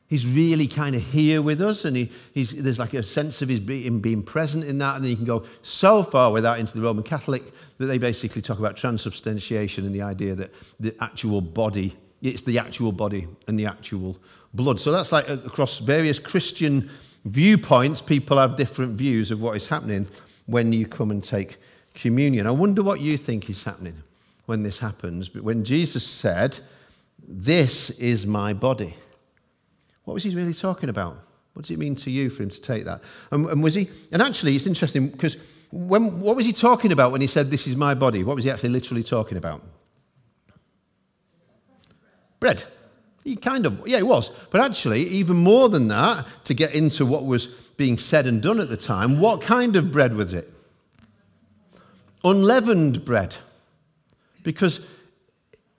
He's 0.07 0.27
really 0.27 0.67
kind 0.67 0.97
of 0.97 1.03
here 1.03 1.43
with 1.43 1.61
us, 1.61 1.85
and 1.85 1.95
he, 1.95 2.11
there's 2.35 2.79
like 2.79 2.95
a 2.95 3.03
sense 3.03 3.43
of 3.43 3.51
his 3.51 3.61
be, 3.61 3.83
him 3.83 4.01
being 4.01 4.23
present 4.23 4.65
in 4.65 4.79
that. 4.79 4.97
And 4.97 5.05
then 5.05 5.11
you 5.11 5.17
can 5.17 5.27
go 5.27 5.45
so 5.61 6.03
far 6.03 6.33
with 6.33 6.45
that 6.45 6.59
into 6.59 6.73
the 6.73 6.81
Roman 6.81 7.05
Catholic 7.05 7.43
that 7.77 7.87
they 7.87 7.99
basically 7.99 8.41
talk 8.41 8.59
about 8.59 8.79
transubstantiation 8.79 9.85
and 9.85 9.95
the 9.95 10.03
idea 10.03 10.35
that 10.37 10.55
the 10.81 10.97
actual 11.01 11.43
body, 11.43 11.95
it's 12.23 12.43
the 12.43 12.59
actual 12.59 12.93
body 12.93 13.29
and 13.47 13.59
the 13.59 13.67
actual 13.67 14.17
blood. 14.55 14.81
So 14.81 14.91
that's 14.91 15.13
like 15.13 15.29
uh, 15.29 15.35
across 15.45 15.81
various 15.81 16.19
Christian 16.19 16.89
viewpoints, 17.25 18.03
people 18.03 18.39
have 18.39 18.57
different 18.57 18.93
views 18.93 19.31
of 19.31 19.41
what 19.41 19.57
is 19.57 19.69
happening 19.69 20.07
when 20.47 20.73
you 20.73 20.87
come 20.87 21.11
and 21.11 21.23
take 21.23 21.59
communion. 21.95 22.47
I 22.47 22.51
wonder 22.51 22.83
what 22.83 23.01
you 23.01 23.17
think 23.17 23.49
is 23.49 23.63
happening 23.63 24.03
when 24.47 24.63
this 24.63 24.79
happens. 24.79 25.29
But 25.29 25.43
when 25.43 25.65
Jesus 25.65 26.07
said, 26.07 26.59
This 27.27 27.91
is 27.91 28.27
my 28.27 28.53
body, 28.53 28.97
what 30.05 30.15
was 30.15 30.25
he 30.25 30.35
really 30.35 30.55
talking 30.55 30.89
about? 30.89 31.17
What 31.55 31.63
does 31.63 31.71
it 31.71 31.79
mean 31.79 31.95
to 31.97 32.11
you 32.11 32.31
for 32.31 32.43
him 32.43 32.51
to 32.51 32.61
take 32.61 32.85
that? 32.87 33.03
And, 33.31 33.47
and 33.47 33.63
was 33.63 33.75
he? 33.75 33.91
And 34.11 34.23
actually, 34.23 34.57
it's 34.57 34.67
interesting 34.67 35.09
because 35.09 35.37
when 35.71 36.21
what 36.21 36.35
was 36.35 36.47
he 36.47 36.53
talking 36.53 36.93
about 36.93 37.13
when 37.13 37.21
he 37.21 37.27
said, 37.27 37.51
"This 37.51 37.67
is 37.67 37.77
my 37.77 37.95
body"? 37.95 38.25
What 38.25 38.37
was 38.37 38.45
he 38.45 38.51
actually 38.51 38.71
literally 38.71 39.03
talking 39.03 39.37
about? 39.37 39.63
Bread. 42.41 42.65
He 43.25 43.37
kind 43.37 43.67
of, 43.67 43.87
yeah, 43.87 43.99
he 43.99 44.03
was. 44.03 44.31
But 44.51 44.61
actually, 44.61 45.09
even 45.09 45.37
more 45.37 45.69
than 45.69 45.89
that, 45.89 46.27
to 46.45 46.55
get 46.55 46.75
into 46.75 47.07
what 47.07 47.25
was 47.25 47.47
being 47.77 47.99
said 47.99 48.27
and 48.27 48.43
done 48.43 48.61
at 48.61 48.69
the 48.69 48.77
time, 48.77 49.21
what 49.21 49.43
kind 49.43 49.77
of 49.77 49.93
bread 49.93 50.15
was 50.17 50.35
it? 50.35 50.53
Unleavened 52.25 53.05
bread. 53.05 53.37
Because 54.43 54.81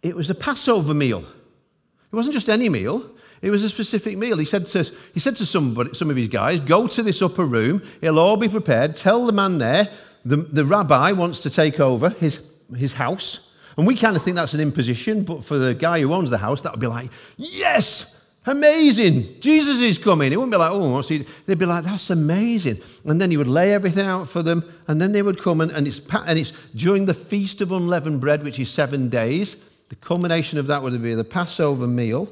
it 0.01 0.15
was 0.15 0.29
a 0.29 0.35
Passover 0.35 0.93
meal. 0.93 1.19
It 1.19 2.15
wasn't 2.15 2.33
just 2.33 2.49
any 2.49 2.69
meal, 2.69 3.09
it 3.41 3.51
was 3.51 3.63
a 3.63 3.69
specific 3.69 4.17
meal. 4.17 4.37
He 4.37 4.45
said 4.45 4.67
to, 4.67 4.89
he 5.13 5.19
said 5.19 5.35
to 5.35 5.45
somebody, 5.45 5.93
some 5.93 6.09
of 6.09 6.15
his 6.15 6.29
guys, 6.29 6.61
Go 6.61 6.87
to 6.87 7.03
this 7.03 7.21
upper 7.21 7.45
room, 7.45 7.83
it'll 8.01 8.19
all 8.19 8.37
be 8.37 8.47
prepared. 8.47 8.95
Tell 8.95 9.25
the 9.25 9.33
man 9.33 9.57
there, 9.57 9.89
the, 10.23 10.37
the 10.37 10.63
rabbi 10.63 11.11
wants 11.11 11.39
to 11.41 11.49
take 11.49 11.81
over 11.81 12.09
his, 12.09 12.41
his 12.75 12.93
house. 12.93 13.41
And 13.77 13.87
we 13.87 13.95
kind 13.95 14.15
of 14.15 14.21
think 14.21 14.35
that's 14.35 14.53
an 14.53 14.59
imposition, 14.59 15.23
but 15.23 15.43
for 15.43 15.57
the 15.57 15.73
guy 15.73 15.99
who 16.01 16.13
owns 16.13 16.29
the 16.29 16.37
house, 16.37 16.61
that 16.61 16.73
would 16.73 16.79
be 16.79 16.87
like, 16.87 17.09
yes, 17.37 18.05
amazing, 18.45 19.39
Jesus 19.39 19.79
is 19.81 19.97
coming. 19.97 20.31
It 20.31 20.35
wouldn't 20.35 20.51
be 20.51 20.57
like, 20.57 20.71
oh, 20.71 20.93
what's 20.93 21.09
he? 21.09 21.25
They'd 21.45 21.57
be 21.57 21.65
like, 21.65 21.83
that's 21.83 22.09
amazing. 22.09 22.81
And 23.05 23.19
then 23.19 23.31
he 23.31 23.37
would 23.37 23.47
lay 23.47 23.73
everything 23.73 24.05
out 24.05 24.29
for 24.29 24.43
them, 24.43 24.63
and 24.87 25.01
then 25.01 25.11
they 25.11 25.21
would 25.21 25.41
come, 25.41 25.61
and, 25.61 25.71
and, 25.71 25.87
it's, 25.87 26.01
and 26.13 26.37
it's 26.37 26.51
during 26.75 27.05
the 27.05 27.13
Feast 27.13 27.61
of 27.61 27.71
Unleavened 27.71 28.21
Bread, 28.21 28.43
which 28.43 28.59
is 28.59 28.69
seven 28.69 29.09
days. 29.09 29.57
The 29.89 29.95
culmination 29.95 30.59
of 30.59 30.67
that 30.67 30.81
would 30.81 31.01
be 31.01 31.15
the 31.15 31.23
Passover 31.23 31.87
meal, 31.87 32.29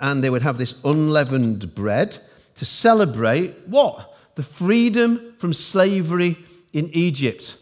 and 0.00 0.22
they 0.22 0.30
would 0.30 0.42
have 0.42 0.58
this 0.58 0.74
unleavened 0.84 1.74
bread 1.74 2.18
to 2.56 2.64
celebrate 2.64 3.54
what? 3.66 4.16
The 4.34 4.42
freedom 4.42 5.34
from 5.38 5.52
slavery 5.52 6.36
in 6.72 6.90
Egypt. 6.92 7.56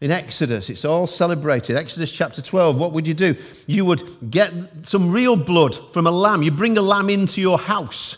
In 0.00 0.10
Exodus, 0.10 0.70
it's 0.70 0.86
all 0.86 1.06
celebrated. 1.06 1.76
Exodus 1.76 2.10
chapter 2.10 2.40
12, 2.40 2.80
what 2.80 2.92
would 2.92 3.06
you 3.06 3.12
do? 3.12 3.36
You 3.66 3.84
would 3.84 4.30
get 4.30 4.52
some 4.84 5.10
real 5.10 5.36
blood 5.36 5.92
from 5.92 6.06
a 6.06 6.10
lamb. 6.10 6.42
You 6.42 6.50
bring 6.50 6.78
a 6.78 6.82
lamb 6.82 7.10
into 7.10 7.42
your 7.42 7.58
house. 7.58 8.16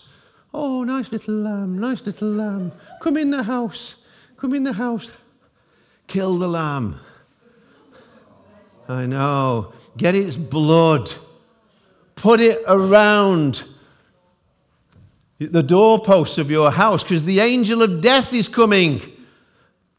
Oh, 0.55 0.85
nice 0.85 1.11
little 1.11 1.35
lamb, 1.35 1.79
nice 1.79 2.07
little 2.07 2.29
lamb. 2.29 2.71
Come 3.01 3.17
in 3.17 3.31
the 3.31 3.43
house. 3.43 3.97
Come 4.37 4.55
in 4.55 4.63
the 4.63 4.75
house. 4.75 5.11
Kill 6.07 6.39
the 6.39 6.49
lamb. 6.49 7.01
I 8.89 9.07
know. 9.07 9.73
Get 9.97 10.15
its 10.15 10.37
blood. 10.37 11.11
Put 12.15 12.41
it 12.41 12.63
around 12.69 13.65
the 15.39 15.63
doorposts 15.63 16.39
of 16.39 16.49
your 16.49 16.71
house 16.71 17.03
because 17.03 17.25
the 17.25 17.41
angel 17.41 17.83
of 17.83 18.01
death 18.01 18.33
is 18.33 18.47
coming. 18.47 19.01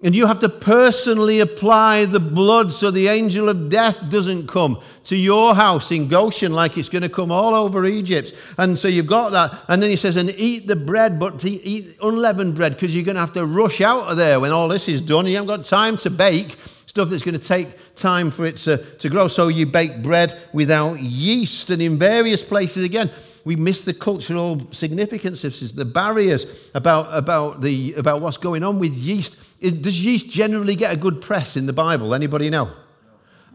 And 0.04 0.13
you 0.13 0.28
have 0.28 0.39
to 0.39 0.50
personally 0.50 1.39
apply 1.39 2.06
the 2.06 2.20
blood 2.20 2.74
so 2.74 2.92
the 2.92 3.08
angel 3.08 3.48
of 3.48 3.70
death 3.70 3.98
doesn't 4.10 4.48
come 4.48 4.82
to 5.06 5.16
your 5.16 5.56
house 5.56 5.92
in 5.92 6.10
Goshen 6.10 6.52
like 6.52 6.78
it's 6.78 6.89
going 6.89 7.04
to 7.04 7.10
come 7.10 7.32
all 7.32 7.56
over 7.56 7.86
Egypt. 7.86 8.34
And 8.58 8.78
so 8.78 8.89
you've 8.89 9.08
got 9.08 9.32
that. 9.32 9.63
And 9.70 9.82
then 9.82 9.89
he 9.89 9.96
says, 9.96 10.18
and 10.18 10.30
eat 10.38 10.68
the 10.68 10.76
bread, 10.76 11.20
but 11.20 11.39
to 11.39 11.50
eat 11.50 11.98
unleavened 12.02 12.56
bread 12.56 12.74
because 12.74 12.94
you're 12.94 13.06
going 13.06 13.16
to 13.16 13.22
have 13.22 13.34
to 13.34 13.46
rush 13.46 13.80
out 13.80 14.12
of 14.12 14.18
there 14.18 14.42
when 14.42 14.52
all 14.52 14.68
this 14.68 14.89
is 14.89 15.00
done. 15.00 15.26
You 15.26 15.36
haven't 15.36 15.48
got 15.48 15.66
time 15.66 15.96
to 15.98 16.10
bake 16.10 16.58
stuff 16.93 17.10
that's 17.10 17.23
going 17.23 17.39
to 17.39 17.47
take 17.47 17.95
time 17.95 18.29
for 18.29 18.45
it 18.45 18.56
to, 18.56 18.77
to 18.77 19.10
grow. 19.10 19.27
So 19.27 19.47
you 19.47 19.65
bake 19.65 20.03
bread 20.03 20.39
without 20.53 20.99
yeast. 20.99 21.71
And 21.71 21.82
in 21.82 21.97
various 21.97 22.43
places, 22.43 22.84
again, 22.84 23.10
we 23.43 23.56
miss 23.56 23.84
the 23.84 23.95
cultural 23.95 24.71
significance 24.71 25.43
of 25.43 25.60
this, 25.60 25.71
the 25.71 25.86
barriers 25.86 26.69
about, 26.75 27.08
about, 27.10 27.62
the, 27.62 27.95
about 27.95 28.21
what's 28.21 28.38
going 28.38 28.63
on 28.63 28.77
with 28.77 28.93
yeast. 28.93 29.38
Does 29.60 30.06
yeast 30.06 30.29
generally 30.29 30.75
get 30.75 30.93
a 30.93 30.95
good 30.95 31.19
press 31.19 31.58
in 31.58 31.65
the 31.65 31.73
Bible? 31.73 32.13
Anybody 32.13 32.51
know? 32.51 32.71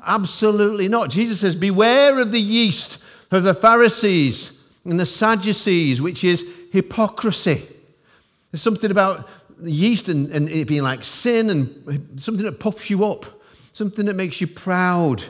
Absolutely 0.04 0.88
not. 0.88 1.08
Jesus 1.08 1.38
says, 1.38 1.54
Beware 1.54 2.18
of 2.20 2.32
the 2.32 2.40
yeast 2.40 2.98
of 3.30 3.44
the 3.44 3.54
Pharisees 3.54 4.50
and 4.84 4.98
the 4.98 5.06
Sadducees, 5.06 6.02
which 6.02 6.24
is 6.24 6.44
hypocrisy. 6.72 7.68
There's 8.50 8.62
something 8.62 8.90
about 8.90 9.28
yeast 9.62 10.08
and, 10.08 10.30
and 10.30 10.48
it 10.48 10.66
being 10.68 10.82
like 10.82 11.04
sin 11.04 11.50
and 11.50 12.20
something 12.20 12.44
that 12.44 12.60
puffs 12.60 12.90
you 12.90 13.04
up, 13.06 13.26
something 13.72 14.06
that 14.06 14.14
makes 14.14 14.40
you 14.40 14.46
proud 14.46 15.24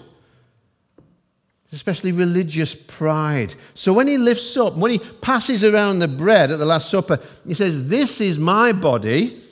especially 1.72 2.12
religious 2.12 2.74
pride. 2.74 3.54
So 3.74 3.92
when 3.92 4.06
he 4.06 4.16
lifts 4.16 4.56
up, 4.56 4.76
when 4.76 4.90
he 4.90 4.98
passes 4.98 5.62
around 5.62 5.98
the 5.98 6.08
bread 6.08 6.50
at 6.50 6.58
the 6.58 6.64
Last 6.64 6.88
Supper, 6.90 7.20
he 7.46 7.54
says, 7.54 7.88
This 7.88 8.20
is 8.20 8.38
my 8.38 8.72
body. 8.72 9.42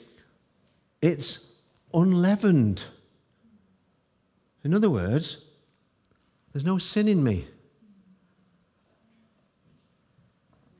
It's 1.01 1.39
unleavened. 1.93 2.83
In 4.63 4.73
other 4.73 4.89
words, 4.89 5.37
there's 6.51 6.65
no 6.65 6.77
sin 6.77 7.07
in 7.07 7.23
me. 7.23 7.45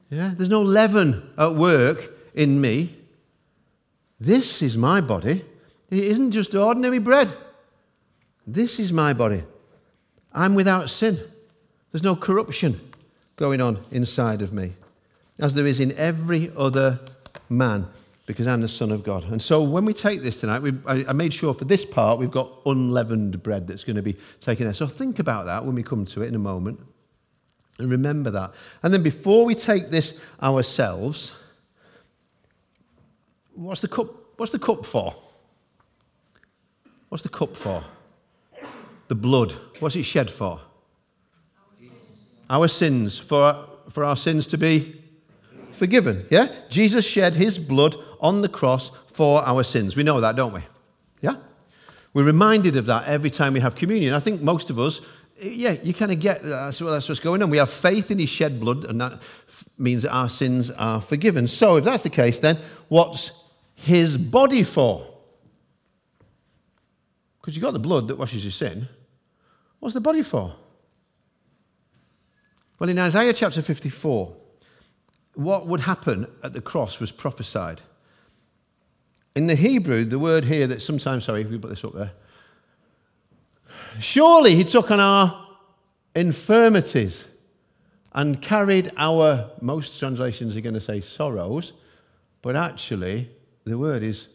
Yeah, 0.09 0.33
there's 0.35 0.49
no 0.49 0.61
leaven 0.61 1.29
at 1.37 1.53
work 1.53 2.11
in 2.33 2.59
me. 2.59 2.96
This 4.19 4.61
is 4.61 4.77
my 4.77 5.01
body. 5.01 5.45
It 5.89 6.03
isn't 6.03 6.31
just 6.31 6.55
ordinary 6.55 6.99
bread. 6.99 7.29
This 8.45 8.79
is 8.79 8.91
my 8.91 9.13
body. 9.13 9.43
I'm 10.33 10.55
without 10.55 10.89
sin. 10.89 11.19
There's 11.91 12.03
no 12.03 12.15
corruption 12.15 12.79
going 13.35 13.61
on 13.61 13.83
inside 13.91 14.41
of 14.41 14.51
me, 14.51 14.73
as 15.39 15.53
there 15.53 15.67
is 15.67 15.79
in 15.79 15.93
every 15.97 16.51
other 16.57 16.99
man, 17.49 17.87
because 18.25 18.47
I'm 18.47 18.61
the 18.61 18.67
Son 18.67 18.91
of 18.91 19.03
God. 19.03 19.23
And 19.25 19.41
so 19.41 19.61
when 19.61 19.85
we 19.85 19.93
take 19.93 20.21
this 20.21 20.37
tonight, 20.37 20.61
I, 20.85 21.05
I 21.07 21.13
made 21.13 21.33
sure 21.33 21.53
for 21.53 21.65
this 21.65 21.85
part 21.85 22.19
we've 22.19 22.31
got 22.31 22.51
unleavened 22.65 23.41
bread 23.43 23.67
that's 23.67 23.83
going 23.83 23.95
to 23.95 24.01
be 24.01 24.17
taken 24.41 24.65
there. 24.65 24.73
So 24.73 24.87
think 24.87 25.19
about 25.19 25.45
that 25.45 25.65
when 25.65 25.75
we 25.75 25.83
come 25.83 26.05
to 26.05 26.23
it 26.23 26.27
in 26.27 26.35
a 26.35 26.39
moment. 26.39 26.79
And 27.79 27.91
remember 27.91 28.31
that. 28.31 28.53
And 28.81 28.93
then 28.93 29.03
before 29.03 29.45
we 29.45 29.53
take 29.53 29.89
this 29.89 30.15
ourselves, 30.41 31.31
what's 33.57 33.81
the 33.81 33.87
cup, 33.87 34.07
what's 34.37 34.51
the 34.51 34.59
cup 34.59 34.85
for? 34.85 35.15
What's 37.09 37.23
the 37.23 37.29
cup 37.29 37.55
for? 37.55 37.83
the 39.07 39.15
blood. 39.15 39.53
What's 39.79 39.95
it 39.95 40.03
shed 40.03 40.29
for? 40.29 40.59
Our 42.49 42.67
sins, 42.67 43.17
for, 43.17 43.67
for 43.89 44.03
our 44.03 44.15
sins 44.15 44.47
to 44.47 44.57
be 44.57 45.01
forgiven. 45.71 46.25
Yeah? 46.29 46.47
Jesus 46.69 47.05
shed 47.05 47.35
his 47.35 47.57
blood 47.57 47.95
on 48.19 48.41
the 48.41 48.49
cross 48.49 48.91
for 49.07 49.41
our 49.43 49.63
sins. 49.63 49.95
We 49.95 50.03
know 50.03 50.21
that, 50.21 50.35
don't 50.35 50.53
we? 50.53 50.61
Yeah? 51.21 51.37
We're 52.13 52.23
reminded 52.23 52.77
of 52.77 52.85
that 52.85 53.05
every 53.05 53.29
time 53.29 53.53
we 53.53 53.59
have 53.59 53.75
communion. 53.75 54.13
I 54.13 54.19
think 54.19 54.41
most 54.41 54.69
of 54.69 54.79
us, 54.79 55.01
yeah, 55.39 55.75
you 55.83 55.93
kind 55.93 56.11
of 56.11 56.19
get 56.19 56.41
that's, 56.41 56.79
that's 56.79 57.09
what's 57.09 57.19
going 57.19 57.43
on. 57.43 57.49
We 57.49 57.57
have 57.57 57.69
faith 57.69 58.09
in 58.11 58.17
his 58.17 58.29
shed 58.29 58.59
blood, 58.59 58.85
and 58.85 58.99
that 59.01 59.21
means 59.77 60.01
that 60.01 60.11
our 60.11 60.29
sins 60.29 60.71
are 60.71 60.99
forgiven. 60.99 61.45
So, 61.45 61.75
if 61.75 61.83
that's 61.83 62.01
the 62.01 62.09
case, 62.09 62.39
then 62.39 62.57
what's 62.87 63.29
his 63.77 64.17
body 64.17 64.63
for? 64.63 65.07
Because 67.39 67.55
you've 67.55 67.63
got 67.63 67.71
the 67.71 67.79
blood 67.79 68.07
that 68.09 68.17
washes 68.17 68.43
your 68.43 68.51
sin. 68.51 68.89
What's 69.79 69.93
the 69.93 70.01
body 70.01 70.23
for? 70.23 70.53
Well, 72.79 72.89
in 72.89 72.99
Isaiah 72.99 73.33
chapter 73.33 73.61
54, 73.61 74.35
what 75.35 75.67
would 75.67 75.81
happen 75.81 76.27
at 76.43 76.53
the 76.53 76.61
cross 76.61 76.99
was 76.99 77.11
prophesied. 77.11 77.81
In 79.35 79.45
the 79.45 79.55
Hebrew, 79.55 80.03
the 80.03 80.19
word 80.19 80.43
here 80.45 80.65
that 80.67 80.81
sometimes, 80.81 81.25
sorry, 81.25 81.41
if 81.41 81.49
we 81.49 81.59
put 81.59 81.69
this 81.69 81.83
up 81.83 81.93
there, 81.93 82.11
surely 83.99 84.55
he 84.55 84.63
took 84.63 84.89
on 84.89 84.99
our 84.99 85.47
infirmities 86.15 87.25
and 88.13 88.41
carried 88.41 88.91
our, 88.97 89.51
most 89.61 89.99
translations 89.99 90.57
are 90.57 90.61
going 90.61 90.73
to 90.73 90.81
say 90.81 91.01
sorrows, 91.01 91.73
but 92.41 92.55
actually 92.55 93.29
the 93.69 93.77
word 93.77 94.03
is 94.03 94.27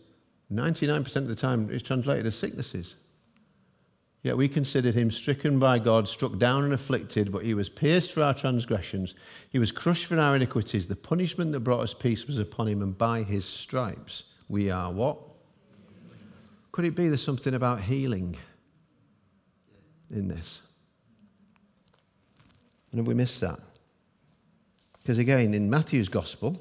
99% 0.52 1.16
of 1.16 1.28
the 1.28 1.34
time 1.34 1.70
is 1.70 1.82
translated 1.82 2.26
as 2.26 2.34
sicknesses. 2.34 2.96
Yet 4.22 4.36
we 4.36 4.48
considered 4.48 4.94
him 4.94 5.10
stricken 5.10 5.58
by 5.58 5.80
God, 5.80 6.06
struck 6.06 6.38
down 6.38 6.62
and 6.62 6.72
afflicted, 6.72 7.32
but 7.32 7.44
he 7.44 7.54
was 7.54 7.68
pierced 7.68 8.12
for 8.12 8.22
our 8.22 8.34
transgressions. 8.34 9.14
He 9.50 9.58
was 9.58 9.72
crushed 9.72 10.06
for 10.06 10.18
our 10.18 10.36
iniquities. 10.36 10.86
The 10.86 10.94
punishment 10.94 11.50
that 11.52 11.60
brought 11.60 11.80
us 11.80 11.92
peace 11.92 12.26
was 12.26 12.38
upon 12.38 12.68
him, 12.68 12.82
and 12.82 12.96
by 12.96 13.22
his 13.22 13.44
stripes 13.44 14.24
we 14.48 14.70
are 14.70 14.92
what? 14.92 15.18
Could 16.70 16.84
it 16.84 16.94
be 16.94 17.08
there's 17.08 17.22
something 17.22 17.54
about 17.54 17.80
healing 17.80 18.36
in 20.10 20.28
this? 20.28 20.60
And 22.92 22.98
have 22.98 23.08
we 23.08 23.14
missed 23.14 23.40
that? 23.40 23.58
Because 25.02 25.18
again, 25.18 25.52
in 25.52 25.68
Matthew's 25.68 26.08
gospel, 26.08 26.56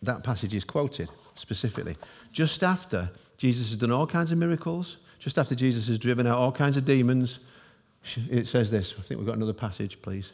that 0.00 0.24
passage 0.24 0.54
is 0.54 0.64
quoted 0.64 1.10
specifically. 1.42 1.96
Just 2.32 2.62
after 2.62 3.10
Jesus 3.36 3.70
has 3.70 3.76
done 3.76 3.90
all 3.90 4.06
kinds 4.06 4.30
of 4.30 4.38
miracles, 4.38 4.96
just 5.18 5.36
after 5.36 5.54
Jesus 5.54 5.88
has 5.88 5.98
driven 5.98 6.26
out 6.26 6.38
all 6.38 6.52
kinds 6.52 6.76
of 6.76 6.84
demons, 6.84 7.40
it 8.30 8.46
says 8.46 8.70
this. 8.70 8.94
I 8.96 9.02
think 9.02 9.18
we've 9.18 9.26
got 9.26 9.36
another 9.36 9.52
passage, 9.52 10.00
please. 10.00 10.32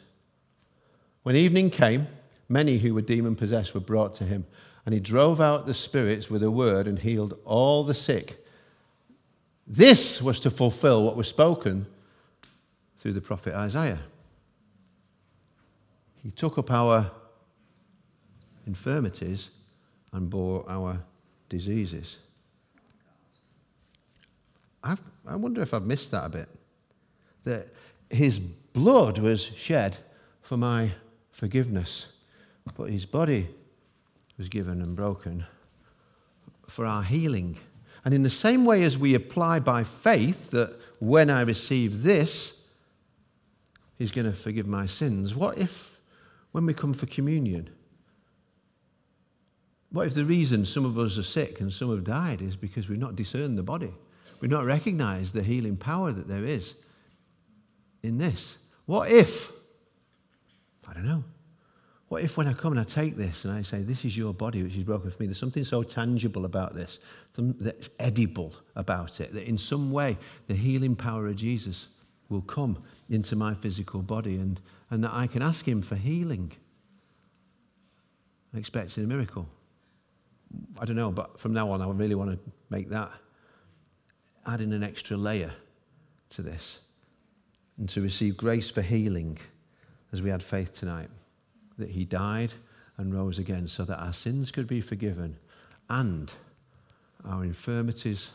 When 1.23 1.35
evening 1.35 1.71
came, 1.71 2.07
many 2.47 2.77
who 2.77 2.93
were 2.93 3.01
demon 3.01 3.35
possessed 3.35 3.73
were 3.73 3.81
brought 3.81 4.13
to 4.15 4.23
him, 4.23 4.45
and 4.85 4.93
he 4.93 4.99
drove 4.99 5.41
out 5.41 5.65
the 5.65 5.73
spirits 5.73 6.29
with 6.29 6.43
a 6.43 6.51
word 6.51 6.87
and 6.87 6.99
healed 6.99 7.37
all 7.43 7.83
the 7.83 7.95
sick. 7.95 8.45
This 9.67 10.21
was 10.21 10.39
to 10.41 10.51
fulfill 10.51 11.03
what 11.03 11.15
was 11.15 11.27
spoken 11.27 11.87
through 12.97 13.13
the 13.13 13.21
prophet 13.21 13.55
Isaiah. 13.55 13.99
He 16.23 16.31
took 16.31 16.57
up 16.57 16.69
our 16.71 17.09
infirmities 18.67 19.49
and 20.11 20.29
bore 20.29 20.65
our 20.69 21.01
diseases. 21.49 22.17
I've, 24.83 25.01
I 25.27 25.35
wonder 25.35 25.61
if 25.61 25.73
I've 25.73 25.85
missed 25.85 26.11
that 26.11 26.25
a 26.25 26.29
bit. 26.29 26.49
That 27.43 27.67
his 28.09 28.39
blood 28.39 29.19
was 29.19 29.41
shed 29.41 29.97
for 30.41 30.57
my 30.57 30.91
forgiveness, 31.31 32.05
but 32.75 32.89
his 32.89 33.05
body 33.05 33.47
was 34.37 34.49
given 34.49 34.81
and 34.81 34.95
broken 34.95 35.45
for 36.67 36.85
our 36.85 37.03
healing. 37.03 37.57
And 38.05 38.13
in 38.13 38.23
the 38.23 38.29
same 38.29 38.65
way 38.65 38.83
as 38.83 38.97
we 38.97 39.15
apply 39.15 39.59
by 39.59 39.83
faith 39.83 40.51
that 40.51 40.79
when 40.99 41.29
I 41.29 41.41
receive 41.41 42.03
this, 42.03 42.53
he's 43.97 44.11
going 44.11 44.25
to 44.25 44.33
forgive 44.33 44.67
my 44.67 44.85
sins, 44.85 45.35
what 45.35 45.57
if 45.57 45.99
when 46.51 46.65
we 46.65 46.73
come 46.73 46.93
for 46.93 47.05
communion, 47.05 47.69
what 49.91 50.05
if 50.05 50.13
the 50.13 50.25
reason 50.25 50.65
some 50.65 50.85
of 50.85 50.99
us 50.99 51.17
are 51.17 51.23
sick 51.23 51.61
and 51.61 51.73
some 51.73 51.89
have 51.89 52.03
died 52.03 52.41
is 52.41 52.55
because 52.55 52.87
we've 52.87 52.99
not 52.99 53.15
discerned 53.15 53.57
the 53.57 53.63
body? 53.63 53.91
We've 54.39 54.51
not 54.51 54.65
recognized 54.65 55.33
the 55.33 55.43
healing 55.43 55.75
power 55.75 56.11
that 56.11 56.27
there 56.27 56.45
is 56.45 56.75
in 58.03 58.17
this. 58.17 58.57
What 58.85 59.11
if, 59.11 59.51
I 60.87 60.93
don't 60.93 61.05
know, 61.05 61.23
what 62.07 62.23
if 62.23 62.37
when 62.37 62.47
I 62.47 62.53
come 62.53 62.71
and 62.71 62.79
I 62.79 62.83
take 62.83 63.15
this 63.15 63.45
and 63.45 63.53
I 63.53 63.61
say, 63.61 63.81
This 63.81 64.05
is 64.05 64.17
your 64.17 64.33
body 64.33 64.63
which 64.63 64.75
is 64.75 64.83
broken 64.83 65.11
for 65.11 65.17
me, 65.19 65.27
there's 65.27 65.37
something 65.37 65.63
so 65.63 65.83
tangible 65.83 66.45
about 66.45 66.75
this, 66.75 66.99
something 67.35 67.63
that's 67.63 67.89
edible 67.99 68.53
about 68.75 69.19
it, 69.19 69.33
that 69.33 69.47
in 69.47 69.57
some 69.57 69.91
way 69.91 70.17
the 70.47 70.55
healing 70.55 70.95
power 70.95 71.27
of 71.27 71.35
Jesus 71.35 71.87
will 72.29 72.41
come 72.41 72.81
into 73.09 73.35
my 73.35 73.53
physical 73.53 74.01
body 74.01 74.35
and, 74.35 74.59
and 74.91 75.03
that 75.03 75.13
I 75.13 75.27
can 75.27 75.41
ask 75.41 75.67
Him 75.67 75.81
for 75.81 75.95
healing, 75.95 76.51
expecting 78.55 79.03
a 79.03 79.07
miracle. 79.07 79.47
I 80.79 80.85
don't 80.85 80.95
know, 80.95 81.11
but 81.11 81.39
from 81.39 81.53
now 81.53 81.71
on, 81.71 81.81
I 81.81 81.89
really 81.89 82.15
want 82.15 82.31
to 82.31 82.51
make 82.69 82.89
that 82.89 83.11
adding 84.45 84.73
an 84.73 84.83
extra 84.83 85.17
layer 85.17 85.51
to 86.31 86.41
this 86.41 86.79
and 87.77 87.87
to 87.89 88.01
receive 88.01 88.37
grace 88.37 88.69
for 88.69 88.81
healing 88.81 89.37
as 90.11 90.21
we 90.21 90.29
had 90.29 90.41
faith 90.41 90.73
tonight 90.73 91.09
that 91.77 91.89
he 91.89 92.05
died 92.05 92.51
and 92.97 93.13
rose 93.13 93.39
again 93.39 93.67
so 93.67 93.85
that 93.85 93.97
our 93.97 94.13
sins 94.13 94.51
could 94.51 94.67
be 94.67 94.81
forgiven 94.81 95.37
and 95.89 96.33
our 97.25 97.43
infirmities 97.43 98.29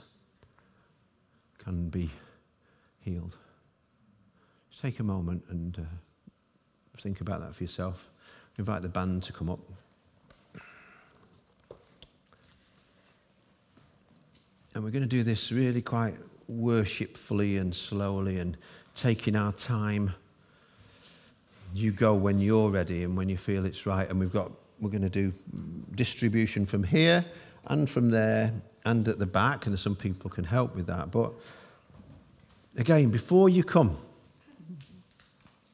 can 1.58 1.88
be 1.88 2.10
healed. 3.00 3.36
Just 4.70 4.82
take 4.82 5.00
a 5.00 5.04
moment 5.04 5.42
and 5.50 5.78
uh, 5.78 5.82
think 6.98 7.20
about 7.20 7.40
that 7.40 7.54
for 7.54 7.64
yourself. 7.64 8.10
Invite 8.58 8.82
the 8.82 8.88
band 8.88 9.22
to 9.24 9.32
come 9.32 9.50
up. 9.50 9.60
And 14.74 14.82
we're 14.82 14.90
going 14.90 15.02
to 15.02 15.08
do 15.08 15.22
this 15.22 15.52
really 15.52 15.80
quite 15.80 16.16
worshipfully 16.48 17.58
and 17.58 17.72
slowly 17.72 18.38
and 18.38 18.56
taking 18.96 19.36
our 19.36 19.52
time. 19.52 20.12
You 21.72 21.92
go 21.92 22.14
when 22.14 22.40
you're 22.40 22.70
ready 22.70 23.04
and 23.04 23.16
when 23.16 23.28
you 23.28 23.36
feel 23.36 23.66
it's 23.66 23.86
right. 23.86 24.10
And 24.10 24.18
we've 24.18 24.32
got, 24.32 24.50
we're 24.80 24.90
going 24.90 25.02
to 25.02 25.08
do 25.08 25.32
distribution 25.94 26.66
from 26.66 26.82
here 26.82 27.24
and 27.66 27.88
from 27.88 28.10
there 28.10 28.52
and 28.84 29.06
at 29.06 29.20
the 29.20 29.26
back. 29.26 29.66
And 29.66 29.78
some 29.78 29.94
people 29.94 30.28
can 30.28 30.42
help 30.42 30.74
with 30.74 30.86
that. 30.88 31.12
But 31.12 31.32
again, 32.76 33.10
before 33.10 33.48
you 33.48 33.62
come, 33.62 33.96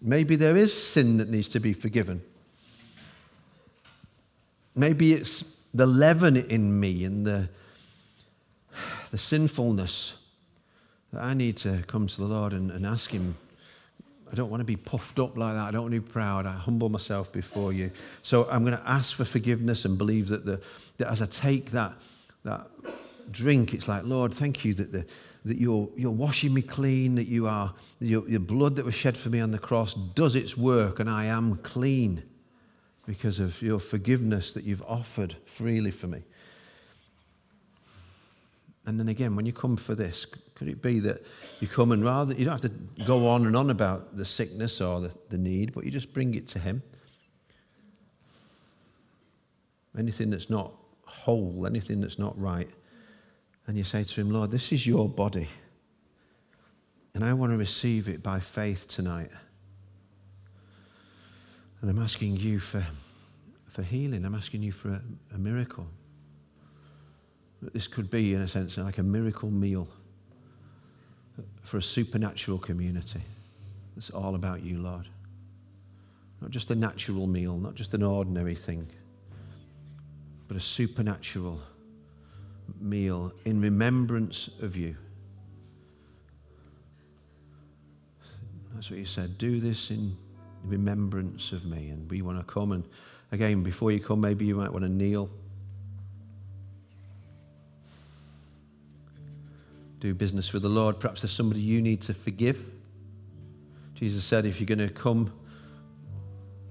maybe 0.03 0.37
there 0.37 0.59
is 0.59 0.75
sin 0.75 1.17
that 1.17 1.31
needs 1.31 1.49
to 1.49 1.61
be 1.61 1.73
forgiven. 1.73 2.21
Maybe 4.77 5.15
it's 5.15 5.43
the 5.73 5.87
leaven 5.87 6.37
in 6.37 6.79
me 6.79 7.05
and 7.05 7.27
the 7.27 7.49
the 9.11 9.19
sinfulness 9.19 10.15
that 11.13 11.23
I 11.23 11.35
need 11.35 11.57
to 11.59 11.83
come 11.87 12.07
to 12.07 12.17
the 12.17 12.27
Lord 12.27 12.53
and, 12.53 12.71
and 12.71 12.87
ask 12.87 13.11
Him. 13.11 13.37
I 14.31 14.37
don't 14.37 14.49
want 14.49 14.61
to 14.61 14.65
be 14.65 14.77
puffed 14.77 15.19
up 15.19 15.37
like 15.37 15.55
that. 15.55 15.67
I 15.67 15.71
don't 15.73 15.83
want 15.83 15.95
to 15.95 16.01
be 16.01 16.09
proud. 16.09 16.47
I 16.47 16.53
humble 16.53 16.89
myself 16.89 17.33
before 17.33 17.73
you. 17.73 17.91
So 18.23 18.49
I'm 18.49 18.65
going 18.65 18.77
to 18.77 18.89
ask 18.89 19.17
for 19.17 19.25
forgiveness 19.25 19.85
and 19.85 19.99
believe 19.99 20.29
that, 20.29 20.45
the, 20.45 20.61
that 20.99 21.09
as 21.09 21.21
I 21.21 21.27
take 21.27 21.73
that, 21.73 21.95
that 22.45 22.69
drink, 23.33 23.75
it's 23.75 23.89
like, 23.89 24.05
Lord, 24.05 24.33
thank 24.33 24.65
you 24.65 24.73
that, 24.75 24.93
the, 24.93 25.05
that 25.45 25.59
you're, 25.59 25.89
you're 25.97 26.13
washing 26.13 26.55
me 26.55 26.63
clean, 26.63 27.17
that 27.17 27.27
you 27.27 27.49
are, 27.49 27.75
your, 27.99 28.29
your 28.29 28.41
blood 28.41 28.77
that 28.77 28.85
was 28.85 28.95
shed 28.95 29.19
for 29.19 29.31
me 29.31 29.41
on 29.41 29.51
the 29.51 29.59
cross 29.59 29.95
does 29.95 30.37
its 30.37 30.57
work, 30.57 31.01
and 31.01 31.11
I 31.11 31.25
am 31.25 31.57
clean 31.57 32.23
because 33.07 33.41
of 33.41 33.61
your 33.63 33.81
forgiveness 33.81 34.53
that 34.53 34.63
you've 34.63 34.83
offered 34.83 35.35
freely 35.45 35.91
for 35.91 36.07
me. 36.07 36.23
And 38.87 38.99
then 38.99 39.09
again, 39.09 39.37
when 39.37 39.47
you 39.47 39.53
come 39.53 39.77
for 39.77 39.95
this, 39.95 40.27
could 40.55 40.69
it 40.69 40.81
be 40.83 41.01
that 41.01 41.25
you 41.61 41.69
come 41.69 41.93
and 41.93 42.05
rather, 42.05 42.35
you 42.35 42.45
don't 42.45 42.61
have 42.61 42.73
to 42.73 43.05
go 43.05 43.29
on 43.29 43.47
and 43.47 43.57
on 43.57 43.71
about 43.71 44.17
the 44.17 44.25
sickness 44.25 44.81
or 44.81 45.01
the, 45.01 45.15
the 45.29 45.39
need, 45.39 45.73
but 45.73 45.85
you 45.85 45.91
just 45.91 46.13
bring 46.13 46.35
it 46.35 46.47
to 46.49 46.59
Him? 46.59 46.83
Anything 49.99 50.31
that's 50.31 50.49
not 50.49 50.75
whole, 51.05 51.67
anything 51.67 52.01
that's 52.01 52.19
not 52.19 52.39
right. 52.41 52.71
And 53.67 53.77
you 53.77 53.85
say 53.85 54.05
to 54.05 54.21
Him, 54.21 54.31
Lord, 54.31 54.51
this 54.51 54.73
is 54.73 54.87
your 54.87 55.09
body. 55.09 55.49
And 57.15 57.25
I 57.25 57.35
want 57.35 57.53
to 57.53 57.59
receive 57.59 58.09
it 58.09 58.23
by 58.23 58.41
faith 58.41 58.89
tonight. 58.89 59.31
And 61.81 61.91
I'm 61.91 61.99
asking 61.99 62.37
you 62.37 62.59
for, 62.59 62.85
for 63.67 63.83
healing. 63.83 64.25
I'm 64.25 64.35
asking 64.35 64.63
you 64.63 64.73
for 64.73 64.91
a, 64.91 65.03
a 65.35 65.39
miracle. 65.39 65.87
This 67.63 67.87
could 67.87 68.09
be, 68.09 68.35
in 68.35 68.41
a 68.41 68.49
sense, 68.49 68.79
like 68.79 68.99
a 68.99 69.03
miracle 69.03 69.51
meal 69.51 69.87
for 71.63 71.77
a 71.77 71.83
supernatural 71.83 72.59
community. 72.59 73.21
It's 73.97 74.11
all 74.11 74.35
about 74.35 74.63
you, 74.63 74.79
Lord. 74.79 75.09
Not 76.41 76.51
just 76.51 76.71
a 76.71 76.75
natural 76.75 77.27
meal, 77.27 77.59
not 77.59 77.75
just 77.75 77.93
an 77.93 78.03
ordinary 78.03 78.55
thing, 78.55 78.89
but 80.49 80.57
a 80.57 80.61
supernatural 80.61 81.61
meal 82.81 83.33
in 83.45 83.61
remembrance 83.61 84.49
of 84.63 84.77
you. 84.77 84.97
That's 88.75 88.91
what 88.91 88.99
you 88.99 89.05
said. 89.05 89.37
Do 89.37 89.61
this 89.61 89.91
in 89.91 90.17
remembrance 90.65 91.53
of 91.53 91.67
me. 91.67 91.91
And 91.91 92.11
we 92.11 92.23
want 92.23 92.39
to 92.39 92.45
come. 92.45 92.73
And 92.73 92.85
again, 93.33 93.63
before 93.63 93.93
you 93.93 94.01
come, 94.01 94.23
maybe 94.23 94.47
you 94.47 94.55
might 94.55 94.73
want 94.73 94.85
to 94.85 94.89
kneel. 94.89 95.29
Do 100.01 100.15
business 100.15 100.53
with 100.53 100.63
the 100.63 100.69
Lord. 100.69 100.99
Perhaps 100.99 101.23
there's 101.23 101.33
somebody 101.33 101.61
you 101.61 101.81
need 101.81 102.01
to 102.03 102.15
forgive. 102.15 102.65
Jesus 103.95 104.25
said, 104.25 104.47
if 104.47 104.59
you're 104.59 104.67
going 104.67 104.79
to 104.79 104.93
come 104.93 105.33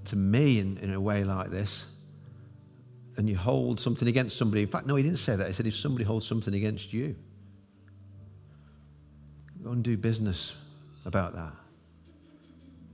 to 0.06 0.16
me 0.16 0.58
in, 0.58 0.76
in 0.78 0.92
a 0.92 1.00
way 1.00 1.22
like 1.22 1.50
this, 1.50 1.84
and 3.16 3.28
you 3.28 3.36
hold 3.36 3.78
something 3.78 4.08
against 4.08 4.36
somebody, 4.36 4.62
in 4.62 4.68
fact, 4.68 4.86
no, 4.86 4.96
he 4.96 5.02
didn't 5.02 5.18
say 5.18 5.36
that. 5.36 5.46
He 5.46 5.52
said, 5.52 5.66
if 5.66 5.76
somebody 5.76 6.04
holds 6.04 6.26
something 6.26 6.54
against 6.54 6.92
you, 6.92 7.14
go 9.62 9.70
and 9.70 9.84
do 9.84 9.96
business 9.96 10.52
about 11.04 11.34
that. 11.34 11.52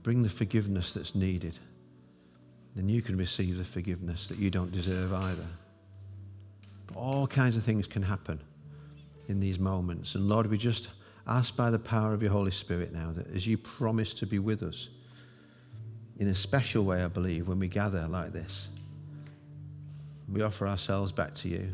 Bring 0.03 0.21
the 0.21 0.29
forgiveness 0.29 0.93
that's 0.93 1.15
needed. 1.15 1.57
Then 2.75 2.89
you 2.89 3.01
can 3.01 3.17
receive 3.17 3.57
the 3.57 3.63
forgiveness 3.63 4.27
that 4.27 4.37
you 4.37 4.51
don't 4.51 4.71
deserve 4.71 5.13
either. 5.13 5.47
But 6.85 6.97
all 6.97 7.25
kinds 7.25 7.57
of 7.57 7.63
things 7.63 7.87
can 7.87 8.03
happen 8.03 8.39
in 9.27 9.39
these 9.39 9.59
moments. 9.59 10.15
And 10.15 10.27
Lord, 10.27 10.47
we 10.47 10.57
just 10.57 10.89
ask 11.27 11.55
by 11.55 11.69
the 11.69 11.79
power 11.79 12.13
of 12.13 12.21
your 12.21 12.31
Holy 12.31 12.51
Spirit 12.51 12.93
now 12.93 13.11
that 13.11 13.27
as 13.35 13.45
you 13.45 13.57
promise 13.57 14.13
to 14.15 14.25
be 14.25 14.39
with 14.39 14.63
us 14.63 14.89
in 16.17 16.29
a 16.29 16.35
special 16.35 16.83
way, 16.83 17.03
I 17.03 17.07
believe, 17.07 17.47
when 17.47 17.59
we 17.59 17.67
gather 17.67 18.07
like 18.07 18.31
this, 18.31 18.67
we 20.31 20.41
offer 20.41 20.67
ourselves 20.67 21.11
back 21.11 21.33
to 21.35 21.49
you. 21.49 21.69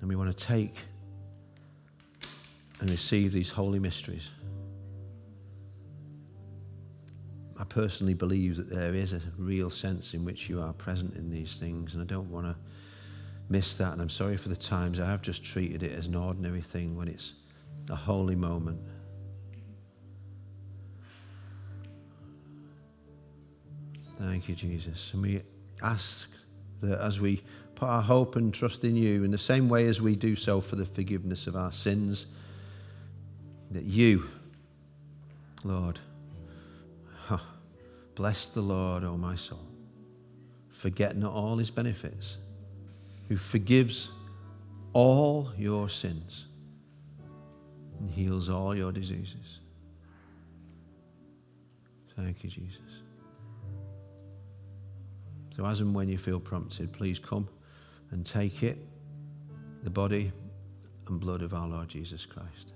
And 0.00 0.08
we 0.08 0.16
want 0.16 0.36
to 0.36 0.44
take 0.46 0.74
and 2.80 2.88
receive 2.88 3.32
these 3.32 3.50
holy 3.50 3.78
mysteries. 3.78 4.28
I 7.58 7.64
personally 7.64 8.14
believe 8.14 8.56
that 8.56 8.70
there 8.70 8.94
is 8.94 9.12
a 9.12 9.20
real 9.36 9.68
sense 9.68 10.14
in 10.14 10.24
which 10.24 10.48
you 10.48 10.62
are 10.62 10.72
present 10.72 11.14
in 11.16 11.30
these 11.30 11.58
things, 11.58 11.92
and 11.92 12.02
I 12.02 12.06
don't 12.06 12.30
want 12.30 12.46
to 12.46 12.56
miss 13.50 13.74
that. 13.76 13.92
And 13.92 14.00
I'm 14.00 14.08
sorry 14.08 14.38
for 14.38 14.48
the 14.48 14.56
times 14.56 14.98
I 14.98 15.06
have 15.06 15.20
just 15.20 15.44
treated 15.44 15.82
it 15.82 15.92
as 15.92 16.06
an 16.06 16.14
ordinary 16.14 16.62
thing 16.62 16.96
when 16.96 17.08
it's 17.08 17.34
a 17.90 17.96
holy 17.96 18.36
moment. 18.36 18.80
Thank 24.18 24.48
you, 24.48 24.54
Jesus. 24.54 25.10
And 25.12 25.22
we 25.22 25.42
ask 25.82 26.28
that 26.82 27.00
as 27.00 27.20
we 27.20 27.42
put 27.74 27.88
our 27.88 28.02
hope 28.02 28.36
and 28.36 28.52
trust 28.52 28.84
in 28.84 28.94
you, 28.94 29.24
in 29.24 29.30
the 29.30 29.38
same 29.38 29.68
way 29.68 29.86
as 29.86 30.00
we 30.00 30.14
do 30.14 30.36
so 30.36 30.60
for 30.60 30.76
the 30.76 30.84
forgiveness 30.84 31.46
of 31.46 31.56
our 31.56 31.72
sins, 31.72 32.26
that 33.70 33.84
you, 33.84 34.28
Lord, 35.64 35.98
oh, 37.30 37.46
bless 38.14 38.46
the 38.46 38.60
Lord, 38.60 39.04
O 39.04 39.16
my 39.16 39.36
soul, 39.36 39.66
forget 40.68 41.16
not 41.16 41.32
all 41.32 41.56
his 41.56 41.70
benefits, 41.70 42.36
who 43.30 43.36
forgives 43.36 44.10
all 44.92 45.52
your 45.56 45.88
sins 45.88 46.46
and 48.00 48.10
heals 48.10 48.50
all 48.50 48.76
your 48.76 48.90
diseases. 48.90 49.60
Thank 52.16 52.42
you, 52.42 52.50
Jesus. 52.50 52.80
So, 55.56 55.64
as 55.64 55.80
and 55.80 55.94
when 55.94 56.08
you 56.08 56.18
feel 56.18 56.40
prompted, 56.40 56.92
please 56.92 57.20
come 57.20 57.48
and 58.10 58.26
take 58.26 58.64
it, 58.64 58.78
the 59.84 59.90
body 59.90 60.32
and 61.06 61.20
blood 61.20 61.42
of 61.42 61.54
our 61.54 61.68
Lord 61.68 61.88
Jesus 61.88 62.26
Christ. 62.26 62.72